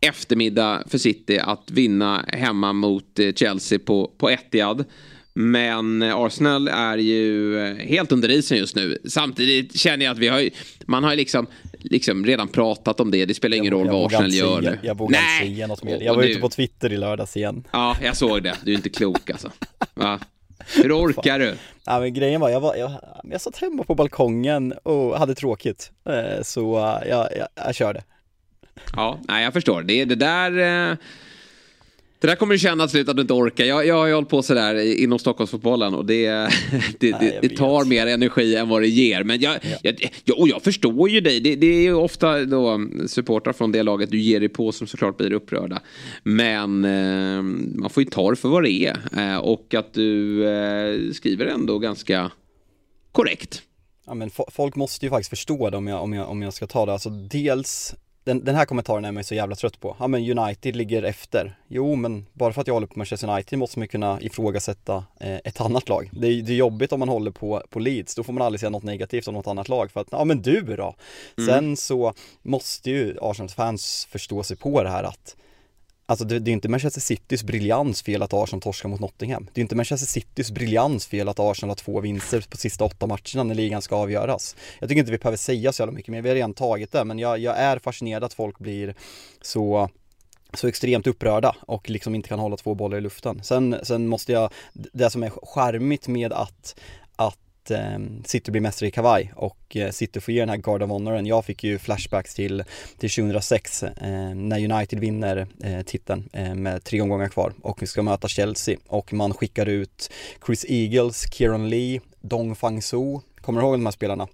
eftermiddag 0.01 0.83
för 0.87 0.97
City 0.97 1.39
att 1.39 1.71
vinna 1.71 2.25
hemma 2.27 2.73
mot 2.73 3.19
eh, 3.19 3.33
Chelsea 3.33 3.79
på, 3.79 4.11
på 4.17 4.29
Etihad. 4.29 4.85
Men 5.33 6.01
eh, 6.01 6.15
Arsenal 6.15 6.67
är 6.67 6.97
ju 6.97 7.59
eh, 7.59 7.75
helt 7.75 8.11
under 8.11 8.31
isen 8.31 8.57
just 8.57 8.75
nu. 8.75 8.97
Samtidigt 9.05 9.79
känner 9.79 10.05
jag 10.05 10.11
att 10.11 10.19
vi 10.19 10.27
har 10.27 10.49
man 10.85 11.03
har 11.03 11.15
liksom, 11.15 11.47
liksom 11.83 12.25
redan 12.25 12.47
pratat 12.47 12.99
om 12.99 13.11
det. 13.11 13.25
Det 13.25 13.33
spelar 13.33 13.57
ingen 13.57 13.73
roll 13.73 13.89
vad 13.89 14.05
Arsenal 14.05 14.33
gör 14.33 14.61
nu. 14.61 14.79
Jag 14.83 14.97
vågar 14.97 15.19
inte 15.19 15.45
säga 15.45 15.67
något 15.67 15.83
mer. 15.83 16.01
Jag 16.01 16.15
var 16.15 16.23
ute 16.23 16.39
på 16.39 16.49
Twitter 16.49 16.93
i 16.93 16.97
lördags 16.97 17.37
igen. 17.37 17.67
Ja, 17.71 17.97
jag 18.03 18.17
såg 18.17 18.43
det. 18.43 18.55
Du 18.63 18.71
är 18.71 18.75
inte 18.75 18.89
klok 18.89 19.29
alltså. 19.29 19.51
Va? 19.93 20.19
Hur 20.75 20.97
orkar 20.97 21.39
du? 21.39 21.55
Ja, 21.85 21.99
men 21.99 22.13
grejen 22.13 22.41
var, 22.41 22.49
jag, 22.49 22.59
var 22.59 22.75
jag, 22.75 22.91
jag 23.23 23.41
satt 23.41 23.57
hemma 23.57 23.83
på 23.83 23.95
balkongen 23.95 24.73
och 24.83 25.19
hade 25.19 25.35
tråkigt. 25.35 25.91
Eh, 26.09 26.43
så 26.43 26.61
jag, 27.09 27.27
jag, 27.37 27.47
jag 27.65 27.75
körde. 27.75 28.03
Ja, 28.95 29.19
nej, 29.27 29.43
jag 29.43 29.53
förstår. 29.53 29.81
Det, 29.81 30.05
det 30.05 30.15
där... 30.15 30.97
Det 32.21 32.27
där 32.27 32.35
kommer 32.35 32.53
du 32.53 32.59
känna 32.59 32.83
till 32.83 32.91
slut 32.91 33.09
att 33.09 33.15
du 33.15 33.21
inte 33.21 33.33
orkar. 33.33 33.65
Jag, 33.65 33.87
jag 33.87 33.95
har 33.95 34.07
ju 34.07 34.13
hållit 34.13 34.29
på 34.29 34.41
sådär 34.41 34.99
inom 35.03 35.19
Stockholmsfotbollen 35.19 35.93
och 35.93 36.05
det, 36.05 36.27
det, 36.99 37.11
Nej, 37.11 37.39
det, 37.41 37.49
tar 37.49 37.85
mer 37.85 38.07
energi 38.07 38.55
än 38.55 38.69
vad 38.69 38.81
det 38.81 38.87
ger. 38.87 39.23
Men 39.23 39.39
jag, 39.39 39.59
jag, 39.81 40.11
jag, 40.23 40.39
och 40.39 40.47
jag 40.47 40.61
förstår 40.63 41.09
ju 41.09 41.21
dig. 41.21 41.39
Det, 41.39 41.55
det 41.55 41.67
är 41.67 41.81
ju 41.81 41.93
ofta 41.93 42.45
då 42.45 42.87
supportrar 43.07 43.53
från 43.53 43.71
det 43.71 43.83
laget 43.83 44.11
du 44.11 44.19
ger 44.19 44.39
dig 44.39 44.49
på 44.49 44.71
som 44.71 44.87
såklart 44.87 45.17
blir 45.17 45.33
upprörda. 45.33 45.81
Men 46.23 46.85
eh, 46.85 47.41
man 47.81 47.89
får 47.89 48.03
ju 48.03 48.09
ta 48.09 48.29
det 48.29 48.35
för 48.35 48.49
vad 48.49 48.63
det 48.63 48.71
är. 48.71 48.97
Eh, 49.17 49.37
och 49.37 49.73
att 49.73 49.93
du 49.93 50.43
eh, 50.47 51.11
skriver 51.13 51.45
ändå 51.45 51.79
ganska 51.79 52.31
korrekt. 53.11 53.61
Ja 54.05 54.13
men 54.13 54.29
folk 54.51 54.75
måste 54.75 55.05
ju 55.05 55.09
faktiskt 55.09 55.29
förstå 55.29 55.69
det 55.69 55.77
om 55.77 55.87
jag, 55.87 56.03
om 56.03 56.13
jag, 56.13 56.29
om 56.29 56.41
jag 56.41 56.53
ska 56.53 56.67
ta 56.67 56.85
det. 56.85 56.93
Alltså 56.93 57.09
dels 57.09 57.95
den, 58.23 58.45
den 58.45 58.55
här 58.55 58.65
kommentaren 58.65 59.05
är 59.05 59.11
man 59.11 59.23
så 59.23 59.35
jävla 59.35 59.55
trött 59.55 59.79
på. 59.79 59.95
Ja 59.99 60.07
men 60.07 60.39
United 60.39 60.75
ligger 60.75 61.03
efter. 61.03 61.57
Jo 61.67 61.95
men 61.95 62.25
bara 62.33 62.53
för 62.53 62.61
att 62.61 62.67
jag 62.67 62.73
håller 62.73 62.87
på 62.87 62.99
Manchester 62.99 63.29
United 63.29 63.59
måste 63.59 63.79
man 63.79 63.87
kunna 63.87 64.21
ifrågasätta 64.21 65.03
eh, 65.19 65.35
ett 65.35 65.61
annat 65.61 65.89
lag. 65.89 66.09
Det 66.13 66.27
är, 66.27 66.41
det 66.41 66.51
är 66.53 66.55
jobbigt 66.55 66.91
om 66.91 66.99
man 66.99 67.09
håller 67.09 67.31
på, 67.31 67.63
på 67.69 67.79
Leeds, 67.79 68.15
då 68.15 68.23
får 68.23 68.33
man 68.33 68.43
aldrig 68.43 68.59
säga 68.59 68.69
något 68.69 68.83
negativt 68.83 69.27
om 69.27 69.33
något 69.33 69.47
annat 69.47 69.69
lag 69.69 69.91
för 69.91 70.01
att, 70.01 70.07
ja 70.11 70.23
men 70.23 70.41
du 70.41 70.61
då? 70.61 70.95
Mm. 71.37 71.49
Sen 71.49 71.77
så 71.77 72.13
måste 72.41 72.89
ju 72.89 73.17
Arsenals 73.21 73.53
fans 73.53 74.07
förstå 74.11 74.43
sig 74.43 74.57
på 74.57 74.83
det 74.83 74.89
här 74.89 75.03
att 75.03 75.35
Alltså 76.11 76.25
det, 76.25 76.39
det 76.39 76.51
är 76.51 76.53
inte 76.53 76.69
Manchester 76.69 77.01
Citys 77.01 77.43
briljans 77.43 78.01
fel 78.01 78.23
att 78.23 78.33
Arsenal 78.33 78.61
torskar 78.61 78.89
mot 78.89 78.99
Nottingham. 78.99 79.47
Det 79.53 79.59
är 79.59 79.61
inte 79.61 79.75
Manchester 79.75 80.07
Citys 80.07 80.51
briljans 80.51 81.05
fel 81.05 81.29
att 81.29 81.39
Arsenal 81.39 81.69
har 81.69 81.75
två 81.75 82.01
vinster 82.01 82.45
på 82.49 82.57
sista 82.57 82.83
åtta 82.85 83.07
matcherna 83.07 83.43
när 83.43 83.55
ligan 83.55 83.81
ska 83.81 83.95
avgöras. 83.95 84.55
Jag 84.79 84.89
tycker 84.89 84.99
inte 84.99 85.11
vi 85.11 85.17
behöver 85.17 85.37
säga 85.37 85.71
så 85.71 85.81
jävla 85.81 85.93
mycket 85.93 86.11
mer, 86.11 86.21
vi 86.21 86.29
har 86.29 86.35
redan 86.35 86.53
tagit 86.53 86.91
det, 86.91 87.05
men 87.05 87.19
jag, 87.19 87.39
jag 87.39 87.57
är 87.57 87.79
fascinerad 87.79 88.23
att 88.23 88.33
folk 88.33 88.59
blir 88.59 88.95
så 89.41 89.89
så 90.53 90.67
extremt 90.67 91.07
upprörda 91.07 91.55
och 91.61 91.89
liksom 91.89 92.15
inte 92.15 92.29
kan 92.29 92.39
hålla 92.39 92.57
två 92.57 92.75
bollar 92.75 92.97
i 92.97 93.01
luften. 93.01 93.43
Sen, 93.43 93.75
sen 93.83 94.07
måste 94.07 94.31
jag, 94.31 94.53
det 94.73 95.09
som 95.09 95.23
är 95.23 95.31
charmigt 95.43 96.07
med 96.07 96.33
att, 96.33 96.79
att 97.71 97.79
eh, 97.79 97.99
City 98.25 98.51
blir 98.51 98.61
mästare 98.61 98.89
i 98.89 98.91
kavaj 98.91 99.31
och 99.35 99.75
eh, 99.75 99.91
City 99.91 100.21
får 100.21 100.33
ge 100.33 100.39
den 100.39 100.49
här 100.49 100.57
Guard 100.57 100.83
of 100.83 100.89
Honoren. 100.89 101.25
Jag 101.25 101.45
fick 101.45 101.63
ju 101.63 101.79
flashbacks 101.79 102.35
till, 102.35 102.63
till 102.97 103.09
2006 103.09 103.83
eh, 103.83 103.89
när 104.35 104.71
United 104.71 104.99
vinner 104.99 105.47
eh, 105.63 105.81
titeln 105.81 106.29
eh, 106.33 106.55
med 106.55 106.83
tre 106.83 107.01
omgångar 107.01 107.29
kvar 107.29 107.53
och 107.61 107.81
vi 107.81 107.87
ska 107.87 108.01
möta 108.01 108.27
Chelsea 108.27 108.77
och 108.87 109.13
man 109.13 109.33
skickar 109.33 109.65
ut 109.65 110.11
Chris 110.45 110.65
Eagles, 110.69 111.33
Kieran 111.33 111.69
Lee, 111.69 112.01
Dong 112.21 112.55
Fang 112.55 112.81
Soo. 112.81 113.21
Kommer 113.41 113.61
du 113.61 113.67
ihåg 113.67 113.73
de 113.73 113.85
här 113.85 113.91
spelarna? 113.91 114.27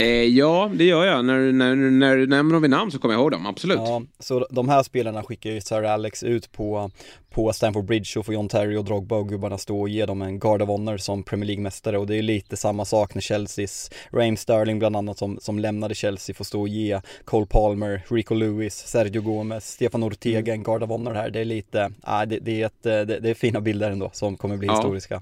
Eh, 0.00 0.06
ja, 0.06 0.70
det 0.74 0.84
gör 0.84 1.06
jag. 1.06 1.24
När, 1.24 1.52
när, 1.52 1.76
när 1.76 2.16
du 2.16 2.26
nämner 2.26 2.52
dem 2.52 2.62
vid 2.62 2.70
namn 2.70 2.90
så 2.90 2.98
kommer 2.98 3.14
jag 3.14 3.20
ihåg 3.20 3.30
dem, 3.30 3.46
absolut. 3.46 3.78
Ja, 3.78 4.02
så 4.18 4.46
de 4.50 4.68
här 4.68 4.82
spelarna 4.82 5.22
skickar 5.22 5.50
ju 5.50 5.60
Sir 5.60 5.82
Alex 5.82 6.22
ut 6.22 6.52
på, 6.52 6.90
på 7.30 7.52
Stamford 7.52 7.84
Bridge 7.84 8.18
och 8.18 8.26
får 8.26 8.34
John 8.34 8.48
Terry 8.48 8.76
och 8.76 8.84
Drogba 8.84 9.16
och 9.16 9.28
gubbarna 9.28 9.58
stå 9.58 9.80
och 9.80 9.88
ge 9.88 10.06
dem 10.06 10.22
en 10.22 10.38
Guard 10.38 10.62
of 10.62 10.68
Honor 10.68 10.96
som 10.96 11.22
Premier 11.22 11.46
League-mästare 11.46 11.98
och 11.98 12.06
det 12.06 12.16
är 12.16 12.22
lite 12.22 12.56
samma 12.56 12.84
sak 12.84 13.14
när 13.14 13.22
Chelseas 13.22 13.90
Raheem 14.10 14.36
Sterling 14.36 14.78
bland 14.78 14.96
annat 14.96 15.18
som, 15.18 15.38
som 15.40 15.58
lämnade 15.58 15.94
Chelsea 15.94 16.34
får 16.34 16.44
stå 16.44 16.60
och 16.60 16.68
ge 16.68 17.00
Cole 17.24 17.46
Palmer, 17.46 18.02
Rico 18.08 18.34
Lewis, 18.34 18.74
Sergio 18.74 19.22
Gomez, 19.22 19.70
Stefan 19.70 20.04
Ortega 20.04 20.38
mm. 20.38 20.52
en 20.52 20.62
Guard 20.62 20.82
of 20.82 20.90
Honor 20.90 21.14
här. 21.14 21.30
Det 21.30 21.40
är 21.40 21.44
lite, 21.44 21.80
äh, 22.06 22.22
det, 22.26 22.38
det, 22.38 22.62
är 22.62 22.66
ett, 22.66 22.82
det, 22.82 23.04
det 23.04 23.30
är 23.30 23.34
fina 23.34 23.60
bilder 23.60 23.90
ändå 23.90 24.10
som 24.12 24.36
kommer 24.36 24.56
bli 24.56 24.66
ja. 24.66 24.74
historiska. 24.74 25.20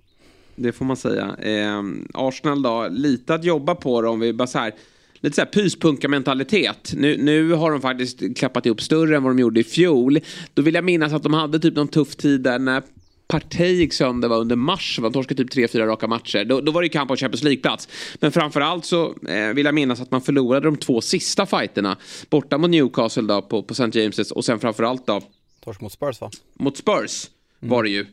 Det 0.56 0.72
får 0.72 0.84
man 0.84 0.96
säga. 0.96 1.36
Eh, 1.38 1.82
Arsenal 2.14 2.62
då, 2.62 2.88
lite 2.90 3.34
att 3.34 3.44
jobba 3.44 3.74
på 3.74 4.02
då, 4.02 4.08
om 4.08 4.20
vi 4.20 4.32
bara 4.32 4.46
så 4.46 4.58
här 4.58 4.74
lite 5.20 5.34
så 5.36 5.40
här 5.40 5.48
pyspunka-mentalitet. 5.48 6.92
Nu, 6.96 7.16
nu 7.22 7.52
har 7.52 7.70
de 7.70 7.80
faktiskt 7.80 8.36
klappat 8.36 8.66
ihop 8.66 8.82
större 8.82 9.16
än 9.16 9.22
vad 9.22 9.32
de 9.32 9.38
gjorde 9.38 9.60
i 9.60 9.64
fjol. 9.64 10.20
Då 10.54 10.62
vill 10.62 10.74
jag 10.74 10.84
minnas 10.84 11.12
att 11.12 11.22
de 11.22 11.34
hade 11.34 11.58
typ 11.58 11.74
någon 11.74 11.88
tuff 11.88 12.16
tid 12.16 12.40
där 12.40 12.58
när 12.58 12.82
Partey 13.28 13.72
gick 13.72 13.92
sönder 13.92 14.28
var 14.28 14.36
under 14.36 14.56
mars. 14.56 14.98
Man 15.02 15.12
torskade 15.12 15.42
typ 15.42 15.50
tre, 15.50 15.68
fyra 15.68 15.86
raka 15.86 16.06
matcher. 16.06 16.44
Då, 16.44 16.60
då 16.60 16.72
var 16.72 16.82
det 16.82 16.88
kamp 16.88 17.10
om 17.10 17.16
Champions 17.16 17.42
League-plats. 17.42 17.88
Men 18.20 18.32
framförallt 18.32 18.84
så 18.84 19.14
eh, 19.28 19.54
vill 19.54 19.66
jag 19.66 19.74
minnas 19.74 20.00
att 20.00 20.10
man 20.10 20.20
förlorade 20.20 20.66
de 20.66 20.76
två 20.76 21.00
sista 21.00 21.46
fighterna. 21.46 21.96
Borta 22.30 22.58
mot 22.58 22.70
Newcastle 22.70 23.22
då 23.22 23.42
på, 23.42 23.62
på 23.62 23.72
St. 23.72 23.84
James's 23.84 24.32
och 24.32 24.44
sen 24.44 24.58
framförallt 24.58 25.06
då. 25.06 25.22
Torsk 25.64 25.80
mot 25.80 25.92
Spurs 25.92 26.20
va? 26.20 26.30
Mot 26.54 26.76
Spurs 26.76 27.30
mm. 27.60 27.70
var 27.70 27.82
det 27.82 27.90
ju. 27.90 28.06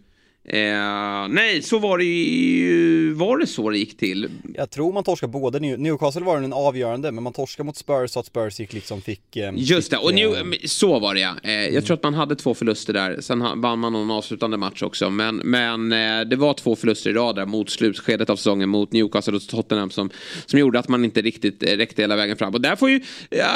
Eh, 0.45 1.27
nej, 1.29 1.61
så 1.61 1.79
var 1.79 1.97
det 1.97 2.03
ju, 2.05 3.13
var 3.13 3.37
det 3.37 3.47
så 3.47 3.69
det 3.69 3.77
gick 3.77 3.97
till? 3.97 4.29
Jag 4.55 4.69
tror 4.69 4.93
man 4.93 5.03
torskade 5.03 5.31
både, 5.31 5.59
Newcastle 5.59 6.21
var 6.21 6.41
den 6.41 6.53
avgörande, 6.53 7.11
men 7.11 7.23
man 7.23 7.33
torskade 7.33 7.65
mot 7.65 7.77
Spurs 7.77 8.11
så 8.11 8.19
att 8.19 8.25
Spurs 8.25 8.59
gick 8.59 8.73
liksom 8.73 9.01
fick... 9.01 9.35
Eh, 9.35 9.51
Just 9.55 9.91
det, 9.91 9.97
och 9.97 10.13
New, 10.13 10.35
eh, 10.35 10.43
så 10.65 10.99
var 10.99 11.13
det 11.13 11.19
ja. 11.19 11.35
Eh, 11.43 11.51
jag 11.51 11.69
mm. 11.69 11.83
tror 11.83 11.93
att 11.93 12.03
man 12.03 12.13
hade 12.13 12.35
två 12.35 12.53
förluster 12.53 12.93
där, 12.93 13.17
sen 13.21 13.61
vann 13.61 13.79
man 13.79 13.93
någon 13.93 14.11
avslutande 14.11 14.57
match 14.57 14.83
också, 14.83 15.09
men, 15.09 15.35
men 15.35 15.91
eh, 15.91 16.21
det 16.21 16.35
var 16.35 16.53
två 16.53 16.75
förluster 16.75 17.09
i 17.09 17.13
rad 17.13 17.35
där 17.35 17.45
mot 17.45 17.69
slutskedet 17.69 18.29
av 18.29 18.35
säsongen 18.35 18.69
mot 18.69 18.91
Newcastle 18.91 19.35
och 19.35 19.47
Tottenham 19.47 19.89
som, 19.89 20.09
som 20.45 20.59
gjorde 20.59 20.79
att 20.79 20.87
man 20.87 21.05
inte 21.05 21.21
riktigt 21.21 21.63
eh, 21.63 21.67
räckte 21.67 22.01
hela 22.01 22.15
vägen 22.15 22.37
fram. 22.37 22.53
Och 22.53 22.61
där 22.61 22.75
får 22.75 22.89
ju 22.89 23.01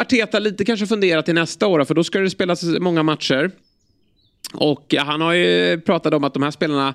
Arteta 0.02 0.40
lite 0.40 0.66
kanske 0.66 0.88
fundera 0.88 1.24
till 1.24 1.36
nästa 1.36 1.68
år, 1.68 1.86
för 1.86 1.94
då 1.94 2.04
ska 2.04 2.20
det 2.20 2.30
spelas 2.30 2.64
många 2.64 3.04
matcher. 3.04 3.52
Och 4.54 4.96
han 4.98 5.22
har 5.22 5.34
ju 5.34 5.82
pratat 5.82 6.14
om 6.14 6.24
att 6.24 6.34
de 6.34 6.44
här 6.44 6.52
spelarna 6.52 6.94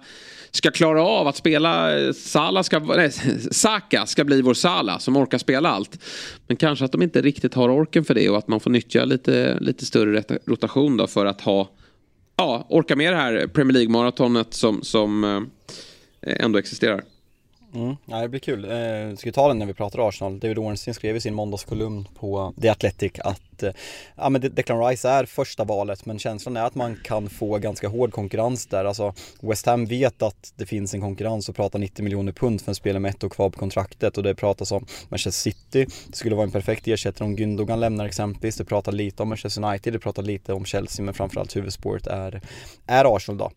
ska 0.51 0.71
klara 0.71 1.03
av 1.03 1.27
att 1.27 1.37
spela. 1.37 1.91
Sala 2.13 2.63
ska, 2.63 2.79
nej, 2.79 3.13
Saka 3.51 4.07
ska 4.07 4.25
bli 4.25 4.43
vår 4.43 4.55
Sala 4.55 4.99
som 4.99 5.17
orkar 5.17 5.39
spela 5.39 5.69
allt. 5.69 5.99
Men 6.47 6.57
kanske 6.57 6.85
att 6.85 6.93
de 6.93 7.03
inte 7.03 7.23
riktigt 7.23 7.55
har 7.55 7.69
orken 7.69 8.05
för 8.05 8.15
det 8.15 8.31
och 8.31 8.39
att 8.39 8.49
man 8.49 8.61
får 8.61 8.71
nyttja 8.71 9.05
lite, 9.05 9.59
lite 9.61 9.87
större 9.87 10.23
rotation 10.45 10.97
då 10.97 11.07
för 11.07 11.27
att 11.27 11.41
ha 11.41 11.71
ja, 12.37 12.67
orka 12.69 12.97
med 12.97 13.13
det 13.13 13.17
här 13.17 13.47
Premier 13.47 13.73
League-maratonet 13.73 14.55
som, 14.55 14.83
som 14.83 15.25
eh, 15.25 16.45
ändå 16.45 16.59
existerar. 16.59 17.03
Mm, 17.75 17.97
ja, 18.07 18.21
det 18.21 18.29
blir 18.29 18.41
kul. 18.41 18.65
Eh, 18.65 19.17
ska 19.17 19.29
vi 19.29 19.33
ta 19.33 19.49
den 19.49 19.59
när 19.59 19.67
vi 19.67 19.75
pratar 19.75 20.09
Arsenal? 20.09 20.39
David 20.39 20.59
Ornstein 20.59 20.95
skrev 20.95 21.17
i 21.17 21.21
sin 21.21 21.35
måndagskolumn 21.35 22.09
på 22.15 22.55
The 22.63 22.69
Athletic 22.69 23.13
att 23.19 23.63
eh, 23.63 23.73
ja, 24.17 24.29
men 24.29 24.41
Declan 24.41 24.87
Rice 24.87 25.09
är 25.09 25.25
första 25.25 25.65
valet 25.65 26.07
men 26.07 26.19
känslan 26.19 26.57
är 26.57 26.65
att 26.65 26.75
man 26.75 26.97
kan 27.05 27.29
få 27.29 27.59
ganska 27.59 27.89
hård 27.89 28.13
konkurrens 28.13 28.67
där. 28.67 28.85
Alltså 28.85 29.15
West 29.41 29.67
Ham 29.67 29.87
vet 29.87 30.23
att 30.23 30.53
det 30.57 30.67
finns 30.67 30.95
en 30.95 31.01
konkurrens 31.01 31.49
och 31.49 31.57
pratar 31.57 31.79
90 31.79 32.03
miljoner 32.05 32.33
pund 32.33 32.61
för 32.61 32.71
en 32.71 32.75
spelare 32.75 33.01
med 33.01 33.11
ett 33.11 33.25
år 33.25 33.29
kvar 33.29 33.51
på 33.51 33.59
kontraktet 33.59 34.17
och 34.17 34.23
det 34.23 34.35
pratas 34.35 34.73
om 34.73 34.87
Manchester 35.09 35.51
City. 35.51 35.87
Det 36.09 36.17
skulle 36.17 36.35
vara 36.35 36.45
en 36.45 36.53
perfekt 36.53 36.89
ersättare 36.89 37.25
om 37.29 37.37
Gündogan 37.37 37.81
lämnar 37.81 38.07
exempelvis. 38.07 38.57
Det 38.57 38.65
pratar 38.65 38.93
lite 38.93 39.23
om 39.23 39.29
Manchester 39.29 39.65
United, 39.65 39.93
det 39.93 39.99
pratar 39.99 40.23
lite 40.23 40.53
om 40.53 40.65
Chelsea 40.65 41.05
men 41.05 41.15
framförallt 41.15 41.57
huvudspåret 41.57 42.07
är, 42.07 42.41
är 42.87 43.17
Arsenal 43.17 43.39
då. 43.39 43.51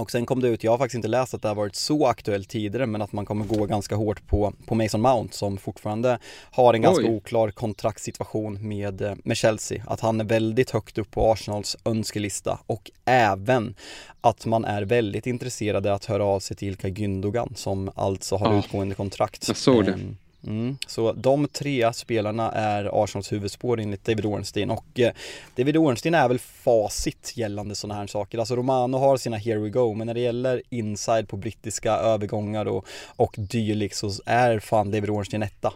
Och 0.00 0.10
sen 0.10 0.26
kom 0.26 0.40
det 0.40 0.48
ut, 0.48 0.64
jag 0.64 0.70
har 0.70 0.78
faktiskt 0.78 0.94
inte 0.94 1.08
läst 1.08 1.34
att 1.34 1.42
det 1.42 1.48
har 1.48 1.54
varit 1.54 1.76
så 1.76 2.06
aktuellt 2.06 2.48
tidigare 2.48 2.86
men 2.86 3.02
att 3.02 3.12
man 3.12 3.26
kommer 3.26 3.44
gå 3.44 3.66
ganska 3.66 3.96
hårt 3.96 4.26
på, 4.26 4.52
på 4.66 4.74
Mason 4.74 5.00
Mount 5.00 5.36
som 5.36 5.58
fortfarande 5.58 6.18
har 6.50 6.74
en 6.74 6.82
ganska 6.82 7.04
Oj. 7.04 7.10
oklar 7.10 7.50
kontraktssituation 7.50 8.68
med, 8.68 9.18
med 9.24 9.36
Chelsea. 9.36 9.84
Att 9.86 10.00
han 10.00 10.20
är 10.20 10.24
väldigt 10.24 10.70
högt 10.70 10.98
upp 10.98 11.10
på 11.10 11.32
Arsenals 11.32 11.76
önskelista 11.84 12.58
och 12.66 12.90
även 13.04 13.74
att 14.20 14.46
man 14.46 14.64
är 14.64 14.82
väldigt 14.82 15.26
intresserade 15.26 15.94
att 15.94 16.04
höra 16.04 16.24
av 16.24 16.40
sig 16.40 16.56
till 16.56 16.68
Ilkay 16.68 16.90
Gündogan 16.90 17.54
som 17.54 17.90
alltså 17.94 18.36
har 18.36 18.52
ja. 18.52 18.58
utgående 18.58 18.94
kontrakt. 18.94 19.48
Jag 19.48 19.56
såg 19.56 19.84
det. 19.84 19.98
Mm. 20.46 20.76
Så 20.86 21.12
de 21.12 21.48
tre 21.48 21.92
spelarna 21.92 22.52
är 22.52 23.02
Arsenals 23.04 23.32
huvudspår 23.32 23.80
enligt 23.80 24.04
David 24.04 24.24
Ornstein 24.26 24.70
och 24.70 25.00
eh, 25.00 25.12
David 25.56 25.76
Ornstein 25.76 26.14
är 26.14 26.28
väl 26.28 26.38
facit 26.38 27.32
gällande 27.36 27.74
sådana 27.74 28.00
här 28.00 28.06
saker. 28.06 28.38
Alltså 28.38 28.56
Romano 28.56 28.98
har 28.98 29.16
sina 29.16 29.36
here 29.36 29.58
we 29.58 29.68
go 29.70 29.94
men 29.94 30.06
när 30.06 30.14
det 30.14 30.20
gäller 30.20 30.62
inside 30.68 31.28
på 31.28 31.36
brittiska 31.36 31.92
övergångar 31.92 32.66
och, 32.66 32.86
och 33.16 33.34
dylikt 33.38 33.96
så 33.96 34.10
är 34.26 34.58
fan 34.58 34.90
David 34.90 35.10
Ornstein 35.10 35.42
etta. 35.42 35.72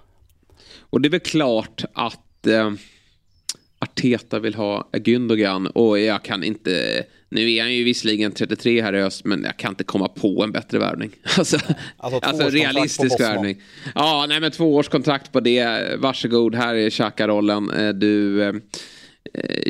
Och 0.81 1.00
det 1.00 1.09
är 1.09 1.11
väl 1.11 1.20
klart 1.20 1.85
att 1.92 2.46
eh, 2.46 2.70
Arteta 3.79 4.38
vill 4.38 4.55
ha 4.55 4.88
Gündogan 4.92 5.66
och 5.66 5.98
jag 5.98 6.24
kan 6.24 6.44
inte 6.44 7.05
nu 7.34 7.52
är 7.52 7.62
han 7.62 7.74
ju 7.74 7.84
visserligen 7.84 8.32
33 8.32 8.82
här 8.82 8.92
i 8.92 9.00
höst, 9.00 9.24
men 9.24 9.44
jag 9.44 9.56
kan 9.56 9.72
inte 9.72 9.84
komma 9.84 10.08
på 10.08 10.42
en 10.42 10.52
bättre 10.52 10.78
värvning. 10.78 11.10
Alltså, 11.38 11.58
alltså, 11.96 12.18
alltså 12.22 12.48
realistisk 12.48 13.20
värvning. 13.20 13.62
Ja, 13.94 14.26
nej 14.28 14.40
men 14.40 14.50
två 14.50 14.74
års 14.74 14.88
kontrakt 14.88 15.32
på 15.32 15.40
det. 15.40 15.96
Varsågod, 15.98 16.54
här 16.54 16.74
är 16.74 16.90
Xhaka-rollen. 16.90 17.70
Eh, 17.70 17.88
du 17.88 18.42
eh, 18.42 18.52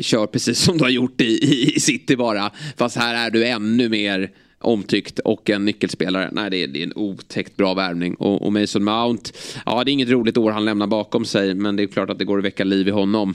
kör 0.01 0.27
precis 0.27 0.59
som 0.63 0.77
du 0.77 0.83
har 0.83 0.91
gjort 0.91 1.21
i, 1.21 1.73
i 1.75 1.79
City 1.79 2.15
bara. 2.15 2.51
Fast 2.77 2.97
här 2.97 3.25
är 3.25 3.31
du 3.31 3.45
ännu 3.45 3.89
mer 3.89 4.31
omtyckt 4.59 5.19
och 5.19 5.49
en 5.49 5.65
nyckelspelare. 5.65 6.29
Nej, 6.31 6.49
det 6.49 6.63
är, 6.63 6.67
det 6.67 6.79
är 6.79 6.83
en 6.83 6.93
otäckt 6.95 7.57
bra 7.57 7.73
värvning. 7.73 8.15
Och, 8.15 8.41
och, 8.41 8.53
Mason 8.53 8.83
Mount, 8.83 9.31
ja 9.65 9.83
det 9.83 9.91
är 9.91 9.93
inget 9.93 10.09
roligt 10.09 10.37
år 10.37 10.51
han 10.51 10.65
lämnar 10.65 10.87
bakom 10.87 11.25
sig, 11.25 11.53
men 11.53 11.75
det 11.75 11.83
är 11.83 11.87
klart 11.87 12.09
att 12.09 12.19
det 12.19 12.25
går 12.25 12.37
att 12.37 12.45
väcka 12.45 12.63
liv 12.63 12.87
i 12.87 12.91
honom. 12.91 13.33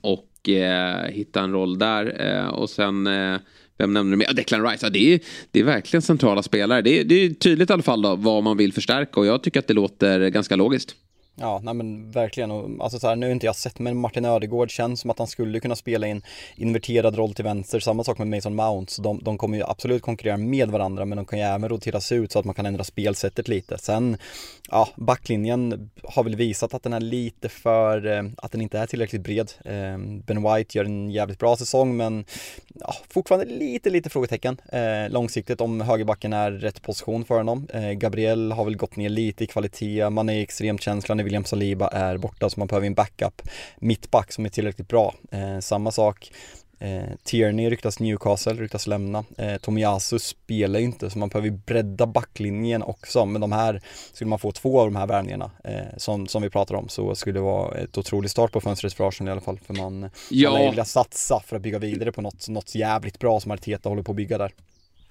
Och 0.00 0.30
eh, 0.48 1.10
hitta 1.10 1.40
en 1.40 1.52
roll 1.52 1.78
där. 1.78 2.20
Eh, 2.20 2.48
och 2.48 2.70
sen, 2.70 3.06
eh, 3.06 3.36
vem 3.78 3.92
nämnde 3.92 4.12
du 4.12 4.16
mer? 4.16 4.32
Declan 4.32 4.66
Rice, 4.68 4.86
ja, 4.86 4.90
det, 4.90 5.14
är, 5.14 5.20
det 5.50 5.60
är 5.60 5.64
verkligen 5.64 6.02
centrala 6.02 6.42
spelare. 6.42 6.82
Det 6.82 7.00
är, 7.00 7.04
det 7.04 7.14
är 7.14 7.30
tydligt 7.30 7.70
i 7.70 7.72
alla 7.72 7.82
fall 7.82 8.02
då, 8.02 8.16
vad 8.16 8.42
man 8.42 8.56
vill 8.56 8.72
förstärka 8.72 9.20
och 9.20 9.26
jag 9.26 9.42
tycker 9.42 9.60
att 9.60 9.68
det 9.68 9.74
låter 9.74 10.28
ganska 10.28 10.56
logiskt. 10.56 10.96
Ja, 11.36 11.60
nej 11.62 11.74
men 11.74 12.10
verkligen. 12.10 12.80
Alltså 12.80 12.98
så 12.98 13.08
här, 13.08 13.16
nu 13.16 13.26
har 13.26 13.32
inte 13.32 13.46
jag 13.46 13.56
sett, 13.56 13.78
men 13.78 13.96
Martin 13.96 14.24
Ödegård 14.24 14.70
känns 14.70 15.00
som 15.00 15.10
att 15.10 15.18
han 15.18 15.28
skulle 15.28 15.60
kunna 15.60 15.76
spela 15.76 16.06
i 16.06 16.10
en 16.10 16.22
inverterad 16.56 17.16
roll 17.16 17.34
till 17.34 17.44
vänster. 17.44 17.80
Samma 17.80 18.04
sak 18.04 18.18
med 18.18 18.28
Mason 18.28 18.54
Mount. 18.54 18.92
Så 18.92 19.02
de, 19.02 19.20
de 19.22 19.38
kommer 19.38 19.56
ju 19.56 19.64
absolut 19.64 20.02
konkurrera 20.02 20.36
med 20.36 20.70
varandra, 20.70 21.04
men 21.04 21.16
de 21.16 21.26
kan 21.26 21.38
ju 21.38 21.44
även 21.44 21.68
roteras 21.68 22.12
ut 22.12 22.32
så 22.32 22.38
att 22.38 22.44
man 22.44 22.54
kan 22.54 22.66
ändra 22.66 22.84
spelsättet 22.84 23.48
lite. 23.48 23.78
Sen, 23.78 24.16
ja, 24.70 24.88
backlinjen 24.96 25.90
har 26.02 26.24
väl 26.24 26.36
visat 26.36 26.74
att 26.74 26.82
den 26.82 26.92
är 26.92 27.00
lite 27.00 27.48
för, 27.48 28.06
eh, 28.06 28.22
att 28.36 28.52
den 28.52 28.60
inte 28.60 28.78
är 28.78 28.86
tillräckligt 28.86 29.22
bred. 29.22 29.52
Eh, 29.64 29.98
ben 29.98 30.42
White 30.42 30.78
gör 30.78 30.84
en 30.84 31.10
jävligt 31.10 31.38
bra 31.38 31.56
säsong, 31.56 31.96
men 31.96 32.24
ja, 32.74 32.94
fortfarande 33.08 33.46
lite, 33.46 33.90
lite 33.90 34.10
frågetecken 34.10 34.60
eh, 34.68 35.10
långsiktigt 35.10 35.60
om 35.60 35.80
högerbacken 35.80 36.32
är 36.32 36.50
rätt 36.50 36.82
position 36.82 37.24
för 37.24 37.34
honom. 37.34 37.66
Gabriel 37.94 38.52
har 38.52 38.64
väl 38.64 38.76
gått 38.76 38.96
ner 38.96 39.08
lite 39.08 39.44
i 39.44 39.46
kvalitet, 39.46 40.10
man 40.10 40.28
är 40.28 40.42
extremt 40.42 40.82
känslig 40.82 41.16
när 41.16 41.24
William 41.24 41.44
Saliba 41.44 41.88
är 41.88 42.16
borta 42.16 42.50
så 42.50 42.60
man 42.60 42.68
behöver 42.68 42.86
en 42.86 42.94
backup 42.94 43.42
mittback 43.78 44.32
som 44.32 44.44
är 44.44 44.48
tillräckligt 44.48 44.88
bra. 44.88 45.14
Samma 45.60 45.90
sak 45.90 46.32
Eh, 46.84 47.16
Tierney 47.24 47.70
ryktas 47.70 48.00
Newcastle, 48.00 48.52
ryktas 48.52 48.86
lämna. 48.86 49.24
Eh, 49.38 49.56
Tomiyasu 49.56 50.18
spelar 50.18 50.78
ju 50.80 50.84
inte 50.84 51.10
så 51.10 51.18
man 51.18 51.28
behöver 51.28 51.50
bredda 51.50 52.06
backlinjen 52.06 52.82
också. 52.82 53.24
Men 53.24 53.40
de 53.40 53.52
här, 53.52 53.80
skulle 54.12 54.28
man 54.30 54.38
få 54.38 54.52
två 54.52 54.80
av 54.80 54.86
de 54.86 54.96
här 54.96 55.06
värvningarna 55.06 55.50
eh, 55.64 55.96
som, 55.96 56.26
som 56.26 56.42
vi 56.42 56.50
pratar 56.50 56.74
om 56.74 56.88
så 56.88 57.14
skulle 57.14 57.32
det 57.32 57.40
vara 57.40 57.78
ett 57.78 57.98
otroligt 57.98 58.30
start 58.30 58.52
på 58.52 58.60
fönstret 58.60 58.92
för 58.92 59.08
Arsenal 59.08 59.28
i 59.28 59.32
alla 59.32 59.40
fall. 59.40 59.58
För 59.66 59.74
man, 59.74 60.10
ja. 60.30 60.50
man 60.50 60.60
vilja 60.60 60.84
satsa 60.84 61.40
för 61.46 61.56
att 61.56 61.62
bygga 61.62 61.78
vidare 61.78 62.12
på 62.12 62.22
något, 62.22 62.48
något 62.48 62.74
jävligt 62.74 63.18
bra 63.18 63.40
som 63.40 63.52
Arteta 63.52 63.88
håller 63.88 64.02
på 64.02 64.12
att 64.12 64.16
bygga 64.16 64.38
där. 64.38 64.52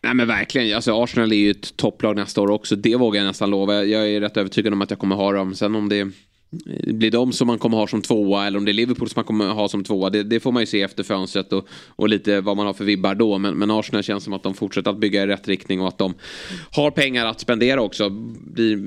Nej 0.01 0.13
men 0.13 0.27
verkligen, 0.27 0.75
alltså 0.75 1.03
Arsenal 1.03 1.31
är 1.31 1.35
ju 1.35 1.51
ett 1.51 1.77
topplag 1.77 2.15
nästa 2.15 2.41
år 2.41 2.51
också. 2.51 2.75
Det 2.75 2.95
vågar 2.95 3.21
jag 3.21 3.27
nästan 3.27 3.49
lova. 3.49 3.83
Jag 3.83 4.09
är 4.09 4.21
rätt 4.21 4.37
övertygad 4.37 4.73
om 4.73 4.81
att 4.81 4.89
jag 4.89 4.99
kommer 4.99 5.15
ha 5.15 5.31
dem. 5.31 5.55
Sen 5.55 5.75
om 5.75 5.89
det 5.89 6.11
Eh, 6.65 6.93
blir 6.93 7.11
de 7.11 7.33
som 7.33 7.47
man 7.47 7.59
kommer 7.59 7.77
ha 7.77 7.87
som 7.87 8.01
tvåa 8.01 8.47
eller 8.47 8.57
om 8.57 8.65
det 8.65 8.71
är 8.71 8.73
Liverpool 8.73 9.09
som 9.09 9.19
man 9.19 9.25
kommer 9.25 9.47
ha 9.47 9.69
som 9.69 9.83
tvåa. 9.83 10.09
Det, 10.09 10.23
det 10.23 10.39
får 10.39 10.51
man 10.51 10.61
ju 10.61 10.65
se 10.65 10.81
efter 10.81 11.03
fönstret 11.03 11.53
och, 11.53 11.67
och 11.87 12.09
lite 12.09 12.41
vad 12.41 12.57
man 12.57 12.65
har 12.65 12.73
för 12.73 12.85
vibbar 12.85 13.15
då. 13.15 13.37
Men, 13.37 13.53
men, 13.53 13.71
Arsenal 13.71 14.03
känns 14.03 14.23
som 14.23 14.33
att 14.33 14.43
de 14.43 14.53
fortsätter 14.53 14.91
att 14.91 14.99
bygga 14.99 15.23
i 15.23 15.27
rätt 15.27 15.47
riktning 15.47 15.81
och 15.81 15.87
att 15.87 15.97
de 15.97 16.13
har 16.71 16.91
pengar 16.91 17.25
att 17.25 17.39
spendera 17.39 17.81
också. 17.81 18.09
Blir, 18.53 18.79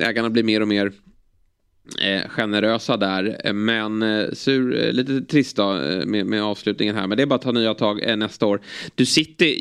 ägarna 0.00 0.30
blir 0.30 0.42
mer 0.42 0.60
och 0.60 0.68
mer 0.68 0.92
eh, 2.02 2.28
generösa 2.28 2.96
där. 2.96 3.52
Men 3.52 4.02
eh, 4.02 4.26
sur, 4.32 4.86
eh, 4.86 4.92
lite 4.92 5.20
trist 5.20 5.56
då 5.56 5.76
eh, 5.76 6.06
med, 6.06 6.26
med 6.26 6.42
avslutningen 6.42 6.94
här. 6.94 7.06
Men 7.06 7.16
det 7.16 7.22
är 7.22 7.26
bara 7.26 7.34
att 7.34 7.42
ta 7.42 7.52
nya 7.52 7.74
tag 7.74 8.10
eh, 8.10 8.16
nästa 8.16 8.46
år. 8.46 8.60
Du 8.94 9.06
sitter... 9.06 9.54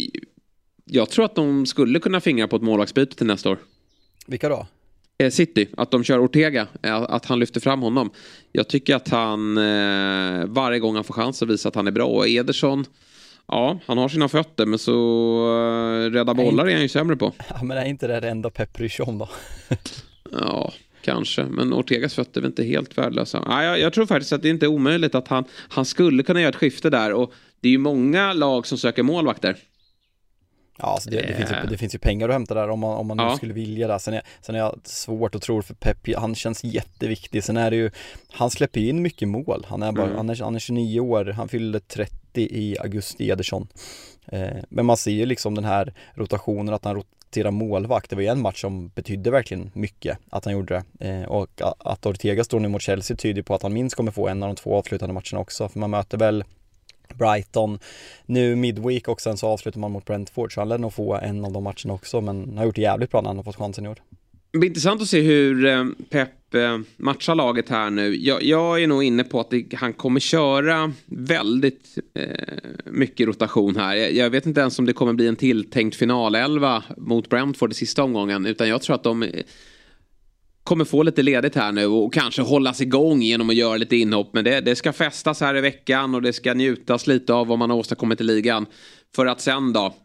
Jag 0.90 1.10
tror 1.10 1.26
att 1.26 1.36
de 1.36 1.66
skulle 1.66 2.00
kunna 2.00 2.22
fingra 2.22 2.48
på 2.48 2.56
ett 2.56 2.62
målvaktsbyte 2.62 3.16
till 3.16 3.28
nästa 3.28 3.50
år. 3.50 3.58
Vilka 4.28 4.50
då? 4.50 4.68
Eh, 5.20 5.30
City, 5.30 5.68
att 5.78 5.92
de 5.92 6.04
kör 6.04 6.20
Ortega, 6.20 6.68
eh, 6.84 6.96
att 6.96 7.26
han 7.26 7.40
lyfter 7.40 7.60
fram 7.60 7.82
honom. 7.82 8.10
Jag 8.52 8.68
tycker 8.68 8.96
att 8.96 9.10
han 9.10 9.58
eh, 9.58 10.46
varje 10.46 10.80
gång 10.80 10.96
han 10.96 11.04
får 11.04 11.14
chans 11.14 11.42
att 11.42 11.50
visa 11.50 11.70
att 11.70 11.76
han 11.76 11.88
är 11.88 11.92
bra. 11.92 12.06
Och 12.06 12.28
Ederson, 12.28 12.86
ja, 13.48 13.80
han 13.86 13.98
har 13.98 14.10
sina 14.10 14.30
fötter 14.30 14.66
men 14.66 14.80
så 14.80 16.10
rädda 16.12 16.34
bollar 16.34 16.68
är 16.68 16.74
han 16.74 16.82
ju 16.82 16.90
sämre 16.90 17.16
på. 17.16 17.34
Ja, 17.50 17.64
men 17.64 17.78
är 17.78 17.86
inte 17.86 18.08
det 18.08 18.20
det 18.20 18.30
enda 18.30 18.50
Pep 18.50 18.74
bryr 18.74 18.90
sig 18.90 19.06
om 19.06 19.18
då? 19.18 19.30
ja, 20.32 20.74
kanske. 21.02 21.44
Men 21.44 21.74
Ortegas 21.74 22.14
fötter 22.14 22.40
är 22.40 22.42
väl 22.42 22.52
inte 22.52 22.64
helt 22.64 22.98
värdelösa. 22.98 23.44
Ja, 23.46 23.64
jag, 23.64 23.80
jag 23.80 23.94
tror 23.94 24.06
faktiskt 24.06 24.34
att 24.34 24.42
det 24.42 24.50
inte 24.50 24.66
är 24.66 24.68
omöjligt 24.68 25.16
att 25.16 25.28
han, 25.28 25.44
han 25.70 25.86
skulle 25.86 26.24
kunna 26.24 26.42
göra 26.42 26.50
ett 26.50 26.56
skifte 26.56 26.90
där. 26.90 27.14
Och 27.14 27.34
det 27.62 27.68
är 27.68 27.72
ju 27.72 27.78
många 27.78 28.34
lag 28.34 28.68
som 28.68 28.78
söker 28.78 29.04
målvakter. 29.04 29.56
Ja, 30.80 30.86
alltså 30.88 31.10
det, 31.10 31.22
det, 31.22 31.34
finns 31.34 31.52
ju, 31.52 31.56
eh. 31.56 31.70
det 31.70 31.78
finns 31.78 31.96
ju 31.96 32.00
pengar 32.00 32.30
att 32.30 32.36
hämta 32.36 32.54
där 32.54 32.70
om 32.70 32.80
man, 32.80 32.98
om 32.98 33.08
man 33.08 33.18
ja. 33.20 33.36
skulle 33.36 33.54
vilja 33.54 33.88
det. 33.88 34.00
Sen 34.00 34.14
är, 34.14 34.22
sen 34.42 34.56
är 34.56 34.60
jag 34.60 34.80
svårt 34.84 35.36
att 35.36 35.42
tro 35.42 35.62
för 35.62 35.74
Pep, 35.74 36.16
han 36.18 36.36
känns 36.36 36.64
jätteviktig. 36.64 37.44
Sen 37.44 37.58
är 37.58 37.72
det 37.72 37.78
ju, 37.78 37.92
han 38.32 38.50
släpper 38.50 38.80
in 38.80 39.02
mycket 39.02 39.28
mål. 39.28 39.66
Han 39.70 39.84
är 39.84 39.92
bara, 39.92 40.06
mm. 40.06 40.18
han, 40.18 40.30
är, 40.30 40.44
han 40.44 40.56
är 40.56 40.60
29 40.60 41.00
år, 41.00 41.26
han 41.26 41.48
fyllde 41.48 41.80
30 41.80 42.16
i 42.42 42.78
augusti, 42.80 43.30
Ederson. 43.30 43.68
Eh, 44.26 44.58
men 44.70 44.86
man 44.86 44.98
ser 44.98 45.12
ju 45.12 45.26
liksom 45.26 45.56
den 45.56 45.66
här 45.66 45.94
rotationen, 46.14 46.74
att 46.74 46.86
han 46.86 46.96
roterar 46.96 47.52
målvakt. 47.52 48.10
Det 48.10 48.16
var 48.16 48.24
ju 48.24 48.30
en 48.30 48.42
match 48.42 48.62
som 48.62 48.88
betydde 48.88 49.32
verkligen 49.32 49.72
mycket 49.74 50.18
att 50.30 50.46
han 50.46 50.54
gjorde 50.54 50.84
det. 51.00 51.10
Eh, 51.10 51.24
och 51.24 51.62
att 51.80 52.06
Ortega 52.06 52.44
står 52.44 52.60
nu 52.60 52.68
mot 52.68 52.82
Chelsea 52.82 53.18
tyder 53.18 53.42
på 53.42 53.56
att 53.56 53.62
han 53.62 53.74
minst 53.74 53.96
kommer 53.96 54.12
få 54.12 54.28
en 54.28 54.44
av 54.44 54.50
de 54.50 54.56
två 54.56 54.76
avslutande 54.76 55.14
matcherna 55.14 55.40
också. 55.40 55.70
För 55.70 55.80
man 55.80 55.90
möter 55.90 56.18
väl 56.18 56.44
Brighton 57.18 57.80
nu 58.26 58.56
midweek 58.56 59.08
och 59.08 59.22
sen 59.22 59.38
så 59.38 59.48
avslutar 59.48 59.80
man 59.80 59.92
mot 59.92 60.06
Brentford 60.06 60.54
så 60.54 60.62
han 60.62 60.70
lär 60.70 60.78
nog 60.78 60.94
få 60.94 61.16
en 61.16 61.46
av 61.46 61.52
de 61.52 61.64
matcherna 61.64 61.94
också 61.94 62.22
men 62.22 62.58
har 62.58 62.66
gjort 62.66 62.76
det 62.76 62.82
jävligt 62.82 63.12
bra 63.12 63.22
när 63.22 63.30
han 63.30 63.38
har 63.38 63.44
fått 63.44 63.56
chansen 63.56 63.86
i 63.86 63.90
år. 63.90 63.98
Det 64.52 64.60
blir 64.60 64.70
intressant 64.70 65.02
att 65.02 65.08
se 65.08 65.22
hur 65.22 65.66
eh, 65.66 65.86
Pep 66.10 66.54
eh, 66.54 66.80
matchar 66.98 67.36
laget 67.36 67.70
här 67.70 67.90
nu. 67.90 68.16
Jag, 68.16 68.44
jag 68.44 68.84
är 68.84 68.88
nog 68.88 69.04
inne 69.04 69.24
på 69.24 69.40
att 69.40 69.50
det, 69.50 69.74
han 69.74 69.94
kommer 69.94 70.20
köra 70.20 70.94
väldigt 71.06 71.98
eh, 72.14 72.24
mycket 72.86 73.28
rotation 73.28 73.76
här. 73.76 73.96
Jag, 73.96 74.12
jag, 74.12 74.30
vet 74.30 74.46
inte 74.46 74.62
ens 74.62 74.80
om 74.80 74.86
det 74.86 74.94
kommer 74.94 75.14
bli 75.14 75.28
en 75.28 75.36
tilltänkt 75.36 75.96
finalelva 75.96 76.84
mot 76.98 77.30
Brentford 77.30 77.72
i 77.72 77.76
sista 77.76 78.04
omgången 78.04 78.46
utan 78.46 78.70
jag 78.70 78.82
tror 78.82 78.96
att 78.96 79.04
de 79.04 79.26
kommer 80.68 80.86
få 80.86 81.04
lite 81.04 81.24
ledigt 81.24 81.56
här 81.56 81.72
nu 81.72 81.86
och 81.86 82.14
kanske 82.14 82.42
hållas 82.42 82.82
igång 82.82 83.22
genom 83.22 83.50
att 83.50 83.56
göra 83.56 83.78
lite 83.78 83.96
inhopp. 83.96 84.30
Men 84.34 84.44
det, 84.44 84.62
det 84.62 84.76
ska 84.76 84.94
festas 84.94 85.42
här 85.42 85.58
i 85.58 85.62
veckan 85.62 86.16
och 86.16 86.22
det 86.22 86.34
ska 86.34 86.54
njutas 86.54 87.08
lite 87.08 87.34
av 87.34 87.48
vad 87.48 87.60
man 87.60 87.70
har 87.70 87.78
åstadkommit 87.78 88.22
i 88.22 88.24
ligan. 88.24 88.66
För 89.16 89.26
att 89.26 89.42
sen 89.42 89.74
då 89.74 89.96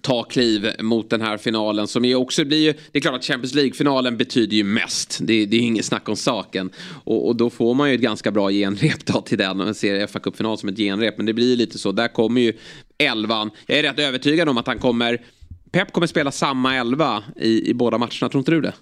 ta 0.00 0.22
kliv 0.22 0.70
mot 0.80 1.10
den 1.10 1.20
här 1.20 1.36
finalen 1.36 1.86
som 1.86 2.04
ju 2.04 2.14
också 2.14 2.44
blir 2.44 2.58
ju, 2.58 2.74
det 2.92 2.98
är 2.98 3.00
klart 3.00 3.14
att 3.14 3.24
Champions 3.24 3.54
League-finalen 3.54 4.16
betyder 4.16 4.56
ju 4.56 4.64
mest. 4.64 5.18
Det, 5.20 5.46
det 5.46 5.56
är 5.56 5.60
ju 5.60 5.66
inget 5.66 5.84
snack 5.84 6.08
om 6.08 6.16
saken. 6.16 6.70
Och, 7.04 7.28
och, 7.28 7.36
då 7.36 7.50
får 7.50 7.74
man 7.74 7.88
ju 7.88 7.94
ett 7.94 8.00
ganska 8.00 8.30
bra 8.30 8.50
genrep 8.50 9.06
då 9.06 9.20
till 9.20 9.38
den. 9.38 9.56
Man 9.56 9.74
ser 9.74 10.06
fa 10.06 10.18
Cup-final 10.18 10.58
som 10.58 10.68
ett 10.68 10.76
genrep. 10.76 11.16
Men 11.16 11.26
det 11.26 11.32
blir 11.32 11.50
ju 11.50 11.56
lite 11.56 11.78
så, 11.78 11.92
där 11.92 12.08
kommer 12.08 12.40
ju 12.40 12.52
elvan. 12.98 13.50
Jag 13.66 13.78
är 13.78 13.82
rätt 13.82 13.98
övertygad 13.98 14.48
om 14.48 14.58
att 14.58 14.66
han 14.66 14.78
kommer 14.78 15.22
Pep 15.70 15.92
kommer 15.92 16.06
spela 16.06 16.30
samma 16.30 16.76
elva 16.76 17.22
i, 17.36 17.70
i 17.70 17.74
båda 17.74 17.98
matcherna, 17.98 18.28
tror 18.28 18.38
inte 18.38 18.50
du 18.50 18.60
det? 18.60 18.72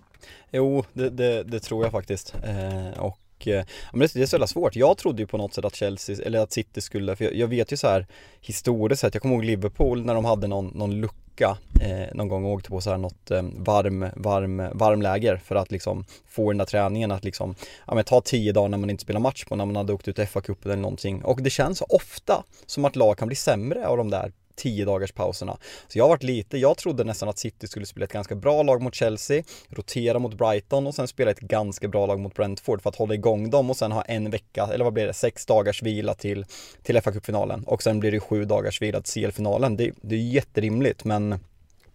Jo, 0.50 0.84
det, 0.92 1.10
det, 1.10 1.42
det 1.42 1.60
tror 1.60 1.84
jag 1.84 1.92
faktiskt. 1.92 2.34
Eh, 2.44 3.00
och 3.00 3.48
eh, 3.48 3.64
men 3.92 4.00
det, 4.00 4.14
det 4.14 4.22
är 4.22 4.26
så 4.26 4.34
jävla 4.34 4.46
svårt. 4.46 4.76
Jag 4.76 4.98
trodde 4.98 5.22
ju 5.22 5.26
på 5.26 5.38
något 5.38 5.54
sätt 5.54 5.64
att 5.64 5.74
Chelsea, 5.74 6.16
eller 6.26 6.38
att 6.38 6.52
City 6.52 6.80
skulle, 6.80 7.16
för 7.16 7.24
jag, 7.24 7.34
jag 7.34 7.48
vet 7.48 7.72
ju 7.72 7.76
så 7.76 7.88
här 7.88 8.06
historiskt 8.40 9.00
sett, 9.00 9.14
jag 9.14 9.22
kommer 9.22 9.34
ihåg 9.34 9.44
Liverpool 9.44 10.04
när 10.04 10.14
de 10.14 10.24
hade 10.24 10.46
någon, 10.46 10.66
någon 10.66 11.00
lucka 11.00 11.58
eh, 11.80 12.14
någon 12.14 12.28
gång 12.28 12.44
och 12.44 12.52
åkte 12.52 12.70
på 12.70 12.80
så 12.80 12.90
här 12.90 12.98
något 12.98 13.30
eh, 13.30 13.42
varm, 13.56 14.06
varm, 14.16 14.62
varmläger 14.72 15.36
för 15.36 15.54
att 15.54 15.70
liksom 15.70 16.04
få 16.26 16.50
den 16.50 16.58
där 16.58 16.64
träningen 16.64 17.10
att 17.10 17.24
liksom, 17.24 17.54
ja 17.86 17.94
men 17.94 18.04
ta 18.04 18.20
tio 18.20 18.52
dagar 18.52 18.68
när 18.68 18.78
man 18.78 18.90
inte 18.90 19.02
spelar 19.02 19.20
match 19.20 19.44
på 19.44 19.56
när 19.56 19.66
man 19.66 19.76
hade 19.76 19.92
åkt 19.92 20.08
ut 20.08 20.18
FA-cupen 20.18 20.64
eller 20.64 20.76
någonting. 20.76 21.24
Och 21.24 21.42
det 21.42 21.50
känns 21.50 21.80
ofta 21.80 22.44
som 22.66 22.84
att 22.84 22.96
lag 22.96 23.18
kan 23.18 23.28
bli 23.28 23.36
sämre 23.36 23.86
av 23.86 23.96
de 23.96 24.10
där 24.10 24.32
tio 24.56 24.84
dagars 24.84 25.12
pauserna. 25.12 25.56
Så 25.88 25.98
jag 25.98 26.04
har 26.04 26.08
varit 26.08 26.22
lite, 26.22 26.58
jag 26.58 26.76
trodde 26.78 27.04
nästan 27.04 27.28
att 27.28 27.38
City 27.38 27.66
skulle 27.66 27.86
spela 27.86 28.04
ett 28.04 28.12
ganska 28.12 28.34
bra 28.34 28.62
lag 28.62 28.82
mot 28.82 28.94
Chelsea, 28.94 29.42
rotera 29.68 30.18
mot 30.18 30.34
Brighton 30.34 30.86
och 30.86 30.94
sen 30.94 31.08
spela 31.08 31.30
ett 31.30 31.40
ganska 31.40 31.88
bra 31.88 32.06
lag 32.06 32.20
mot 32.20 32.34
Brentford 32.34 32.82
för 32.82 32.90
att 32.90 32.96
hålla 32.96 33.14
igång 33.14 33.50
dem 33.50 33.70
och 33.70 33.76
sen 33.76 33.92
ha 33.92 34.02
en 34.02 34.30
vecka, 34.30 34.68
eller 34.72 34.84
vad 34.84 34.92
blir 34.92 35.06
det, 35.06 35.12
sex 35.12 35.46
dagars 35.46 35.82
vila 35.82 36.14
till, 36.14 36.46
till 36.82 36.96
FA-cupfinalen 36.96 37.64
och 37.64 37.82
sen 37.82 38.00
blir 38.00 38.12
det 38.12 38.20
sju 38.20 38.44
dagars 38.44 38.82
vila 38.82 39.00
till 39.00 39.12
CL-finalen. 39.12 39.76
Det, 39.76 39.92
det 40.02 40.14
är 40.14 40.20
jätterimligt 40.20 41.04
men 41.04 41.38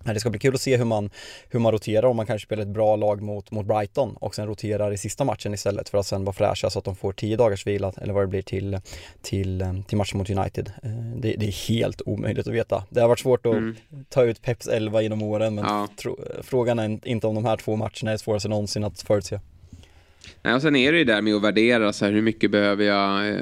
det 0.04 0.20
ska 0.20 0.30
bli 0.30 0.40
kul 0.40 0.56
att 0.56 0.62
se 0.62 0.78
hur 0.78 0.86
man, 0.86 1.10
hur 1.50 1.60
man 1.60 1.72
roterar 1.72 2.08
om 2.08 2.16
man 2.16 2.26
kanske 2.26 2.46
spelar 2.46 2.64
ett 2.64 2.70
bra 2.70 2.96
lag 2.96 3.22
mot, 3.22 3.52
mot 3.52 3.66
Brighton 3.66 4.16
och 4.16 4.36
sen 4.36 4.48
roterar 4.48 4.92
i 4.92 4.98
sista 4.98 5.24
matchen 5.24 5.54
istället 5.54 5.90
för 5.90 5.98
att 5.98 6.06
sen 6.06 6.26
vara 6.26 6.34
fräscha 6.34 6.70
så 6.70 6.80
att 6.80 6.86
de 6.86 6.96
får 6.96 7.14
tio 7.14 7.38
dagars 7.38 7.68
vila 7.68 7.94
eller 8.02 8.14
vad 8.14 8.24
det 8.24 8.28
blir 8.28 8.42
till, 8.42 8.80
till, 9.22 9.84
till 9.88 9.98
matchen 9.98 10.18
mot 10.18 10.30
United. 10.30 10.72
Eh, 10.84 10.92
det, 11.16 11.36
det 11.38 11.48
är 11.48 11.68
helt 11.70 12.02
omöjligt 12.06 12.48
att 12.48 12.54
veta. 12.54 12.84
Det 12.90 13.02
har 13.02 13.08
varit 13.08 13.20
svårt 13.20 13.46
att 13.46 13.54
mm. 13.54 13.76
ta 14.10 14.24
ut 14.24 14.42
Peps 14.42 14.68
11 14.68 15.02
genom 15.02 15.22
åren 15.22 15.56
men 15.56 15.66
ja. 15.66 15.88
tro, 15.96 16.20
frågan 16.42 16.80
är 16.80 17.08
inte 17.08 17.28
om 17.28 17.36
de 17.36 17.46
här 17.46 17.58
två 17.58 17.76
matcherna 17.76 18.12
är 18.12 18.18
svåraste 18.18 18.50
någonsin 18.50 18.84
att 18.84 19.02
förutse. 19.02 19.40
Nej, 20.42 20.54
och 20.54 20.62
sen 20.62 20.76
är 20.76 20.92
det 20.92 20.98
ju 20.98 21.04
där 21.04 21.22
med 21.22 21.36
att 21.36 21.44
värdera 21.44 21.94
så 21.94 22.06
här, 22.06 22.12
hur 22.12 22.22
mycket 22.22 22.52
behöver 22.52 22.86
jag 22.86 23.30
eh 23.30 23.36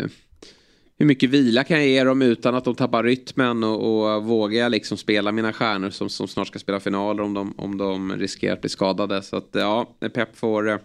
hur 0.99 1.05
mycket 1.05 1.29
vila 1.29 1.63
kan 1.63 1.77
jag 1.77 1.87
ge 1.87 2.03
dem 2.03 2.21
utan 2.21 2.55
att 2.55 2.65
de 2.65 2.75
tappar 2.75 3.03
rytmen 3.03 3.63
och, 3.63 4.15
och 4.15 4.23
vågar 4.23 4.59
jag 4.59 4.71
liksom 4.71 4.97
spela 4.97 5.31
mina 5.31 5.53
stjärnor 5.53 5.89
som, 5.89 6.09
som 6.09 6.27
snart 6.27 6.47
ska 6.47 6.59
spela 6.59 6.79
finaler 6.79 7.23
om 7.23 7.33
de, 7.33 7.53
om 7.57 7.77
de 7.77 8.17
riskerar 8.17 8.53
att 8.53 8.61
bli 8.61 8.69
skadade. 8.69 9.21
Så 9.21 9.35
att 9.35 9.49
ja, 9.51 9.95
Pep 10.13 10.37
får 10.37 10.69
eh, 10.69 10.77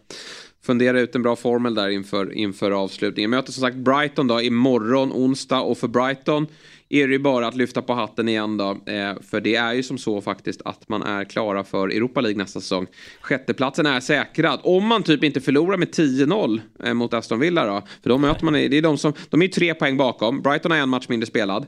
fundera 0.62 1.00
ut 1.00 1.14
en 1.14 1.22
bra 1.22 1.36
formel 1.36 1.74
där 1.74 1.88
inför, 1.88 2.32
inför 2.32 2.70
avslutningen. 2.70 3.30
Möter 3.30 3.52
som 3.52 3.60
sagt 3.60 3.76
Brighton 3.76 4.26
då 4.26 4.42
imorgon 4.42 5.12
onsdag 5.12 5.60
och 5.60 5.78
för 5.78 5.88
Brighton 5.88 6.46
är 6.88 7.08
det 7.08 7.12
ju 7.12 7.18
bara 7.18 7.46
att 7.46 7.56
lyfta 7.56 7.82
på 7.82 7.94
hatten 7.94 8.28
igen 8.28 8.56
då. 8.56 8.70
Eh, 8.70 9.22
för 9.22 9.40
det 9.40 9.56
är 9.56 9.72
ju 9.72 9.82
som 9.82 9.98
så 9.98 10.20
faktiskt 10.20 10.62
att 10.64 10.88
man 10.88 11.02
är 11.02 11.24
klara 11.24 11.64
för 11.64 11.88
Europa 11.88 12.20
League 12.20 12.38
nästa 12.38 12.60
säsong. 12.60 12.86
Sjätteplatsen 13.20 13.86
är 13.86 14.00
säkrad. 14.00 14.60
Om 14.62 14.86
man 14.86 15.02
typ 15.02 15.24
inte 15.24 15.40
förlorar 15.40 15.76
med 15.76 15.88
10-0 15.88 16.60
eh, 16.84 16.94
mot 16.94 17.14
Aston 17.14 17.40
Villa 17.40 17.66
då. 17.66 17.82
För 18.02 18.10
de 18.10 18.20
möter 18.20 18.44
man, 18.44 18.54
det 18.54 18.78
är 18.78 18.82
de 18.82 18.98
som, 18.98 19.12
de 19.30 19.42
är 19.42 19.46
ju 19.46 19.52
tre 19.52 19.74
poäng 19.74 19.96
bakom. 19.96 20.42
Brighton 20.42 20.70
har 20.70 20.78
en 20.78 20.88
match 20.88 21.08
mindre 21.08 21.26
spelad. 21.26 21.66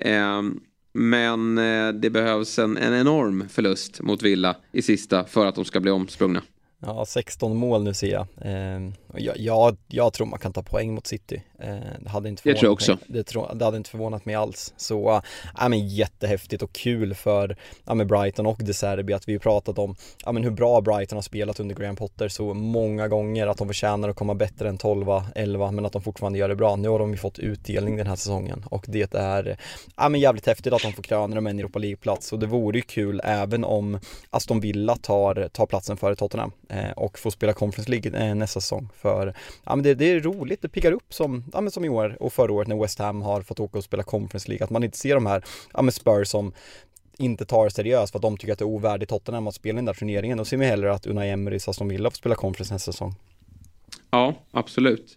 Ehm, 0.00 0.46
eh, 0.46 0.60
men 0.92 1.54
det 2.00 2.10
behövs 2.10 2.58
en, 2.58 2.76
en 2.76 2.94
enorm 2.94 3.48
förlust 3.48 4.02
mot 4.02 4.22
Villa 4.22 4.56
i 4.72 4.82
sista 4.82 5.24
för 5.24 5.46
att 5.46 5.54
de 5.54 5.64
ska 5.64 5.80
bli 5.80 5.90
omsprungna. 5.90 6.42
Ja, 6.80 7.04
16 7.06 7.56
mål 7.56 7.82
nu 7.82 7.94
ser 7.94 8.12
jag. 8.12 8.26
Ehm, 8.42 8.92
jag, 9.20 9.38
jag. 9.38 9.76
Jag 9.88 10.12
tror 10.12 10.26
man 10.26 10.38
kan 10.38 10.52
ta 10.52 10.62
poäng 10.62 10.94
mot 10.94 11.06
City. 11.06 11.42
Eh, 11.58 11.76
det 12.00 12.08
hade 12.08 12.28
inte 12.28 12.42
förvånat 12.42 12.56
jag 12.56 12.60
tror 12.60 12.72
också. 12.72 12.92
Mig. 12.92 13.04
Det, 13.06 13.22
tro, 13.22 13.54
det 13.54 13.64
hade 13.64 13.76
inte 13.76 13.90
förvånat 13.90 14.24
mig 14.24 14.34
alls. 14.34 14.74
Så, 14.76 15.22
ja 15.58 15.68
men 15.68 15.88
jättehäftigt 15.88 16.62
och 16.62 16.72
kul 16.72 17.14
för, 17.14 17.56
ja 17.84 17.94
men 17.94 18.06
Brighton 18.06 18.46
och 18.46 18.60
De 18.64 18.74
Serbi 18.74 19.12
att 19.12 19.28
vi 19.28 19.32
har 19.32 19.40
pratat 19.40 19.78
om, 19.78 19.96
ja 20.24 20.32
men 20.32 20.44
hur 20.44 20.50
bra 20.50 20.80
Brighton 20.80 21.16
har 21.16 21.22
spelat 21.22 21.60
under 21.60 21.74
Graham 21.74 21.96
Potter 21.96 22.28
så 22.28 22.54
många 22.54 23.08
gånger 23.08 23.46
att 23.46 23.58
de 23.58 23.66
förtjänar 23.66 24.08
att 24.08 24.16
komma 24.16 24.34
bättre 24.34 24.68
än 24.68 24.78
12, 24.78 25.06
11 25.34 25.70
men 25.70 25.86
att 25.86 25.92
de 25.92 26.02
fortfarande 26.02 26.38
gör 26.38 26.48
det 26.48 26.56
bra. 26.56 26.76
Nu 26.76 26.88
har 26.88 26.98
de 26.98 27.10
ju 27.10 27.16
fått 27.16 27.38
utdelning 27.38 27.96
den 27.96 28.06
här 28.06 28.16
säsongen 28.16 28.64
och 28.70 28.84
det 28.88 29.14
är, 29.14 29.56
ja 29.96 30.08
men 30.08 30.20
jävligt 30.20 30.46
häftigt 30.46 30.72
att 30.72 30.82
de 30.82 30.92
får 30.92 31.02
kröna 31.02 31.34
dem 31.34 31.46
en 31.46 31.58
Europa 31.58 31.78
League-plats 31.78 32.32
och 32.32 32.38
det 32.38 32.46
vore 32.46 32.78
ju 32.78 32.82
kul 32.82 33.20
även 33.24 33.64
om 33.64 33.98
Aston 34.30 34.60
Villa 34.60 34.96
tar, 34.96 35.48
tar 35.52 35.66
platsen 35.66 35.96
före 35.96 36.16
Tottenham 36.16 36.52
eh, 36.68 36.90
och 36.96 37.18
får 37.18 37.30
spela 37.30 37.52
Conference 37.52 37.90
League 37.90 38.28
eh, 38.28 38.34
nästa 38.34 38.60
säsong 38.60 38.88
för, 38.96 39.07
ja 39.64 39.76
men 39.76 39.82
det, 39.82 39.94
det 39.94 40.10
är 40.10 40.20
roligt, 40.20 40.62
det 40.62 40.68
piggar 40.68 40.92
upp 40.92 41.14
som 41.14 41.44
ja, 41.52 41.60
men 41.60 41.70
som 41.70 41.84
i 41.84 41.88
år 41.88 42.16
och 42.20 42.32
förra 42.32 42.52
året 42.52 42.68
när 42.68 42.80
West 42.80 42.98
Ham 42.98 43.22
har 43.22 43.42
fått 43.42 43.60
åka 43.60 43.78
och 43.78 43.84
spela 43.84 44.02
Conference 44.02 44.48
League, 44.48 44.64
att 44.64 44.70
man 44.70 44.84
inte 44.84 44.98
ser 44.98 45.14
de 45.14 45.26
här, 45.26 45.44
ja 45.72 45.82
men 45.82 45.92
Spurs 45.92 46.28
som 46.28 46.52
inte 47.18 47.44
tar 47.44 47.64
det 47.64 47.70
seriöst 47.70 48.12
för 48.12 48.18
att 48.18 48.22
de 48.22 48.36
tycker 48.36 48.52
att 48.52 48.58
det 48.58 48.62
är 48.62 48.66
ovärdigt 48.66 49.10
Tottenham 49.10 49.46
att 49.46 49.54
spela 49.54 49.76
den 49.76 49.84
där 49.84 49.94
turneringen. 49.94 50.38
Då 50.38 50.44
ser 50.44 50.56
vi 50.56 50.66
hellre 50.66 50.94
att 50.94 51.06
Unai 51.06 51.30
Emerys 51.30 51.68
Aston 51.68 51.88
Villa 51.88 52.10
får 52.10 52.16
spela 52.16 52.34
Conference 52.34 52.74
nästa 52.74 52.92
säsong. 52.92 53.14
Ja, 54.10 54.34
absolut. 54.50 55.16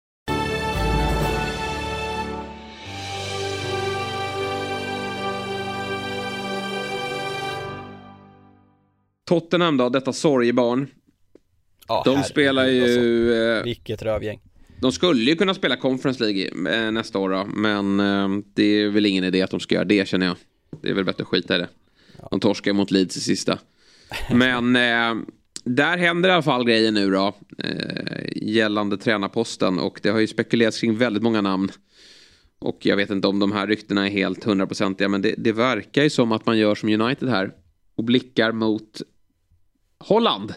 Tottenham 9.25 9.77
då, 9.77 9.89
detta 9.89 10.13
sorgebarn. 10.13 10.87
Ja, 11.87 12.01
de 12.05 12.23
spelar 12.23 12.65
ju... 12.67 12.83
Alltså. 12.83 13.33
Eh, 13.33 13.63
Vilket 13.63 14.01
rövgäng. 14.01 14.39
De 14.81 14.91
skulle 14.91 15.31
ju 15.31 15.35
kunna 15.35 15.53
spela 15.53 15.75
Conference 15.75 16.23
League 16.23 16.73
eh, 16.75 16.91
nästa 16.91 17.19
år 17.19 17.29
då, 17.29 17.45
men 17.45 17.99
eh, 17.99 18.43
det 18.53 18.63
är 18.63 18.89
väl 18.89 19.05
ingen 19.05 19.23
idé 19.23 19.41
att 19.41 19.51
de 19.51 19.59
ska 19.59 19.75
göra 19.75 19.85
det 19.85 20.07
känner 20.07 20.25
jag. 20.25 20.35
Det 20.81 20.89
är 20.89 20.93
väl 20.93 21.05
bättre 21.05 21.23
att 21.23 21.27
skita 21.29 21.55
i 21.55 21.57
det. 21.57 21.67
De 22.31 22.39
torskar 22.39 22.73
mot 22.73 22.91
Leeds 22.91 23.17
i 23.17 23.19
sista. 23.19 23.59
Men 24.31 24.75
eh, 24.75 25.23
där 25.63 25.97
händer 25.97 26.29
i 26.29 26.31
alla 26.31 26.41
fall 26.41 26.65
grejer 26.65 26.91
nu 26.91 27.09
då. 27.11 27.35
Eh, 27.57 28.23
gällande 28.35 28.97
tränarposten 28.97 29.79
och 29.79 29.99
det 30.03 30.09
har 30.09 30.19
ju 30.19 30.27
spekulerats 30.27 30.79
kring 30.79 30.97
väldigt 30.97 31.23
många 31.23 31.41
namn. 31.41 31.69
Och 32.59 32.77
jag 32.81 32.97
vet 32.97 33.09
inte 33.09 33.27
om 33.27 33.39
de 33.39 33.51
här 33.51 33.67
ryktena 33.67 34.07
är 34.07 34.11
helt 34.11 34.43
hundraprocentiga 34.43 35.07
men 35.09 35.21
det, 35.21 35.35
det 35.37 35.51
verkar 35.51 36.03
ju 36.03 36.09
som 36.09 36.31
att 36.31 36.45
man 36.45 36.57
gör 36.57 36.75
som 36.75 36.89
United 37.01 37.29
här. 37.29 37.51
Och 37.95 38.03
blickar 38.03 38.51
mot 38.51 39.01
Holland. 40.05 40.53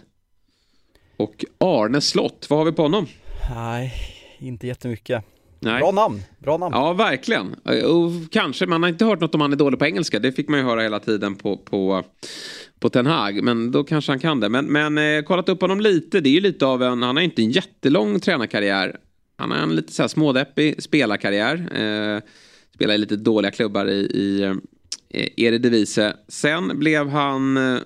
Och 1.16 1.44
Arne 1.58 2.00
Slott, 2.00 2.46
vad 2.50 2.58
har 2.58 2.64
vi 2.64 2.72
på 2.72 2.82
honom? 2.82 3.06
Nej, 3.54 3.92
inte 4.38 4.66
jättemycket. 4.66 5.24
Nej. 5.60 5.80
Bra 5.80 5.92
namn, 5.92 6.22
bra 6.38 6.56
namn. 6.56 6.74
Ja, 6.76 6.92
verkligen. 6.92 7.54
Och 7.64 8.30
kanske, 8.30 8.66
man 8.66 8.82
har 8.82 8.90
inte 8.90 9.04
hört 9.04 9.20
något 9.20 9.34
om 9.34 9.40
han 9.40 9.52
är 9.52 9.56
dålig 9.56 9.78
på 9.78 9.86
engelska. 9.86 10.18
Det 10.18 10.32
fick 10.32 10.48
man 10.48 10.58
ju 10.60 10.66
höra 10.66 10.82
hela 10.82 11.00
tiden 11.00 11.34
på, 11.34 11.56
på, 11.56 12.02
på 12.78 12.88
Ten 12.88 13.06
Hag. 13.06 13.42
Men 13.42 13.70
då 13.70 13.84
kanske 13.84 14.12
han 14.12 14.18
kan 14.18 14.40
det. 14.40 14.48
Men, 14.48 14.66
men 14.66 14.98
eh, 14.98 15.22
kollat 15.22 15.48
upp 15.48 15.60
honom 15.60 15.80
lite. 15.80 16.20
Det 16.20 16.28
är 16.28 16.32
ju 16.32 16.40
lite 16.40 16.66
av 16.66 16.82
en, 16.82 17.02
han 17.02 17.16
har 17.16 17.22
inte 17.22 17.42
en 17.42 17.50
jättelång 17.50 18.20
tränarkarriär. 18.20 18.96
Han 19.36 19.50
har 19.50 19.58
en 19.58 19.76
lite 19.76 19.92
så 19.92 20.02
här 20.02 20.08
smådeppig 20.08 20.82
spelarkarriär. 20.82 21.54
Eh, 21.54 22.20
spelar 22.74 22.94
i 22.94 22.98
lite 22.98 23.16
dåliga 23.16 23.50
klubbar 23.50 23.86
i, 23.86 24.00
i 24.14 24.42
eh, 24.42 25.28
Eredivisie. 25.36 26.12
Sen 26.28 26.78
blev 26.78 27.08
han 27.08 27.56
eh, 27.56 27.78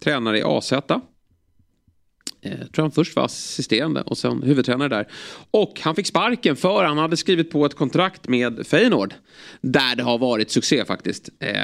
tränare 0.00 0.38
i 0.38 0.42
AZ. 0.42 0.72
Jag 2.40 2.72
tror 2.72 2.82
han 2.82 2.90
först 2.90 3.16
var 3.16 3.24
assisterande 3.24 4.02
och 4.02 4.18
sen 4.18 4.42
huvudtränare 4.42 4.88
där. 4.88 5.08
Och 5.50 5.80
han 5.80 5.94
fick 5.94 6.06
sparken 6.06 6.56
för 6.56 6.84
han 6.84 6.98
hade 6.98 7.16
skrivit 7.16 7.50
på 7.50 7.66
ett 7.66 7.74
kontrakt 7.74 8.28
med 8.28 8.66
Feyenoord. 8.66 9.14
Där 9.60 9.96
det 9.96 10.02
har 10.02 10.18
varit 10.18 10.50
succé 10.50 10.84
faktiskt. 10.84 11.28
Eh, 11.40 11.56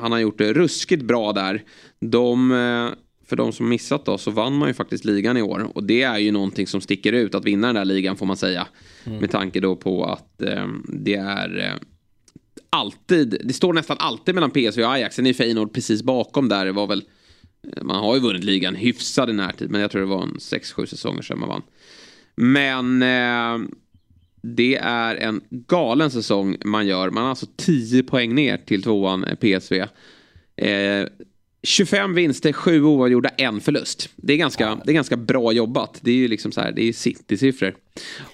han 0.00 0.12
har 0.12 0.18
gjort 0.18 0.38
det 0.38 0.52
ruskigt 0.52 1.02
bra 1.02 1.32
där. 1.32 1.62
De, 2.00 2.50
eh, 2.50 2.88
för 3.28 3.36
de 3.36 3.52
som 3.52 3.68
missat 3.68 4.04
då 4.04 4.18
så 4.18 4.30
vann 4.30 4.54
man 4.54 4.68
ju 4.68 4.74
faktiskt 4.74 5.04
ligan 5.04 5.36
i 5.36 5.42
år. 5.42 5.70
Och 5.74 5.84
det 5.84 6.02
är 6.02 6.18
ju 6.18 6.32
någonting 6.32 6.66
som 6.66 6.80
sticker 6.80 7.12
ut 7.12 7.34
att 7.34 7.44
vinna 7.44 7.66
den 7.66 7.76
där 7.76 7.84
ligan 7.84 8.16
får 8.16 8.26
man 8.26 8.36
säga. 8.36 8.66
Mm. 9.04 9.18
Med 9.18 9.30
tanke 9.30 9.60
då 9.60 9.76
på 9.76 10.04
att 10.04 10.42
eh, 10.42 10.66
det 10.88 11.14
är 11.14 11.58
eh, 11.58 11.88
alltid, 12.70 13.40
det 13.44 13.52
står 13.52 13.72
nästan 13.72 13.96
alltid 14.00 14.34
mellan 14.34 14.50
PSV 14.50 14.84
och 14.84 14.92
Ajax. 14.92 15.16
Sen 15.16 15.26
är 15.26 15.32
Feyenoord 15.32 15.72
precis 15.72 16.02
bakom 16.02 16.48
där. 16.48 16.64
Det 16.66 16.72
var 16.72 16.86
väl 16.86 17.04
Eh, 17.76 17.82
man 17.82 17.96
har 17.96 18.14
ju 18.14 18.20
vunnit 18.20 18.44
ligan 18.44 18.74
hyfsad 18.74 19.30
i 19.30 19.32
närtid, 19.32 19.70
men 19.70 19.80
jag 19.80 19.90
tror 19.90 20.00
det 20.00 20.08
var 20.08 20.22
en 20.22 20.36
6-7 20.38 20.86
säsonger 20.86 21.22
sedan 21.22 21.38
man 21.38 21.48
vann. 21.48 21.62
Men 22.36 23.02
eh, 23.02 23.68
det 24.42 24.76
är 24.76 25.16
en 25.16 25.40
galen 25.50 26.10
säsong 26.10 26.56
man 26.64 26.86
gör. 26.86 27.10
Man 27.10 27.22
har 27.22 27.30
alltså 27.30 27.46
10 27.56 28.02
poäng 28.02 28.34
ner 28.34 28.56
till 28.56 28.82
tvåan 28.82 29.26
PSV. 29.40 29.84
Eh, 30.56 31.06
25 31.62 32.10
eh, 32.10 32.14
vinster, 32.14 32.52
7 32.52 32.84
oavgjorda, 32.84 33.28
en 33.28 33.60
förlust. 33.60 34.08
Det 34.16 34.32
är, 34.32 34.36
ganska, 34.36 34.78
det 34.84 34.92
är 34.92 34.94
ganska 34.94 35.16
bra 35.16 35.52
jobbat. 35.52 35.98
Det 36.02 36.10
är 36.10 36.14
ju 36.14 36.28
liksom 36.28 36.52
så 36.52 36.60
här, 36.60 36.72
det 36.72 36.82
är 36.82 36.92
City-siffror. 36.92 37.74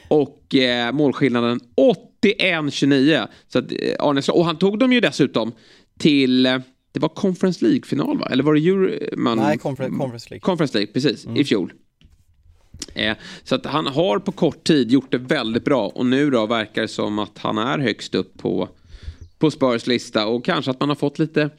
Och 0.09 0.55
eh, 0.55 0.93
målskillnaden 0.93 1.61
81-29. 2.22 3.28
Så 3.49 3.59
att, 3.59 3.72
eh, 3.72 3.78
Arne, 3.99 4.22
och 4.33 4.45
han 4.45 4.59
tog 4.59 4.78
dem 4.78 4.93
ju 4.93 5.01
dessutom 5.01 5.53
till 5.99 6.47
eh, 6.47 6.59
det 6.93 7.01
var 7.01 7.09
Conference 7.09 7.64
League-final 7.64 8.18
va? 8.18 8.28
Eller 8.30 8.45
var 8.45 8.55
det 8.55 8.61
Euro... 8.61 9.16
Man, 9.16 9.38
Nej, 9.38 9.59
Conference, 9.59 9.99
Conference 9.99 10.30
League. 10.30 10.41
Conference 10.41 10.78
League, 10.78 10.93
precis. 10.93 11.24
Mm. 11.24 11.36
I 11.36 11.45
fjol. 11.45 11.72
Eh, 12.95 13.16
så 13.45 13.55
att 13.55 13.66
han 13.66 13.86
har 13.86 14.18
på 14.18 14.32
kort 14.32 14.64
tid 14.64 14.91
gjort 14.91 15.11
det 15.11 15.18
väldigt 15.18 15.64
bra 15.64 15.86
och 15.88 16.07
nu 16.07 16.30
då 16.30 16.47
verkar 16.47 16.82
det 16.82 16.88
som 16.88 17.18
att 17.18 17.38
han 17.38 17.59
är 17.59 17.78
högst 17.78 18.14
upp 18.14 18.38
på, 18.38 18.68
på 19.38 19.51
Spurs 19.51 19.86
lista 19.86 20.26
och 20.26 20.45
kanske 20.45 20.70
att 20.70 20.80
man 20.80 20.88
har 20.88 20.97
fått 20.97 21.18
lite 21.18 21.51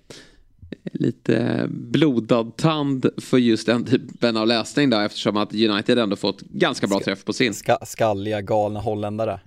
lite 0.94 1.66
blodad 1.70 2.58
tand 2.58 3.10
för 3.18 3.38
just 3.38 3.66
den 3.66 3.86
typen 3.86 4.38
av 4.38 4.48
läsning 4.48 4.90
då 4.90 5.00
eftersom 5.00 5.38
att 5.38 5.54
United 5.54 6.00
ändå 6.00 6.16
fått 6.16 6.42
ganska 6.42 6.88
bra 6.88 7.00
träff 7.00 7.26
på 7.26 7.34
sin. 7.34 7.54
Ska, 7.54 7.78
skalliga 7.86 8.42
galna 8.42 8.80
holländare. 8.80 9.40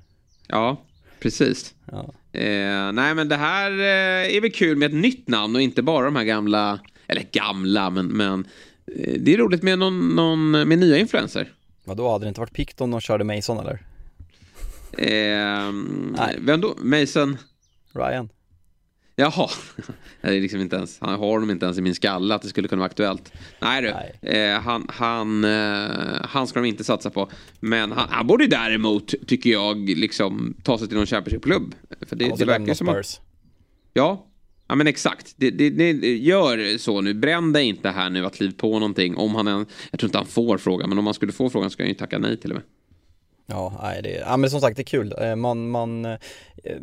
Ja, 0.46 0.76
precis. 1.20 1.74
Ja. 1.92 2.12
Eh, 2.34 2.92
nej 2.92 3.14
men 3.14 3.28
det 3.28 3.36
här 3.36 3.70
eh, 3.70 4.36
är 4.36 4.40
väl 4.40 4.52
kul 4.52 4.76
med 4.76 4.86
ett 4.86 5.00
nytt 5.00 5.28
namn 5.28 5.56
och 5.56 5.62
inte 5.62 5.82
bara 5.82 6.04
de 6.04 6.16
här 6.16 6.24
gamla, 6.24 6.80
eller 7.06 7.26
gamla 7.32 7.90
men, 7.90 8.06
men 8.06 8.46
eh, 8.96 9.14
det 9.20 9.34
är 9.34 9.38
roligt 9.38 9.62
med 9.62 9.78
någon, 9.78 10.08
någon 10.08 10.50
med 10.50 10.78
nya 10.78 10.98
influenser. 10.98 11.52
Vadå, 11.84 12.12
hade 12.12 12.24
det 12.24 12.28
inte 12.28 12.40
varit 12.40 12.52
pikt 12.52 12.80
om 12.80 12.90
de 12.90 13.00
körde 13.00 13.24
Mason 13.24 13.58
eller? 13.58 13.82
Eh, 14.98 15.72
nej. 16.18 16.36
Vem 16.38 16.60
då? 16.60 16.74
Mason? 16.78 17.36
Ryan. 17.92 18.28
Jaha, 19.16 19.48
det 20.20 20.28
är 20.28 20.40
liksom 20.40 20.60
inte 20.60 20.76
ens, 20.76 20.98
han 21.00 21.10
har 21.10 21.16
honom 21.26 21.50
inte 21.50 21.64
ens 21.64 21.78
i 21.78 21.80
min 21.80 21.94
skalle 21.94 22.34
att 22.34 22.42
det 22.42 22.48
skulle 22.48 22.68
kunna 22.68 22.80
vara 22.80 22.86
aktuellt. 22.86 23.32
Nej 23.60 23.82
du, 23.82 23.94
Nej. 24.22 24.38
Eh, 24.38 24.60
han, 24.60 24.86
han, 24.88 25.44
eh, 25.44 26.20
han 26.22 26.46
ska 26.46 26.60
de 26.60 26.68
inte 26.68 26.84
satsa 26.84 27.10
på. 27.10 27.30
Men 27.60 27.92
han, 27.92 28.08
han 28.10 28.26
borde 28.26 28.46
däremot, 28.46 29.14
tycker 29.26 29.50
jag, 29.50 29.88
liksom 29.88 30.56
ta 30.62 30.78
sig 30.78 30.88
till 30.88 30.96
någon 30.96 31.06
Championship-klubb. 31.06 31.74
För 32.00 32.16
det, 32.16 32.38
det 32.38 32.44
verkar 32.44 32.74
som 32.74 32.88
att... 32.88 33.20
Ja, 33.92 34.26
Ja 34.68 34.74
men 34.74 34.86
exakt, 34.86 35.34
det, 35.36 35.50
det, 35.50 35.70
det, 35.70 36.16
gör 36.16 36.78
så 36.78 37.00
nu. 37.00 37.14
Bränn 37.14 37.52
dig 37.52 37.64
inte 37.64 37.90
här 37.90 38.10
nu 38.10 38.26
att 38.26 38.34
kliv 38.34 38.50
på 38.56 38.72
någonting. 38.72 39.16
Om 39.16 39.34
han 39.34 39.46
än, 39.46 39.66
jag 39.90 40.00
tror 40.00 40.08
inte 40.08 40.18
han 40.18 40.26
får 40.26 40.58
frågan, 40.58 40.88
men 40.88 40.98
om 40.98 41.04
han 41.04 41.14
skulle 41.14 41.32
få 41.32 41.50
frågan 41.50 41.70
ska 41.70 41.82
han 41.82 41.88
ju 41.88 41.94
tacka 41.94 42.18
nej 42.18 42.36
till 42.36 42.50
och 42.50 42.56
med. 42.56 42.64
Ja, 43.46 43.72
nej, 43.82 44.02
det, 44.02 44.10
ja, 44.10 44.36
men 44.36 44.50
som 44.50 44.60
sagt 44.60 44.76
det 44.76 44.82
är 44.82 44.84
kul. 44.84 45.14
Eh, 45.20 45.36
man, 45.36 45.70
man, 45.70 46.04
eh, 46.04 46.16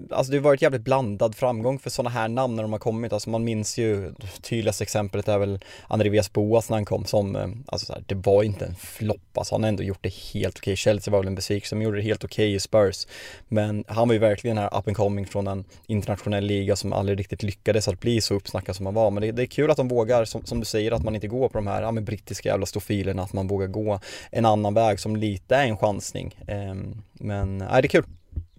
alltså 0.10 0.32
det 0.32 0.38
har 0.38 0.44
varit 0.44 0.62
jävligt 0.62 0.82
blandad 0.82 1.36
framgång 1.36 1.80
för 1.80 1.90
sådana 1.90 2.10
här 2.10 2.28
namn 2.28 2.56
när 2.56 2.64
de 2.64 2.72
har 2.72 2.80
kommit. 2.80 3.14
Alltså 3.14 3.30
man 3.30 3.44
minns 3.44 3.78
ju, 3.78 4.14
tydligaste 4.42 4.84
exemplet 4.84 5.28
är 5.28 5.38
väl 5.38 5.60
Andreas 5.88 6.34
Boas 6.34 6.70
när 6.70 6.78
han 6.78 6.86
kom 6.86 7.06
som, 7.06 7.36
eh, 7.36 7.48
alltså 7.66 7.86
så 7.86 7.94
här, 7.94 8.04
det 8.08 8.16
var 8.16 8.44
inte 8.44 8.66
en 8.66 8.76
flopp. 8.76 9.38
Alltså 9.38 9.56
han 9.56 9.64
har 9.64 9.70
ändå 9.70 9.84
gjort 9.84 10.04
det 10.04 10.14
helt 10.14 10.58
okej. 10.58 10.72
Okay. 10.72 10.76
Chelsea 10.76 11.12
var 11.12 11.20
väl 11.20 11.28
en 11.28 11.36
besvikelse, 11.36 11.76
de 11.76 11.82
gjorde 11.82 11.98
det 11.98 12.04
helt 12.04 12.24
okej 12.24 12.46
okay 12.46 12.56
i 12.56 12.60
Spurs. 12.60 13.08
Men 13.48 13.84
han 13.88 14.08
var 14.08 14.14
ju 14.14 14.20
verkligen 14.20 14.56
den 14.56 14.64
här 14.64 14.80
up 14.80 14.88
and 14.88 14.98
coming 14.98 15.26
från 15.26 15.48
en 15.48 15.66
internationell 15.88 16.46
liga 16.46 16.76
som 16.76 16.94
aldrig 16.94 17.20
riktigt 17.20 17.44
lyckades 17.44 17.88
att 17.88 18.00
bli 18.00 18.22
så 18.22 18.34
uppsnackad 18.34 18.76
som 18.76 18.86
han 18.86 18.96
var. 18.96 19.12
Men 19.12 19.22
det, 19.22 19.32
det 19.32 19.42
är 19.42 19.46
kul 19.46 19.72
att 19.72 19.78
de 19.78 19.88
vågar, 19.88 20.26
som, 20.26 20.46
som, 20.46 20.60
du 20.60 20.66
säger, 20.66 20.92
att 20.92 21.04
man 21.04 21.16
inte 21.16 21.28
går 21.28 21.50
på 21.50 21.58
de 21.58 21.68
här 21.68 21.82
ja, 21.82 21.92
med 21.92 22.04
brittiska 22.04 22.50
jävla 22.50 22.66
stofilerna, 22.66 23.24
att 23.24 23.34
man 23.34 23.48
vågar 23.48 23.68
gå 23.68 24.00
en 24.32 24.46
annan 24.46 24.74
väg 24.74 25.00
som 25.00 25.16
lite 25.16 25.56
är 25.56 25.66
en 25.66 25.78
chansning. 25.78 26.36
Ehm, 26.52 27.02
men 27.14 27.58
nej, 27.58 27.82
det 27.82 27.86
är 27.86 27.90
kul. 27.90 28.04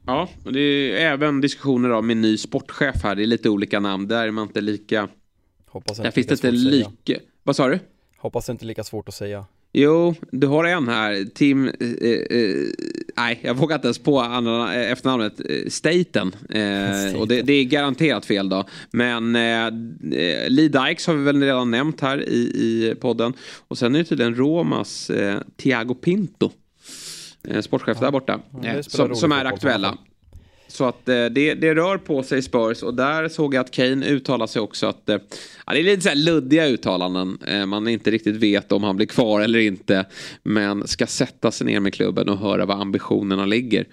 Ja, 0.06 0.28
och 0.44 0.52
det 0.52 0.60
är 0.60 1.12
även 1.12 1.40
diskussioner 1.40 1.88
då 1.88 2.02
med 2.02 2.16
ny 2.16 2.36
sportchef 2.36 3.02
här. 3.02 3.14
Det 3.14 3.22
är 3.22 3.26
lite 3.26 3.48
olika 3.48 3.80
namn. 3.80 4.08
Där 4.08 4.26
är 4.26 4.30
man 4.30 4.46
inte 4.46 4.60
lika... 4.60 5.08
Hoppas 5.66 5.98
inte 5.98 6.02
Där 6.02 6.10
finns 6.10 6.26
det 6.26 6.32
inte 6.32 6.50
lika... 6.50 7.20
Vad 7.42 7.56
sa 7.56 7.68
du? 7.68 7.78
Hoppas 8.16 8.46
det 8.46 8.52
inte 8.52 8.64
lika 8.64 8.84
svårt 8.84 9.08
att 9.08 9.14
säga. 9.14 9.46
Jo, 9.72 10.14
du 10.30 10.46
har 10.46 10.64
en 10.64 10.88
här. 10.88 11.24
Tim... 11.34 11.68
Eh, 11.68 12.08
eh, 12.40 12.66
nej, 13.16 13.40
jag 13.42 13.54
vågar 13.54 13.76
inte 13.76 13.86
ens 13.86 13.98
på 13.98 14.20
andra, 14.20 14.74
eh, 14.74 14.92
efternamnet. 14.92 15.40
Eh, 15.40 15.68
Staten. 15.68 16.34
Eh, 16.48 17.20
och 17.20 17.28
det, 17.28 17.42
det, 17.42 17.52
är 17.52 17.64
garanterat 17.64 18.26
fel 18.26 18.48
då. 18.48 18.64
Men 18.90 19.36
eh, 19.36 19.70
Lee 20.48 20.68
Dykes 20.68 21.06
har 21.06 21.14
vi 21.14 21.22
väl 21.22 21.42
redan 21.42 21.70
nämnt 21.70 22.00
här 22.00 22.28
i, 22.28 22.40
i 22.40 22.94
podden. 23.00 23.32
Och 23.68 23.78
sen 23.78 23.94
är 23.94 23.98
det 23.98 24.04
tydligen 24.04 24.34
Romas 24.34 25.10
eh, 25.10 25.40
Thiago 25.56 25.94
Pinto. 25.94 26.50
Eh, 27.48 27.60
sportchef 27.60 27.96
ja. 28.00 28.04
där 28.04 28.12
borta. 28.12 28.40
Ja, 28.62 28.68
eh, 28.68 28.80
som, 28.80 29.14
som 29.14 29.32
är 29.32 29.44
aktuella. 29.44 29.98
Så 30.68 30.84
att 30.84 31.08
eh, 31.08 31.24
det, 31.24 31.54
det 31.54 31.74
rör 31.74 31.98
på 31.98 32.22
sig 32.22 32.42
Spurs 32.42 32.82
och 32.82 32.94
där 32.94 33.28
såg 33.28 33.54
jag 33.54 33.60
att 33.60 33.70
Kane 33.70 34.06
uttalar 34.06 34.46
sig 34.46 34.62
också 34.62 34.86
att 34.86 35.02
ja, 35.06 35.72
det 35.72 35.78
är 35.78 35.82
lite 35.82 36.02
så 36.02 36.08
här 36.08 36.16
luddiga 36.16 36.66
uttalanden. 36.66 37.38
Man 37.66 37.88
inte 37.88 38.10
riktigt 38.10 38.36
vet 38.36 38.72
om 38.72 38.82
han 38.82 38.96
blir 38.96 39.06
kvar 39.06 39.40
eller 39.40 39.58
inte. 39.58 40.06
Men 40.42 40.88
ska 40.88 41.06
sätta 41.06 41.50
sig 41.50 41.66
ner 41.66 41.80
med 41.80 41.94
klubben 41.94 42.28
och 42.28 42.38
höra 42.38 42.66
var 42.66 42.74
ambitionerna 42.74 43.46
ligger. 43.46 43.86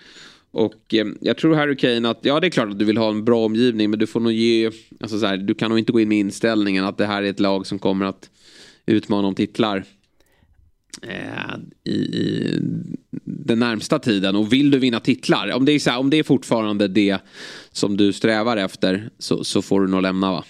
Och 0.51 0.93
eh, 0.93 1.07
jag 1.21 1.37
tror 1.37 1.55
Harry 1.55 1.77
Kane 1.77 2.09
att, 2.09 2.19
ja 2.21 2.39
det 2.39 2.47
är 2.47 2.51
klart 2.51 2.69
att 2.69 2.79
du 2.79 2.85
vill 2.85 2.97
ha 2.97 3.09
en 3.09 3.25
bra 3.25 3.45
omgivning 3.45 3.89
men 3.89 3.99
du 3.99 4.07
får 4.07 4.19
nog 4.19 4.31
ge, 4.31 4.71
alltså 5.01 5.19
så 5.19 5.25
här, 5.25 5.37
du 5.37 5.55
kan 5.55 5.69
nog 5.69 5.79
inte 5.79 5.91
gå 5.91 5.99
in 5.99 6.09
med 6.09 6.17
inställningen 6.17 6.85
att 6.85 6.97
det 6.97 7.05
här 7.05 7.23
är 7.23 7.29
ett 7.29 7.39
lag 7.39 7.67
som 7.67 7.79
kommer 7.79 8.05
att 8.05 8.29
utmana 8.85 9.27
om 9.27 9.35
titlar 9.35 9.77
eh, 9.77 9.83
i, 11.83 11.91
i, 11.91 12.59
den 13.23 13.59
närmsta 13.59 13.99
tiden. 13.99 14.35
Och 14.35 14.53
vill 14.53 14.71
du 14.71 14.79
vinna 14.79 14.99
titlar, 14.99 15.51
om 15.51 15.65
det 15.65 15.71
är, 15.71 15.79
så 15.79 15.89
här, 15.89 15.99
om 15.99 16.09
det 16.09 16.17
är 16.17 16.23
fortfarande 16.23 16.87
det 16.87 17.17
som 17.71 17.97
du 17.97 18.13
strävar 18.13 18.57
efter 18.57 19.09
så, 19.19 19.43
så 19.43 19.61
får 19.61 19.81
du 19.81 19.87
nog 19.87 20.01
lämna 20.01 20.31
va? 20.31 20.43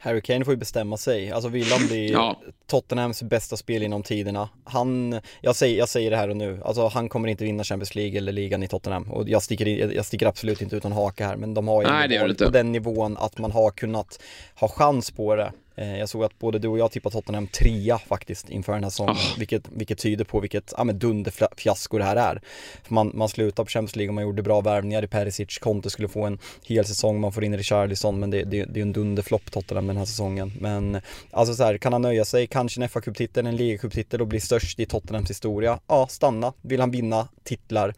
Harry 0.00 0.20
Kane 0.20 0.44
får 0.44 0.54
ju 0.54 0.58
bestämma 0.58 0.96
sig. 0.96 1.30
Alltså 1.30 1.48
vill 1.48 1.72
han 1.72 1.86
bli 1.86 2.10
ja. 2.12 2.40
Tottenhams 2.66 3.22
bästa 3.22 3.56
spel 3.56 3.82
inom 3.82 4.02
tiderna. 4.02 4.48
Han, 4.64 5.20
jag 5.40 5.56
säger, 5.56 5.78
jag 5.78 5.88
säger 5.88 6.10
det 6.10 6.16
här 6.16 6.28
och 6.28 6.36
nu, 6.36 6.60
alltså 6.64 6.88
han 6.88 7.08
kommer 7.08 7.28
inte 7.28 7.44
vinna 7.44 7.64
Champions 7.64 7.94
League 7.94 8.18
eller 8.18 8.32
ligan 8.32 8.62
i 8.62 8.68
Tottenham. 8.68 9.10
Och 9.10 9.28
jag 9.28 9.42
sticker, 9.42 9.66
jag 9.92 10.06
sticker 10.06 10.26
absolut 10.26 10.62
inte 10.62 10.76
utan 10.76 10.92
haka 10.92 11.26
här, 11.26 11.36
men 11.36 11.54
de 11.54 11.68
har 11.68 11.82
ju 11.82 11.88
Nej, 11.88 12.34
på 12.34 12.50
den 12.50 12.72
nivån 12.72 13.16
att 13.16 13.38
man 13.38 13.52
har 13.52 13.70
kunnat 13.70 14.22
ha 14.54 14.68
chans 14.68 15.10
på 15.10 15.34
det. 15.36 15.52
Eh, 15.78 15.98
jag 15.98 16.08
såg 16.08 16.24
att 16.24 16.38
både 16.38 16.58
du 16.58 16.68
och 16.68 16.78
jag 16.78 16.90
tippar 16.90 17.10
Tottenham 17.10 17.46
trea 17.46 17.98
faktiskt 17.98 18.50
inför 18.50 18.72
den 18.72 18.82
här 18.82 18.90
säsongen, 18.90 19.14
oh. 19.14 19.38
vilket, 19.38 19.68
vilket 19.68 19.98
tyder 19.98 20.24
på 20.24 20.40
vilket 20.40 20.74
ja, 20.76 20.84
men 20.84 20.98
dunderfiasko 20.98 21.98
det 21.98 22.04
här 22.04 22.16
är. 22.16 22.40
För 22.82 22.94
man, 22.94 23.12
man 23.14 23.28
slutar 23.28 23.64
på 23.64 23.70
Champions 23.70 23.96
League 23.96 24.10
och 24.10 24.14
man 24.14 24.24
gjorde 24.24 24.42
bra 24.42 24.60
värvningar 24.60 25.02
i 25.02 25.06
Perisic, 25.06 25.58
Conte 25.58 25.90
skulle 25.90 26.08
få 26.08 26.24
en 26.24 26.38
hel 26.66 26.84
säsong, 26.84 27.20
man 27.20 27.32
får 27.32 27.44
in 27.44 27.56
Richarlison, 27.56 28.20
men 28.20 28.30
det, 28.30 28.44
det, 28.44 28.64
det 28.64 28.80
är 28.80 28.82
en 28.82 28.92
dunderflopp 28.92 29.50
Tottenham 29.50 29.86
den 29.86 29.96
här 29.96 30.04
säsongen. 30.04 30.52
Men 30.60 31.00
alltså 31.30 31.54
så 31.54 31.64
här, 31.64 31.78
kan 31.78 31.92
han 31.92 32.02
nöja 32.02 32.24
sig, 32.24 32.46
kanske 32.46 32.82
en 32.82 32.88
fa 32.88 33.00
titel 33.00 33.46
en 33.46 33.56
ligacuptitel 33.56 34.20
och 34.20 34.26
bli 34.26 34.40
störst 34.40 34.80
i 34.80 34.86
Tottenhams 34.86 35.30
historia? 35.30 35.78
Ja, 35.86 36.06
stanna. 36.10 36.52
Vill 36.62 36.80
han 36.80 36.90
vinna 36.90 37.28
titlar? 37.44 37.94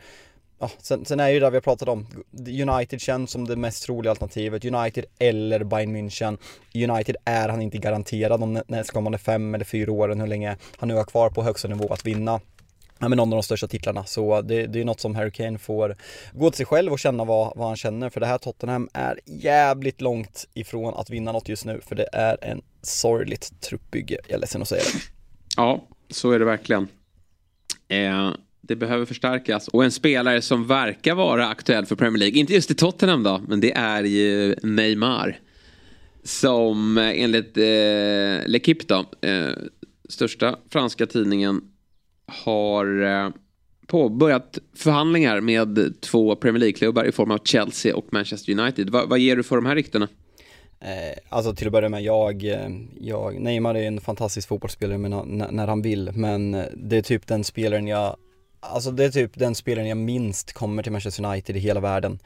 Ja, 0.60 0.70
sen, 0.78 1.04
sen 1.04 1.20
är 1.20 1.28
ju 1.28 1.40
det 1.40 1.50
vi 1.50 1.56
har 1.56 1.60
pratat 1.60 1.88
om, 1.88 2.06
United 2.48 3.00
känns 3.00 3.30
som 3.30 3.46
det 3.46 3.56
mest 3.56 3.82
troliga 3.84 4.10
alternativet, 4.10 4.64
United 4.64 5.04
eller 5.18 5.64
Bayern 5.64 5.96
München. 5.96 6.38
United 6.74 7.16
är 7.24 7.48
han 7.48 7.62
inte 7.62 7.78
garanterad 7.78 8.42
om 8.42 8.62
nästkommande 8.66 9.18
fem 9.18 9.54
eller 9.54 9.64
fyra 9.64 9.92
åren 9.92 10.20
hur 10.20 10.26
länge 10.26 10.56
han 10.76 10.88
nu 10.88 10.94
har 10.94 11.04
kvar 11.04 11.30
på 11.30 11.42
högsta 11.42 11.68
nivå 11.68 11.92
att 11.92 12.06
vinna 12.06 12.40
ja, 13.00 13.08
men 13.08 13.16
någon 13.16 13.32
av 13.32 13.36
de 13.36 13.42
största 13.42 13.68
titlarna. 13.68 14.04
Så 14.04 14.42
det, 14.42 14.66
det 14.66 14.80
är 14.80 14.84
något 14.84 15.00
som 15.00 15.14
Harry 15.14 15.30
Kane 15.30 15.58
får 15.58 15.96
gå 16.32 16.50
till 16.50 16.56
sig 16.56 16.66
själv 16.66 16.92
och 16.92 16.98
känna 16.98 17.24
vad, 17.24 17.56
vad 17.56 17.66
han 17.66 17.76
känner. 17.76 18.10
För 18.10 18.20
det 18.20 18.26
här 18.26 18.38
Tottenham 18.38 18.88
är 18.92 19.20
jävligt 19.24 20.00
långt 20.00 20.48
ifrån 20.54 20.94
att 20.94 21.10
vinna 21.10 21.32
något 21.32 21.48
just 21.48 21.64
nu. 21.64 21.80
För 21.80 21.94
det 21.94 22.08
är 22.12 22.44
en 22.44 22.62
sorgligt 22.82 23.60
truppbygge, 23.60 24.18
jag 24.26 24.36
är 24.36 24.38
ledsen 24.38 24.62
att 24.62 24.68
säga 24.68 24.82
det. 24.82 24.98
Ja, 25.56 25.80
så 26.10 26.30
är 26.30 26.38
det 26.38 26.44
verkligen. 26.44 26.88
Eh, 27.88 28.30
det 28.60 28.76
behöver 28.76 29.06
förstärkas. 29.06 29.68
Och 29.68 29.84
en 29.84 29.90
spelare 29.90 30.42
som 30.42 30.66
verkar 30.66 31.14
vara 31.14 31.48
aktuell 31.48 31.86
för 31.86 31.96
Premier 31.96 32.18
League, 32.18 32.38
inte 32.38 32.54
just 32.54 32.70
i 32.70 32.74
Tottenham 32.74 33.22
då, 33.22 33.40
men 33.48 33.60
det 33.60 33.72
är 33.72 34.04
ju 34.04 34.54
Neymar. 34.62 35.38
Som 36.22 36.98
eh, 36.98 37.22
enligt 37.22 37.56
eh, 37.56 37.62
L'Equipe 38.46 38.84
då, 38.86 39.28
eh, 39.28 39.52
största 40.08 40.58
franska 40.70 41.06
tidningen, 41.06 41.60
har 42.26 43.02
eh, 43.02 43.30
påbörjat 43.86 44.58
förhandlingar 44.76 45.40
med 45.40 45.94
två 46.00 46.36
Premier 46.36 46.60
League-klubbar 46.60 47.04
i 47.04 47.12
form 47.12 47.30
av 47.30 47.38
Chelsea 47.44 47.96
och 47.96 48.06
Manchester 48.12 48.60
United. 48.60 48.90
Va, 48.90 49.04
vad 49.06 49.18
ger 49.18 49.36
du 49.36 49.42
för 49.42 49.56
de 49.56 49.66
här 49.66 49.74
ryktena? 49.74 50.08
Eh, 50.80 51.18
alltså 51.28 51.54
till 51.54 51.66
att 51.66 51.72
börja 51.72 51.88
med, 51.88 52.02
jag, 52.02 52.44
eh, 52.44 52.68
jag, 53.00 53.40
Neymar 53.40 53.74
är 53.74 53.82
en 53.82 54.00
fantastisk 54.00 54.48
fotbollsspelare 54.48 54.98
när, 54.98 55.50
när 55.50 55.66
han 55.66 55.82
vill, 55.82 56.10
men 56.14 56.54
eh, 56.54 56.64
det 56.74 56.96
är 56.96 57.02
typ 57.02 57.26
den 57.26 57.44
spelaren 57.44 57.86
jag 57.86 58.16
Alltså 58.62 58.90
det 58.90 59.04
är 59.04 59.10
typ 59.10 59.30
den 59.34 59.54
spelaren 59.54 59.88
jag 59.88 59.96
minst 59.96 60.52
kommer 60.52 60.82
till 60.82 60.92
Manchester 60.92 61.24
United 61.24 61.56
i 61.56 61.58
hela 61.58 61.80
världen. 61.80 62.18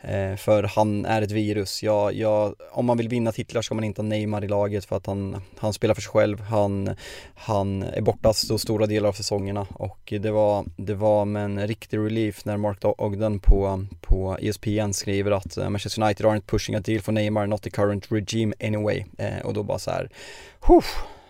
Eh, 0.00 0.36
för 0.36 0.62
han 0.62 1.04
är 1.04 1.22
ett 1.22 1.30
virus. 1.30 1.82
Jag, 1.82 2.14
jag, 2.14 2.54
om 2.72 2.86
man 2.86 2.96
vill 2.96 3.08
vinna 3.08 3.32
titlar 3.32 3.62
ska 3.62 3.74
man 3.74 3.84
inte 3.84 4.02
ha 4.02 4.08
Neymar 4.08 4.44
i 4.44 4.48
laget 4.48 4.84
för 4.84 4.96
att 4.96 5.06
han, 5.06 5.42
han 5.58 5.72
spelar 5.72 5.94
för 5.94 6.02
sig 6.02 6.10
själv. 6.10 6.40
Han, 6.40 6.96
han 7.34 7.82
är 7.82 8.00
borta 8.00 8.32
så 8.32 8.58
stora 8.58 8.86
delar 8.86 9.08
av 9.08 9.12
säsongerna 9.12 9.66
och 9.74 10.12
det 10.20 10.30
var, 10.30 10.64
det 10.76 10.94
var 10.94 11.24
med 11.24 11.44
en 11.44 11.66
riktig 11.66 11.98
relief 11.98 12.44
när 12.44 12.56
Mark 12.56 12.78
Ogden 12.82 13.40
på, 13.40 13.86
på 14.00 14.38
ESPN 14.40 14.92
skriver 14.92 15.30
att 15.30 15.56
eh, 15.56 15.70
Manchester 15.70 16.02
United 16.02 16.26
aren't 16.26 16.46
pushing 16.46 16.74
a 16.74 16.80
deal 16.80 17.00
for 17.00 17.12
Neymar, 17.12 17.46
not 17.46 17.62
the 17.62 17.70
current 17.70 18.12
regime 18.12 18.54
anyway. 18.60 19.04
Eh, 19.18 19.38
och 19.44 19.54
då 19.54 19.62
bara 19.62 19.78
så 19.78 19.90
här, 19.90 20.10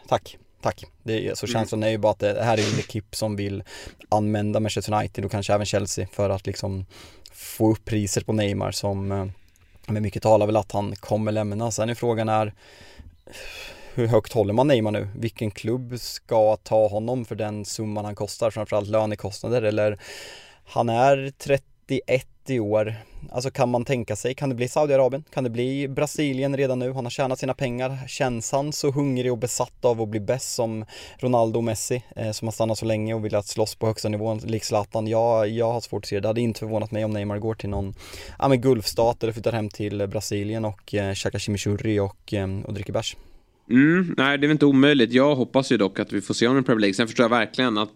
tack. 0.09 0.38
Tack. 0.67 0.85
Det 1.03 1.29
är, 1.29 1.35
så 1.35 1.47
mm. 1.47 1.53
känslan 1.53 1.83
är 1.83 1.89
ju 1.89 1.99
bara 1.99 2.12
att 2.12 2.19
det 2.19 2.43
här 2.43 2.59
är 2.59 2.73
en 2.73 2.79
ekip 2.79 3.17
som 3.17 3.37
vill 3.37 3.62
använda 4.09 4.61
Manchester 4.61 4.95
United 4.95 5.25
och 5.25 5.31
kanske 5.31 5.55
även 5.55 5.67
Chelsea 5.67 6.07
för 6.12 6.31
att 6.31 6.47
liksom 6.47 6.87
få 7.33 7.73
upp 7.73 7.85
priset 7.85 8.27
på 8.27 8.33
Neymar 8.33 8.71
som 8.71 9.12
eh, 9.12 9.27
men 9.87 10.03
mycket 10.03 10.23
talar 10.23 10.47
väl 10.47 10.57
att 10.57 10.73
han 10.73 10.97
kommer 10.97 11.33
lämna. 11.33 11.71
Sen 11.71 11.89
är 11.89 11.95
frågan 11.95 12.29
är 12.29 12.55
hur 13.95 14.07
högt 14.07 14.33
håller 14.33 14.53
man 14.53 14.69
Neymar 14.69 14.91
nu? 14.91 15.09
Vilken 15.17 15.51
klubb 15.51 16.01
ska 16.01 16.57
ta 16.57 16.89
honom 16.89 17.25
för 17.25 17.35
den 17.35 17.64
summan 17.64 18.05
han 18.05 18.14
kostar, 18.14 18.51
framförallt 18.51 18.89
lönekostnader 18.89 19.62
eller 19.62 19.99
han 20.64 20.89
är 20.89 21.33
31 21.39 22.27
30 22.47 22.61
år. 22.61 22.94
Alltså 23.30 23.51
kan 23.51 23.70
man 23.70 23.84
tänka 23.84 24.16
sig, 24.16 24.34
kan 24.34 24.49
det 24.49 24.55
bli 24.55 24.68
Saudiarabien? 24.68 25.24
Kan 25.30 25.44
det 25.44 25.51
bli 25.51 25.88
Brasilien 25.88 26.57
redan 26.57 26.78
nu? 26.78 26.92
Han 26.92 27.05
har 27.05 27.11
tjänat 27.11 27.38
sina 27.38 27.55
pengar. 27.55 27.99
Känns 28.09 28.53
han 28.53 28.72
så 28.72 28.90
hungrig 28.90 29.32
och 29.32 29.38
besatt 29.38 29.84
av 29.84 30.03
att 30.03 30.09
bli 30.09 30.20
bäst 30.20 30.55
som 30.55 30.84
Ronaldo 31.18 31.59
och 31.59 31.64
Messi 31.64 32.03
eh, 32.16 32.30
som 32.30 32.49
har 32.49 32.53
stannat 32.53 32.78
så 32.78 32.84
länge 32.84 33.14
och 33.14 33.24
vill 33.24 33.34
att 33.34 33.47
slåss 33.47 33.74
på 33.74 33.86
högsta 33.86 34.09
nivån, 34.09 34.38
likt 34.38 34.64
Zlatan? 34.64 35.07
Ja, 35.07 35.47
jag 35.47 35.72
har 35.72 35.80
svårt 35.80 36.05
att 36.05 36.09
se 36.09 36.16
det. 36.16 36.20
Det 36.20 36.28
hade 36.28 36.40
inte 36.40 36.59
förvånat 36.59 36.90
mig 36.90 37.05
om 37.05 37.11
Neymar 37.11 37.38
går 37.38 37.55
till 37.55 37.68
någon, 37.68 37.94
ja 38.38 38.49
men 38.49 38.61
Gulfstat 38.61 39.22
eller 39.22 39.32
flyttar 39.32 39.53
hem 39.53 39.68
till 39.68 40.07
Brasilien 40.07 40.64
och 40.64 40.94
eh, 40.94 41.14
käkar 41.14 41.38
chimichurri 41.38 42.01
och, 42.01 42.34
eh, 42.34 42.61
och 42.64 42.74
dricker 42.74 42.92
bärs. 42.92 43.16
Mm, 43.70 44.14
nej, 44.18 44.38
det 44.38 44.44
är 44.44 44.49
väl 44.49 44.51
inte 44.51 44.66
omöjligt. 44.66 45.12
Jag 45.12 45.36
hoppas 45.36 45.72
ju 45.72 45.76
dock 45.76 45.99
att 45.99 46.12
vi 46.12 46.20
får 46.20 46.34
se 46.34 46.47
honom 46.47 46.62
i 46.62 46.66
Premier 46.66 46.80
League. 46.80 46.94
Sen 46.94 47.07
förstår 47.07 47.24
jag 47.24 47.30
verkligen 47.30 47.78
att 47.78 47.92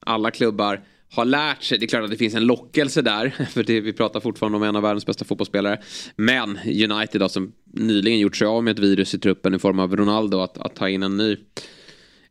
alla 0.00 0.30
klubbar 0.30 0.80
har 1.12 1.24
lärt 1.24 1.62
sig. 1.62 1.78
Det 1.78 1.84
är 1.84 1.88
klart 1.88 2.04
att 2.04 2.10
det 2.10 2.16
finns 2.16 2.34
en 2.34 2.46
lockelse 2.46 3.02
där. 3.02 3.46
För 3.50 3.62
det, 3.62 3.80
vi 3.80 3.92
pratar 3.92 4.20
fortfarande 4.20 4.56
om 4.56 4.62
en 4.62 4.76
av 4.76 4.82
världens 4.82 5.06
bästa 5.06 5.24
fotbollsspelare. 5.24 5.80
Men 6.16 6.58
United 6.66 7.20
då, 7.20 7.28
som 7.28 7.52
nyligen 7.72 8.18
gjort 8.18 8.36
sig 8.36 8.46
av 8.46 8.64
med 8.64 8.72
ett 8.72 8.78
virus 8.78 9.14
i 9.14 9.18
truppen 9.18 9.54
i 9.54 9.58
form 9.58 9.78
av 9.78 9.96
Ronaldo. 9.96 10.38
Att, 10.38 10.58
att 10.58 10.76
ta 10.76 10.88
in 10.88 11.02
en 11.02 11.16
ny, 11.16 11.36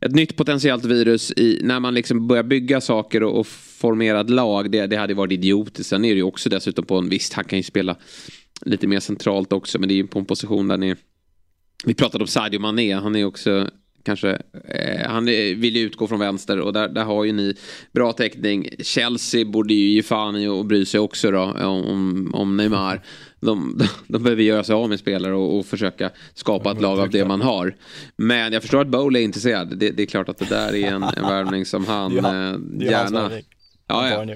ett 0.00 0.12
nytt 0.12 0.36
potentiellt 0.36 0.84
virus 0.84 1.32
i, 1.36 1.60
när 1.62 1.80
man 1.80 1.94
liksom 1.94 2.26
börjar 2.26 2.42
bygga 2.42 2.80
saker 2.80 3.22
och, 3.22 3.40
och 3.40 3.46
formera 3.46 4.20
ett 4.20 4.30
lag. 4.30 4.70
Det, 4.70 4.86
det 4.86 4.96
hade 4.96 5.14
varit 5.14 5.32
idiotiskt. 5.32 5.90
Sen 5.90 6.04
är 6.04 6.08
det 6.08 6.16
ju 6.16 6.22
också 6.22 6.48
dessutom 6.48 6.84
på 6.84 6.98
en 6.98 7.08
visst, 7.08 7.32
han 7.32 7.44
kan 7.44 7.58
ju 7.58 7.62
spela 7.62 7.96
lite 8.66 8.86
mer 8.86 9.00
centralt 9.00 9.52
också. 9.52 9.78
Men 9.78 9.88
det 9.88 9.94
är 9.94 9.96
ju 9.96 10.06
på 10.06 10.18
en 10.18 10.24
position 10.24 10.68
där 10.68 10.76
ni 10.76 10.96
vi 11.84 11.94
pratade 11.94 12.24
om 12.24 12.28
Sadio 12.28 12.60
Mané, 12.60 12.94
han 12.94 13.16
är 13.16 13.24
också 13.24 13.70
kanske, 14.02 14.38
eh, 14.68 15.08
han 15.10 15.24
vill 15.24 15.76
ju 15.76 15.82
utgå 15.82 16.06
från 16.06 16.18
vänster 16.18 16.60
och 16.60 16.72
där, 16.72 16.88
där 16.88 17.04
har 17.04 17.24
ju 17.24 17.32
ni 17.32 17.54
bra 17.92 18.12
täckning. 18.12 18.68
Chelsea 18.78 19.44
borde 19.44 19.74
ju 19.74 19.94
ge 19.94 20.02
fan 20.02 20.36
i 20.36 20.46
och 20.46 20.64
bry 20.64 20.84
sig 20.84 21.00
också 21.00 21.30
då 21.30 21.42
om, 21.42 22.30
om 22.34 22.56
Neymar. 22.56 23.02
De, 23.40 23.78
de, 23.78 23.88
de 24.08 24.22
behöver 24.22 24.42
göra 24.42 24.64
sig 24.64 24.74
av 24.74 24.88
med 24.88 24.98
spelare 24.98 25.34
och, 25.34 25.58
och 25.58 25.66
försöka 25.66 26.10
skapa 26.34 26.72
ett 26.72 26.80
lag 26.80 27.00
av 27.00 27.10
det 27.10 27.24
man 27.24 27.40
har. 27.42 27.76
Men 28.16 28.52
jag 28.52 28.62
förstår 28.62 28.80
att 28.80 28.88
Bowl 28.88 29.16
är 29.16 29.20
intresserad. 29.20 29.78
Det, 29.78 29.90
det 29.90 30.02
är 30.02 30.06
klart 30.06 30.28
att 30.28 30.38
det 30.38 30.48
där 30.48 30.74
är 30.74 30.92
en, 30.92 31.02
en 31.02 31.22
värvning 31.22 31.66
som 31.66 31.86
han 31.86 32.16
ja, 32.16 32.28
eh, 32.28 32.90
gärna... 32.90 33.30
Ja, 33.86 34.24
ja. 34.26 34.34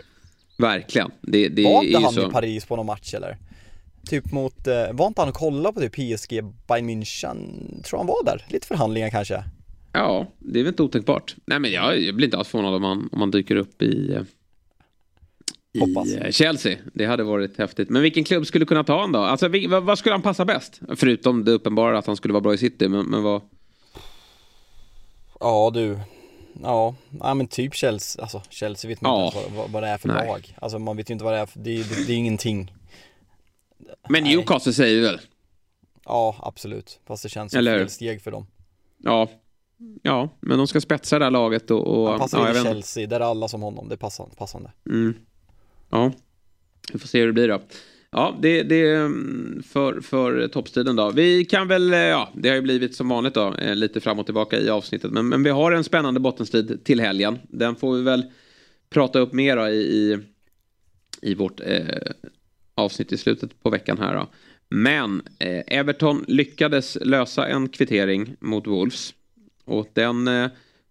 Verkligen. 0.59 1.11
Det, 1.21 1.49
det 1.49 1.65
var 1.65 1.85
inte 1.85 1.99
han 1.99 2.13
så... 2.13 2.29
i 2.29 2.31
Paris 2.31 2.65
på 2.65 2.77
någon 2.77 2.87
match 2.87 3.15
eller? 3.15 3.39
Typ 4.07 4.33
mot, 4.33 4.67
eh, 4.67 4.93
var 4.93 5.07
inte 5.07 5.21
han 5.21 5.29
och 5.29 5.35
kollade 5.35 5.73
på 5.73 5.81
typ 5.81 5.93
PSG, 5.93 6.45
Bayern 6.69 6.91
München? 6.91 7.83
Tror 7.83 7.99
han 7.99 8.07
var 8.07 8.25
där? 8.25 8.47
Lite 8.49 8.67
förhandlingar 8.67 9.11
kanske? 9.11 9.45
Ja, 9.97 10.27
det 10.39 10.59
är 10.59 10.63
väl 10.63 10.73
inte 10.73 10.83
otänkbart. 10.83 11.37
Nej 11.47 11.59
men 11.59 11.71
jag, 11.71 12.01
jag 12.01 12.15
blir 12.15 12.27
inte 12.27 12.37
alls 12.37 12.49
förvånad 12.49 12.75
om 12.75 12.83
man, 12.83 13.09
om 13.13 13.19
man 13.19 13.31
dyker 13.31 13.57
upp 13.57 13.83
i, 13.83 14.15
eh, 14.15 14.23
i 15.73 15.79
Hoppas. 15.81 16.15
Eh, 16.15 16.31
Chelsea. 16.31 16.79
Det 16.95 17.07
hade 17.07 17.23
varit 17.23 17.59
häftigt. 17.59 17.91
Men 17.91 18.03
vilken 18.03 18.25
klubb 18.25 18.47
skulle 18.47 18.65
kunna 18.65 18.85
ta 18.85 18.95
honom 18.95 19.13
då? 19.13 19.19
Alltså, 19.19 19.49
vad, 19.69 19.83
vad, 19.83 19.99
skulle 19.99 20.15
han 20.15 20.23
passa 20.23 20.45
bäst? 20.45 20.81
Förutom 20.97 21.45
det 21.45 21.53
uppenbara 21.53 21.99
att 21.99 22.07
han 22.07 22.17
skulle 22.17 22.33
vara 22.33 22.41
bra 22.41 22.55
i 22.55 22.59
City, 22.59 22.89
men, 22.89 23.07
men 23.07 23.23
vad? 23.23 23.43
Ja 25.41 25.71
du, 25.75 25.99
ja, 26.63 26.95
ja 27.21 27.35
men 27.35 27.47
typ 27.47 27.75
Chelsea, 27.75 28.23
alltså 28.23 28.43
Chelsea 28.51 28.89
vet 28.89 29.01
man 29.01 29.21
ja. 29.21 29.27
inte 29.27 29.57
vad, 29.57 29.71
vad, 29.71 29.83
det 29.83 29.89
är 29.89 29.99
för 29.99 30.09
Nej. 30.09 30.27
lag. 30.27 30.55
Alltså 30.61 30.79
man 30.79 30.97
vet 30.97 31.11
ju 31.11 31.13
inte 31.13 31.25
vad 31.25 31.35
det 31.35 31.39
är 31.39 31.47
för, 31.47 31.59
det, 31.59 31.77
det, 31.77 32.07
det 32.07 32.13
är 32.13 32.17
ingenting. 32.17 32.73
Men 34.09 34.25
Newcastle 34.25 34.73
säger 34.73 35.03
väl? 35.03 35.21
Ja, 36.05 36.37
absolut. 36.43 37.01
Fast 37.07 37.23
det 37.23 37.29
känns 37.29 37.53
som 37.53 37.65
fel 37.65 37.91
steg 37.91 38.23
för 38.23 38.31
dem. 38.31 38.47
Ja, 38.99 39.29
Ja, 40.03 40.29
men 40.41 40.59
de 40.59 40.67
ska 40.67 40.81
spetsa 40.81 41.19
det 41.19 41.25
här 41.25 41.31
laget 41.31 41.71
och... 41.71 41.87
och 41.87 42.11
Han 42.11 42.19
passar 42.19 42.39
ja, 42.39 42.61
i 42.61 42.63
Chelsea, 42.63 43.07
där 43.07 43.21
är 43.21 43.25
alla 43.25 43.49
som 43.49 43.63
honom, 43.63 43.89
det 43.89 43.95
är 43.95 43.97
passande. 43.97 44.35
passande. 44.37 44.73
Mm. 44.91 45.15
Ja, 45.91 46.13
vi 46.93 46.99
får 46.99 47.09
se 47.09 47.21
hur 47.21 47.27
det 47.27 47.33
blir 47.33 47.49
då. 47.49 47.61
Ja, 48.11 48.39
det, 48.43 48.63
det 48.63 48.95
mm, 48.95 49.63
för, 49.67 50.01
för 50.01 50.49
toppstiden 50.49 50.97
då. 50.97 51.11
Vi 51.11 51.45
kan 51.45 51.69
väl, 51.69 51.93
eh, 51.93 51.99
ja, 51.99 52.31
det 52.35 52.49
har 52.49 52.57
ju 52.57 52.63
blivit 52.63 52.95
som 52.95 53.09
vanligt 53.09 53.35
då, 53.35 53.55
eh, 53.55 53.77
lite 53.77 54.01
fram 54.01 54.19
och 54.19 54.27
tillbaka 54.27 54.61
i 54.61 54.71
avsnittet. 54.71 55.11
Men, 55.11 55.29
men 55.29 55.43
vi 55.43 55.51
har 55.51 55.73
en 55.73 55.85
spännande 55.85 56.21
bottenstrid 56.21 56.85
till 56.85 57.01
helgen. 57.01 57.39
Den 57.49 57.77
får 57.77 57.97
vi 57.97 58.03
väl 58.03 58.25
prata 58.91 59.19
upp 59.19 59.33
mer 59.33 59.57
då 59.57 59.69
i, 59.69 59.81
i, 59.81 60.19
i 61.23 61.35
vårt 61.35 61.61
eh, 61.61 61.87
avsnitt 62.75 63.13
i 63.13 63.17
slutet 63.17 63.63
på 63.63 63.71
veckan 63.71 63.99
här 63.99 64.15
då. 64.15 64.27
Men 64.69 65.23
eh, 65.39 65.63
Everton 65.67 66.25
lyckades 66.29 66.99
lösa 67.01 67.47
en 67.47 67.69
kvittering 67.69 68.37
mot 68.41 68.67
Wolves. 68.67 69.15
Och 69.67 69.89
den 69.93 70.29
eh, 70.29 70.51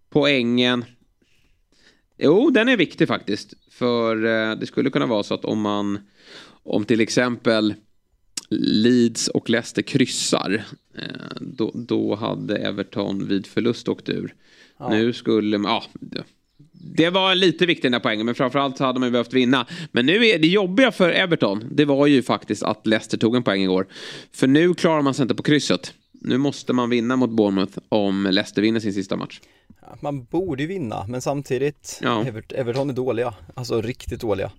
poängen... 0.10 0.86
Jo, 2.18 2.50
den 2.50 2.70
är 2.70 2.78
viktig 2.78 3.08
faktiskt. 3.08 3.54
För 3.72 4.26
eh, 4.26 4.56
det 4.56 4.66
skulle 4.66 4.90
kunna 4.90 5.06
vara 5.06 5.24
så 5.24 5.34
att 5.34 5.46
om 5.46 5.62
man... 5.62 6.00
Om 6.64 6.86
till 6.86 7.02
exempel 7.02 7.74
Leeds 8.50 9.28
och 9.28 9.50
Leicester 9.50 9.82
kryssar. 9.82 10.64
Eh, 10.98 11.38
då, 11.42 11.72
då 11.74 12.16
hade 12.16 12.58
Everton 12.58 13.28
vid 13.28 13.48
förlust 13.48 13.88
åkt 13.88 14.10
ur. 14.10 14.34
Ja. 14.78 14.90
Nu 14.90 15.14
skulle 15.14 15.58
man... 15.58 15.72
Ja, 15.72 16.24
det 16.72 17.10
var 17.10 17.36
lite 17.36 17.66
viktigt 17.66 17.84
den 17.84 17.94
här 17.94 18.00
poängen, 18.00 18.26
men 18.26 18.36
framförallt 18.36 18.78
så 18.78 18.84
hade 18.84 19.00
man 19.00 19.08
ju 19.08 19.12
behövt 19.12 19.34
vinna. 19.34 19.66
Men 19.92 20.06
nu 20.06 20.26
är 20.26 20.40
det 20.40 20.48
jobbiga 20.48 20.92
för 20.92 21.10
Everton, 21.10 21.64
det 21.72 21.86
var 21.86 22.08
ju 22.08 22.24
faktiskt 22.24 22.64
att 22.64 22.88
Leicester 22.88 23.18
tog 23.18 23.36
en 23.36 23.44
poäng 23.44 23.62
igår. 23.62 23.88
För 24.32 24.48
nu 24.48 24.74
klarar 24.74 25.02
man 25.02 25.14
sig 25.14 25.24
inte 25.24 25.36
på 25.36 25.44
krysset. 25.44 25.94
Nu 26.28 26.38
måste 26.38 26.74
man 26.74 26.90
vinna 26.90 27.16
mot 27.16 27.30
Bournemouth 27.30 27.78
om 27.90 28.28
Leicester 28.32 28.62
vinner 28.62 28.80
sin 28.80 28.94
sista 28.94 29.16
match. 29.16 29.40
Man 30.00 30.24
borde 30.24 30.64
ju 30.64 30.68
vinna, 30.68 31.06
men 31.08 31.22
samtidigt, 31.22 32.00
ja. 32.02 32.26
Evert 32.26 32.52
Everton 32.52 32.90
är 32.90 32.94
dåliga. 32.94 33.34
Alltså 33.54 33.82
riktigt 33.82 34.22
dåliga. 34.22 34.52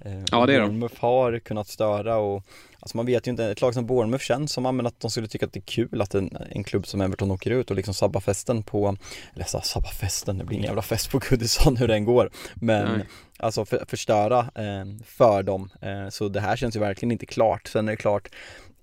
Eh, 0.00 0.22
ja, 0.30 0.46
det 0.46 0.54
är 0.54 0.60
de. 0.60 0.66
Bournemouth 0.66 1.00
har 1.00 1.38
kunnat 1.38 1.68
störa 1.68 2.16
och 2.16 2.44
Alltså 2.80 2.96
man 2.96 3.06
vet 3.06 3.26
ju 3.26 3.30
inte, 3.30 3.44
ett 3.44 3.60
lag 3.60 3.74
som 3.74 3.86
Bournemouth 3.86 4.24
känns 4.24 4.52
som 4.52 4.76
men 4.76 4.86
att 4.86 5.00
de 5.00 5.10
skulle 5.10 5.28
tycka 5.28 5.46
att 5.46 5.52
det 5.52 5.58
är 5.58 5.86
kul 5.86 6.00
att 6.02 6.14
en, 6.14 6.36
en 6.50 6.64
klubb 6.64 6.86
som 6.86 7.00
Everton 7.00 7.30
åker 7.30 7.50
ut 7.50 7.70
och 7.70 7.76
liksom 7.76 7.94
sabbar 7.94 8.20
festen 8.20 8.62
på, 8.62 8.96
eller 9.34 9.44
så, 9.44 9.60
sabbar 9.60 9.90
festen, 9.90 10.38
det 10.38 10.44
blir 10.44 10.56
ingen 10.56 10.66
jävla 10.66 10.82
fest 10.82 11.10
på 11.10 11.20
Goodison 11.30 11.76
hur 11.76 11.88
den 11.88 12.04
går. 12.04 12.30
Men 12.54 12.96
Nej. 12.96 13.06
alltså 13.36 13.64
för, 13.64 13.84
förstöra 13.88 14.38
eh, 14.38 14.84
för 15.06 15.42
dem. 15.42 15.70
Eh, 15.80 16.08
så 16.08 16.28
det 16.28 16.40
här 16.40 16.56
känns 16.56 16.76
ju 16.76 16.80
verkligen 16.80 17.12
inte 17.12 17.26
klart. 17.26 17.68
Sen 17.68 17.88
är 17.88 17.92
det 17.92 17.96
klart, 17.96 18.28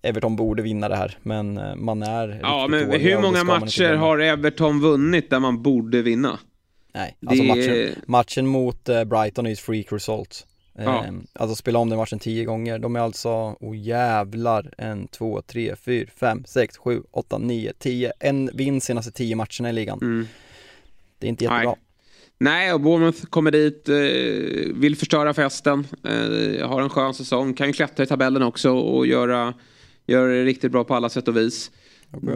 Everton 0.06 0.36
borde 0.36 0.64
vinna 0.64 0.90
det 0.90 0.96
här, 0.96 1.18
men 1.24 1.58
eh, 1.58 1.76
man 1.76 2.04
är 2.04 2.40
Ja, 2.42 2.68
men 2.70 2.92
hur 2.92 3.22
många 3.22 3.44
matcher 3.44 3.94
har 3.94 4.20
Everton 4.20 4.80
vunnit 4.82 5.30
där 5.30 5.40
man 5.40 5.62
borde 5.62 6.02
vinna? 6.02 6.40
Nej, 6.94 7.18
alltså 7.26 7.44
det... 7.44 7.48
matchen, 7.48 7.96
matchen 8.08 8.48
mot 8.48 8.90
eh, 8.90 9.04
Brighton 9.04 9.46
är 9.46 9.52
ett 9.52 9.60
freak 9.60 9.92
result. 9.92 10.48
Ja. 10.78 11.06
Eh, 11.06 11.12
alltså 11.34 11.56
spela 11.56 11.80
om 11.80 11.90
den 11.90 12.00
matchen 12.00 12.20
tio 12.20 12.46
gånger. 12.46 12.80
De 12.80 12.96
är 12.96 13.00
alltså, 13.00 13.30
oh 13.60 13.78
jävlar, 13.78 14.74
en, 14.78 15.08
två, 15.08 15.42
tre, 15.42 15.76
fyra, 15.76 16.10
fem, 16.20 16.44
sex, 16.48 16.78
sju, 16.78 17.02
åtta, 17.12 17.38
nio, 17.38 17.74
tio. 17.80 18.12
En 18.20 18.50
vinst 18.54 18.88
senaste 18.88 19.12
tio 19.12 19.36
matcherna 19.36 19.70
i 19.70 19.74
ligan. 19.74 20.00
Mm. 20.02 20.28
Det 21.20 21.28
är 21.28 21.30
inte 21.30 21.44
jättebra. 21.44 21.64
Nej. 21.66 21.76
Nej, 22.38 22.74
och 22.74 22.82
Bournemouth 22.82 23.26
kommer 23.26 23.52
dit, 23.52 23.90
eh, 23.90 24.76
vill 24.76 24.96
förstöra 24.96 25.34
festen, 25.34 25.88
har 26.64 26.82
en 26.82 26.90
skön 26.90 27.14
säsong, 27.14 27.54
kan 27.54 27.68
ju 27.68 27.74
klättra 27.74 28.04
i 28.04 28.08
tabellen 28.08 28.44
också 28.44 28.72
och 28.72 29.08
göra 29.08 29.54
Gör 30.08 30.28
det 30.28 30.44
riktigt 30.46 30.72
bra 30.72 30.84
på 30.84 30.96
alla 30.96 31.10
sätt 31.10 31.28
och 31.28 31.38
vis. 31.38 31.72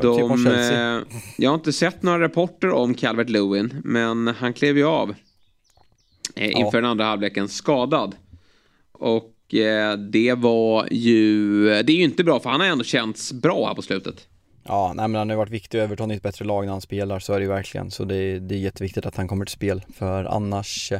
De, 0.01 0.45
eh, 0.47 1.17
jag 1.37 1.49
har 1.49 1.55
inte 1.55 1.73
sett 1.73 2.03
några 2.03 2.19
rapporter 2.19 2.71
om 2.71 2.93
Calvert 2.93 3.29
Lewin, 3.29 3.81
men 3.83 4.27
han 4.27 4.53
klev 4.53 4.77
ju 4.77 4.85
av 4.85 5.15
eh, 6.35 6.49
inför 6.49 6.77
ja. 6.77 6.81
den 6.81 6.85
andra 6.85 7.05
halvleken 7.05 7.47
skadad. 7.47 8.15
Och 8.91 9.53
eh, 9.53 9.97
det 9.97 10.33
var 10.33 10.87
ju, 10.91 11.63
det 11.65 11.91
är 11.91 11.97
ju 11.97 12.03
inte 12.03 12.23
bra 12.23 12.39
för 12.39 12.49
han 12.49 12.59
har 12.59 12.67
ändå 12.67 12.83
känts 12.83 13.33
bra 13.33 13.67
här 13.67 13.75
på 13.75 13.81
slutet. 13.81 14.27
Ja, 14.63 14.93
nej 14.95 15.07
men 15.07 15.19
han 15.19 15.29
har 15.29 15.37
varit 15.37 15.51
viktig. 15.51 15.79
Everton 15.79 16.11
är 16.11 16.15
ett 16.15 16.23
bättre 16.23 16.45
lag 16.45 16.65
när 16.65 16.71
han 16.71 16.81
spelar, 16.81 17.19
så 17.19 17.33
är 17.33 17.39
det 17.39 17.43
ju 17.43 17.49
verkligen. 17.49 17.91
Så 17.91 18.03
det, 18.03 18.39
det 18.39 18.55
är 18.55 18.59
jätteviktigt 18.59 19.05
att 19.05 19.15
han 19.15 19.27
kommer 19.27 19.45
till 19.45 19.53
spel. 19.53 19.81
För 19.93 20.23
annars, 20.23 20.93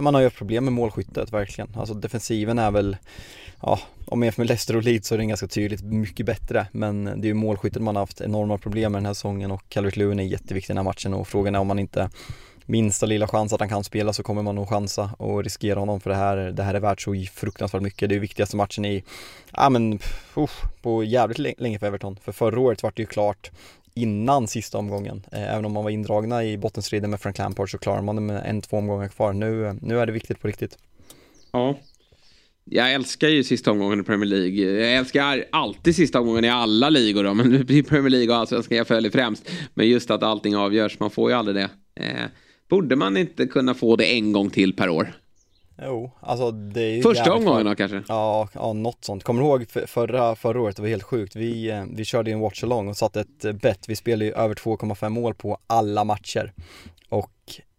man 0.00 0.14
har 0.14 0.20
ju 0.20 0.26
haft 0.26 0.36
problem 0.36 0.64
med 0.64 0.72
målskyttet 0.72 1.32
verkligen. 1.32 1.68
Alltså 1.76 1.94
defensiven 1.94 2.58
är 2.58 2.70
väl, 2.70 2.96
ja, 3.62 3.80
om 4.06 4.18
man 4.18 4.26
jämför 4.26 4.40
med 4.40 4.48
Leicester 4.48 4.76
och 4.76 4.82
Leeds 4.82 5.08
så 5.08 5.14
är 5.14 5.18
den 5.18 5.28
ganska 5.28 5.46
tydligt 5.46 5.82
mycket 5.82 6.26
bättre. 6.26 6.66
Men 6.72 7.04
det 7.04 7.26
är 7.26 7.28
ju 7.28 7.34
målskyttet 7.34 7.82
man 7.82 7.96
har 7.96 8.02
haft 8.02 8.20
enorma 8.20 8.58
problem 8.58 8.92
med 8.92 8.98
den 8.98 9.06
här 9.06 9.14
säsongen 9.14 9.50
och 9.50 9.62
Calvert 9.68 9.96
Lewin 9.96 10.20
är 10.20 10.24
jätteviktig 10.24 10.70
i 10.70 10.74
den 10.74 10.76
här 10.76 10.84
matchen 10.84 11.14
och 11.14 11.28
frågan 11.28 11.54
är 11.54 11.58
om 11.58 11.66
man 11.66 11.78
inte 11.78 12.10
minsta 12.66 13.06
lilla 13.06 13.28
chans 13.28 13.52
att 13.52 13.60
han 13.60 13.68
kan 13.68 13.84
spela 13.84 14.12
så 14.12 14.22
kommer 14.22 14.42
man 14.42 14.54
nog 14.54 14.68
chansa 14.68 15.10
och 15.18 15.44
riskera 15.44 15.78
honom 15.80 16.00
för 16.00 16.10
det 16.10 16.16
här, 16.16 16.36
det 16.36 16.62
här 16.62 16.74
är 16.74 16.80
värt 16.80 17.00
så 17.00 17.24
fruktansvärt 17.34 17.82
mycket. 17.82 18.08
Det 18.08 18.14
är 18.14 18.20
viktigaste 18.20 18.56
matchen 18.56 18.84
i, 18.84 19.04
ja 19.52 19.70
men, 19.70 19.98
usch, 20.36 20.82
på 20.82 21.04
jävligt 21.04 21.60
länge 21.60 21.78
för 21.78 21.86
Everton. 21.86 22.16
För 22.22 22.32
förra 22.32 22.60
året 22.60 22.82
var 22.82 22.92
det 22.96 23.02
ju 23.02 23.06
klart 23.06 23.50
innan 23.94 24.48
sista 24.48 24.78
omgången. 24.78 25.22
Eh, 25.32 25.54
även 25.54 25.64
om 25.64 25.72
man 25.72 25.84
var 25.84 25.90
indragna 25.90 26.44
i 26.44 26.58
bottenstriden 26.58 27.10
med 27.10 27.20
Frank 27.20 27.38
Lampard 27.38 27.70
så 27.70 27.78
klarar 27.78 28.02
man 28.02 28.16
det 28.16 28.22
med 28.22 28.42
en, 28.46 28.62
två 28.62 28.76
omgångar 28.76 29.08
kvar. 29.08 29.32
Nu, 29.32 29.78
nu 29.82 30.00
är 30.00 30.06
det 30.06 30.12
viktigt 30.12 30.40
på 30.40 30.48
riktigt. 30.48 30.78
Ja, 31.52 31.74
jag 32.70 32.92
älskar 32.94 33.28
ju 33.28 33.44
sista 33.44 33.70
omgången 33.70 34.00
i 34.00 34.02
Premier 34.02 34.28
League. 34.28 34.84
Jag 34.86 34.94
älskar 34.94 35.44
alltid 35.52 35.96
sista 35.96 36.20
omgången 36.20 36.44
i 36.44 36.48
alla 36.48 36.90
ligor 36.90 37.24
då, 37.24 37.34
men 37.34 37.70
i 37.70 37.82
Premier 37.82 38.10
League 38.10 38.28
och 38.34 38.36
allsvenskan 38.36 38.78
jag 38.78 38.86
följer 38.86 39.10
främst. 39.10 39.50
Men 39.74 39.88
just 39.88 40.10
att 40.10 40.22
allting 40.22 40.56
avgörs, 40.56 41.00
man 41.00 41.10
får 41.10 41.30
ju 41.30 41.36
aldrig 41.36 41.56
det. 41.56 41.70
Eh, 42.00 42.26
Borde 42.68 42.96
man 42.96 43.16
inte 43.16 43.46
kunna 43.46 43.74
få 43.74 43.96
det 43.96 44.04
en 44.14 44.32
gång 44.32 44.50
till 44.50 44.76
per 44.76 44.88
år? 44.88 45.12
Jo, 45.82 46.10
alltså 46.20 46.50
det 46.50 46.82
är 46.82 46.96
ju 46.96 47.02
Första 47.02 47.34
omgången 47.34 47.66
då 47.66 47.74
kanske? 47.74 48.02
Ja, 48.08 48.48
ja, 48.52 48.72
något 48.72 49.04
sånt. 49.04 49.24
Kommer 49.24 49.42
du 49.42 49.46
ihåg 49.48 49.66
förra, 49.86 50.36
förra 50.36 50.60
året? 50.60 50.76
Det 50.76 50.82
var 50.82 50.88
helt 50.88 51.02
sjukt. 51.02 51.36
Vi, 51.36 51.70
eh, 51.70 51.84
vi 51.92 52.04
körde 52.04 52.30
en 52.30 52.40
watch 52.40 52.64
along 52.64 52.88
och 52.88 52.96
satte 52.96 53.20
ett 53.20 53.44
eh, 53.44 53.52
bet. 53.52 53.84
Vi 53.88 53.96
spelade 53.96 54.24
ju 54.24 54.32
över 54.32 54.54
2,5 54.54 55.08
mål 55.08 55.34
på 55.34 55.58
alla 55.66 56.04
matcher. 56.04 56.52
Och 57.08 57.32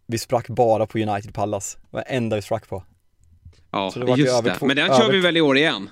vi 0.07 0.17
sprack 0.17 0.47
bara 0.47 0.85
på 0.85 0.99
United 0.99 1.33
Pallas. 1.33 1.77
Det 1.81 1.97
var 1.97 2.03
enda 2.07 2.35
vi 2.35 2.41
sprack 2.41 2.69
på. 2.69 2.83
Ja, 3.77 3.91
det 4.05 4.21
just 4.21 4.43
det. 4.43 4.57
Men 4.61 4.75
den 4.75 4.87
kör 4.87 5.11
vi 5.11 5.19
väl 5.19 5.37
i 5.37 5.41
år 5.41 5.57
igen? 5.57 5.89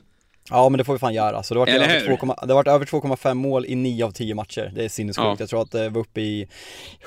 Ja 0.50 0.70
men 0.70 0.78
det 0.78 0.84
får 0.84 0.94
vi 0.94 1.00
fan 1.00 1.14
göra, 1.14 1.44
så 1.44 1.54
det 1.54 1.60
har 1.60 2.54
varit, 2.54 2.68
över 2.68 2.86
2,5 2.86 3.34
mål 3.34 3.66
i 3.66 3.76
9 3.76 4.06
av 4.06 4.12
10 4.12 4.36
matcher. 4.36 4.72
Det 4.76 4.86
är 4.86 4.90
sinnessjukt, 4.90 5.26
ja. 5.26 5.36
jag 5.40 5.50
tror 5.50 5.62
att 5.62 5.72
det 5.72 5.90
var 5.90 6.02
uppe 6.02 6.22
i 6.22 6.48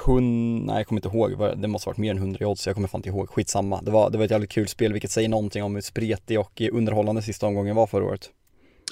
100, 0.06 0.66
nej 0.66 0.76
jag 0.76 0.86
kommer 0.86 0.98
inte 0.98 1.16
ihåg, 1.16 1.58
det 1.58 1.68
måste 1.68 1.88
varit 1.88 1.98
mer 1.98 2.10
än 2.10 2.18
100 2.18 2.38
i 2.40 2.44
odds, 2.44 2.66
jag 2.66 2.74
kommer 2.74 2.88
fan 2.88 2.98
inte 2.98 3.08
ihåg, 3.08 3.28
skitsamma. 3.28 3.82
Det 3.82 3.90
var, 3.90 4.10
det 4.10 4.18
var 4.18 4.24
ett 4.24 4.30
jävligt 4.30 4.50
kul 4.50 4.68
spel, 4.68 4.92
vilket 4.92 5.10
säger 5.10 5.28
någonting 5.28 5.62
om 5.62 5.74
hur 5.74 5.82
spretig 5.82 6.40
och 6.40 6.62
underhållande 6.72 7.22
sista 7.22 7.46
omgången 7.46 7.76
var 7.76 7.86
förra 7.86 8.04
året 8.04 8.30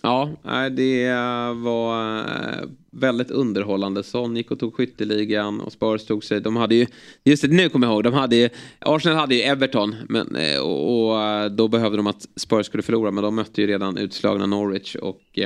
Ja, 0.02 0.30
det 0.70 1.10
var 1.54 2.18
eh, 2.18 2.68
väldigt 2.90 3.30
underhållande. 3.30 4.02
Son 4.02 4.36
gick 4.36 4.50
och 4.50 4.58
tog 4.58 4.74
skytteligan 4.74 5.60
och 5.60 5.72
Spurs 5.72 6.04
tog 6.04 6.24
sig. 6.24 6.40
De 6.40 6.56
hade 6.56 6.74
ju, 6.74 6.86
just 7.24 7.42
det, 7.42 7.48
nu 7.48 7.68
kommer 7.68 7.86
jag 7.86 7.94
ihåg, 7.94 8.04
de 8.04 8.14
hade 8.14 8.36
ju, 8.36 8.48
Arsenal 8.78 9.18
hade 9.18 9.34
ju 9.34 9.40
Everton 9.40 9.94
men, 10.08 10.36
eh, 10.36 10.58
och, 10.58 11.08
och 11.08 11.22
eh, 11.22 11.50
då 11.50 11.68
behövde 11.68 11.96
de 11.96 12.06
att 12.06 12.28
Spurs 12.36 12.66
skulle 12.66 12.82
förlora 12.82 13.10
men 13.10 13.24
de 13.24 13.34
mötte 13.34 13.60
ju 13.60 13.66
redan 13.66 13.96
utslagna 13.96 14.46
Norwich 14.46 14.94
och 14.94 15.38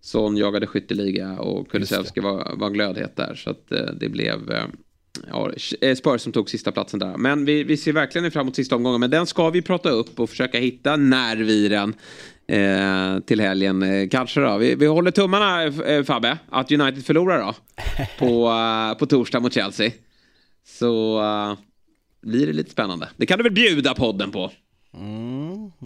Son 0.00 0.36
jagade 0.36 0.66
skytteliga 0.66 1.38
och 1.38 1.70
Kulusevski 1.70 2.20
var, 2.20 2.56
var 2.56 2.70
glödhet 2.70 3.16
där 3.16 3.34
så 3.34 3.50
att 3.50 3.68
det 4.00 4.08
blev 4.08 4.52
ja, 5.30 5.50
Spurs 5.96 6.20
som 6.20 6.32
tog 6.32 6.50
sista 6.50 6.72
platsen 6.72 7.00
där. 7.00 7.16
Men 7.16 7.44
vi, 7.44 7.64
vi 7.64 7.76
ser 7.76 7.92
verkligen 7.92 8.30
fram 8.30 8.42
emot 8.42 8.56
sista 8.56 8.76
omgången. 8.76 9.00
Men 9.00 9.10
den 9.10 9.26
ska 9.26 9.50
vi 9.50 9.62
prata 9.62 9.90
upp 9.90 10.20
och 10.20 10.30
försöka 10.30 10.58
hitta 10.58 10.96
nerv 10.96 11.50
i 11.50 11.68
den 11.68 11.94
eh, 12.48 13.18
till 13.20 13.40
helgen. 13.40 13.82
Eh, 13.82 14.08
kanske 14.08 14.40
då. 14.40 14.56
Vi, 14.56 14.74
vi 14.74 14.86
håller 14.86 15.10
tummarna 15.10 15.64
eh, 15.64 16.04
Fabbe, 16.04 16.38
att 16.50 16.72
United 16.72 17.06
förlorar 17.06 17.38
då. 17.38 17.54
På, 18.18 18.48
uh, 18.48 18.98
på 18.98 19.06
torsdag 19.06 19.40
mot 19.40 19.52
Chelsea. 19.52 19.90
Så 20.66 21.22
uh, 21.22 21.58
blir 22.22 22.46
det 22.46 22.52
lite 22.52 22.70
spännande. 22.70 23.08
Det 23.16 23.26
kan 23.26 23.38
du 23.38 23.42
väl 23.42 23.52
bjuda 23.52 23.94
podden 23.94 24.30
på? 24.30 24.50
Mm, 24.94 25.35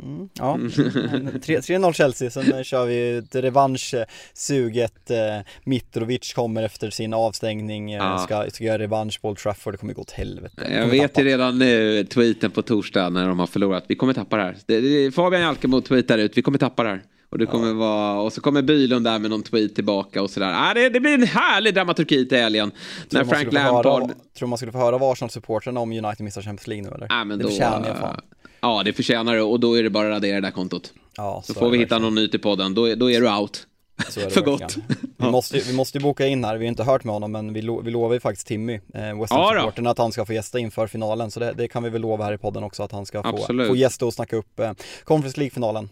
mm, 0.03 0.28
ja, 0.34 0.57
3-0 0.57 1.92
Chelsea, 1.92 2.30
sen 2.30 2.64
kör 2.64 2.86
vi 2.86 3.16
ett 3.16 3.34
revanschsuget 3.34 5.11
eh, 5.11 5.16
Mitrovic 5.64 6.32
kommer 6.34 6.62
efter 6.62 6.90
sin 6.90 7.14
avstängning, 7.14 7.92
ja. 7.92 8.18
ska, 8.18 8.51
ska 8.51 8.64
göra 8.64 8.78
revansch 8.78 9.22
på 9.22 9.28
Old 9.28 9.38
Trafford, 9.38 9.74
det 9.74 9.78
kommer 9.78 9.94
gå 9.94 10.03
åt 10.03 10.11
helvete 10.11 10.72
Jag 10.72 10.86
vet 10.86 11.18
ju 11.18 11.24
redan 11.24 11.59
nu, 11.59 12.05
tweeten 12.05 12.51
på 12.51 12.62
torsdag 12.62 13.11
när 13.11 13.28
de 13.28 13.38
har 13.38 13.46
förlorat, 13.46 13.84
vi 13.88 13.94
kommer 13.94 14.12
tappa 14.12 14.36
det 14.36 14.42
här 14.42 14.57
det, 14.66 14.80
det, 14.80 15.12
Fabian 15.12 15.42
Jalkemo 15.42 15.80
tweetar 15.80 16.18
ut, 16.18 16.36
vi 16.36 16.42
kommer 16.42 16.59
tappa 16.59 16.82
det 16.82 16.88
här 16.88 17.03
och, 17.30 17.38
det 17.38 17.46
kommer 17.46 17.68
ja. 17.68 17.74
vara, 17.74 18.20
och 18.20 18.32
så 18.32 18.40
kommer 18.40 18.62
Bylund 18.62 19.05
där 19.05 19.18
med 19.18 19.30
någon 19.30 19.42
tweet 19.42 19.74
tillbaka 19.74 20.22
och 20.22 20.30
sådär. 20.30 20.53
Ah, 20.57 20.74
det, 20.74 20.88
det 20.88 21.01
blir 21.01 21.14
en 21.14 21.22
härlig 21.22 21.74
dramaturgi 21.74 22.28
till 22.28 22.38
helgen. 22.38 22.72
När 23.11 23.24
Frank 23.24 23.53
Lampard... 23.53 24.03
Höra, 24.03 24.14
tror 24.38 24.48
man 24.48 24.59
skulle 24.59 24.72
få 24.72 24.78
höra 24.78 24.94
av 24.94 25.03
Arsenal-supportrarna 25.03 25.80
om 25.80 25.92
United 25.92 26.20
missar 26.20 26.42
Champions 26.42 26.66
League 26.66 26.90
nu 26.90 26.94
eller? 26.94 27.07
Ah, 27.11 27.24
men 27.24 27.38
det 27.38 27.44
då, 27.44 27.51
förtjänar 27.51 27.88
jag 27.88 27.98
fan. 27.98 28.20
Ja, 28.61 28.83
det 28.85 28.93
förtjänar 28.93 29.35
du 29.35 29.43
och 29.43 29.61
då 29.61 29.79
är 29.79 29.83
det 29.83 29.91
bara 29.91 30.09
att 30.09 30.15
radera 30.15 30.35
det 30.35 30.47
där 30.47 30.51
kontot. 30.51 30.93
Ja, 31.17 31.43
så, 31.47 31.55
så 31.55 31.61
får 31.61 31.71
vi 31.71 31.79
hitta 31.79 31.99
någon 31.99 32.15
ny 32.15 32.29
till 32.29 32.41
podden, 32.41 32.75
då, 32.75 32.95
då 32.95 33.11
är 33.11 33.21
du 33.21 33.31
out. 33.31 33.67
För 34.31 34.41
gott. 34.41 34.77
Vi 35.17 35.31
måste, 35.31 35.59
vi 35.59 35.73
måste 35.73 36.01
boka 36.01 36.27
in 36.27 36.45
här, 36.45 36.57
vi 36.57 36.65
har 36.65 36.69
inte 36.69 36.85
hört 36.85 37.05
med 37.05 37.15
honom 37.15 37.33
men 37.33 37.53
vi, 37.53 37.63
lo, 37.63 37.81
vi 37.81 37.91
lovar 37.91 38.15
ju 38.15 38.21
faktiskt 38.21 38.47
Timmy, 38.47 38.81
eh, 38.95 39.21
West 39.21 39.33
Ham-supporten, 39.33 39.87
att 39.87 39.99
han 39.99 40.13
ska 40.13 40.27
få 40.27 40.33
gästa 40.33 40.59
inför 40.59 40.87
finalen. 40.87 41.31
Så 41.31 41.41
det, 41.41 41.53
det, 41.57 41.69
kan 41.69 41.83
vi 41.83 41.91
väl 41.91 42.01
lova 42.01 42.25
här 42.25 42.33
i 42.33 42.39
podden 42.39 42.65
också, 42.65 42.83
att 42.83 42.93
han 42.93 43.07
ska 43.07 43.23
få, 43.23 43.67
få 43.67 43.77
gästa 43.77 44.07
och 44.07 44.15
snacka 44.15 44.37
upp 44.37 44.61
eh, 44.61 44.73
Conference 45.05 45.41
League-finalen. 45.41 45.89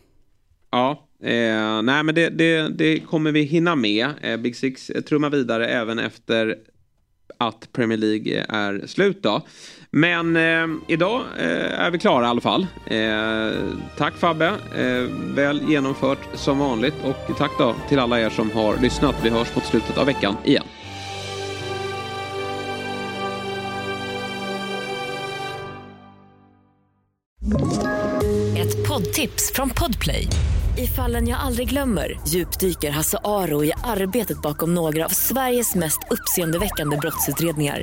Ja, 0.70 0.90
eh, 1.22 1.82
nej 1.82 2.02
men 2.02 2.14
det, 2.14 2.28
det, 2.28 2.68
det, 2.68 3.00
kommer 3.00 3.32
vi 3.32 3.42
hinna 3.42 3.76
med. 3.76 4.08
Eh, 4.22 4.36
Big 4.36 4.56
Six 4.56 4.90
trummar 5.08 5.30
vidare 5.30 5.66
även 5.66 5.98
efter 5.98 6.56
att 7.38 7.72
Premier 7.72 7.98
League 7.98 8.46
är 8.48 8.86
slut 8.86 9.22
då. 9.22 9.42
Men 9.90 10.36
eh, 10.36 10.66
idag 10.86 11.22
eh, 11.38 11.80
är 11.80 11.90
vi 11.90 11.98
klara 11.98 12.24
i 12.24 12.28
alla 12.28 12.40
fall. 12.40 12.66
Eh, 12.86 13.58
tack 13.96 14.14
Fabbe, 14.14 14.46
eh, 14.46 15.34
väl 15.34 15.62
genomfört 15.68 16.18
som 16.34 16.58
vanligt 16.58 16.94
och 17.04 17.36
tack 17.38 17.50
då 17.58 17.74
till 17.88 17.98
alla 17.98 18.20
er 18.20 18.30
som 18.30 18.50
har 18.50 18.76
lyssnat. 18.76 19.14
Vi 19.22 19.30
hörs 19.30 19.54
mot 19.54 19.64
slutet 19.64 19.98
av 19.98 20.06
veckan 20.06 20.36
igen. 20.44 20.64
Ett 28.58 28.88
poddtips 28.88 29.52
från 29.54 29.70
Podplay. 29.70 30.26
I 30.78 30.86
fallen 30.86 31.28
jag 31.28 31.40
aldrig 31.40 31.68
glömmer 31.68 32.20
djupdyker 32.28 32.90
Hasse 32.90 33.18
Aro 33.24 33.64
i 33.64 33.72
arbetet 33.84 34.42
bakom 34.42 34.74
några 34.74 35.04
av 35.04 35.08
Sveriges 35.08 35.74
mest 35.74 35.98
uppseendeväckande 36.10 36.96
brottsutredningar 36.96 37.82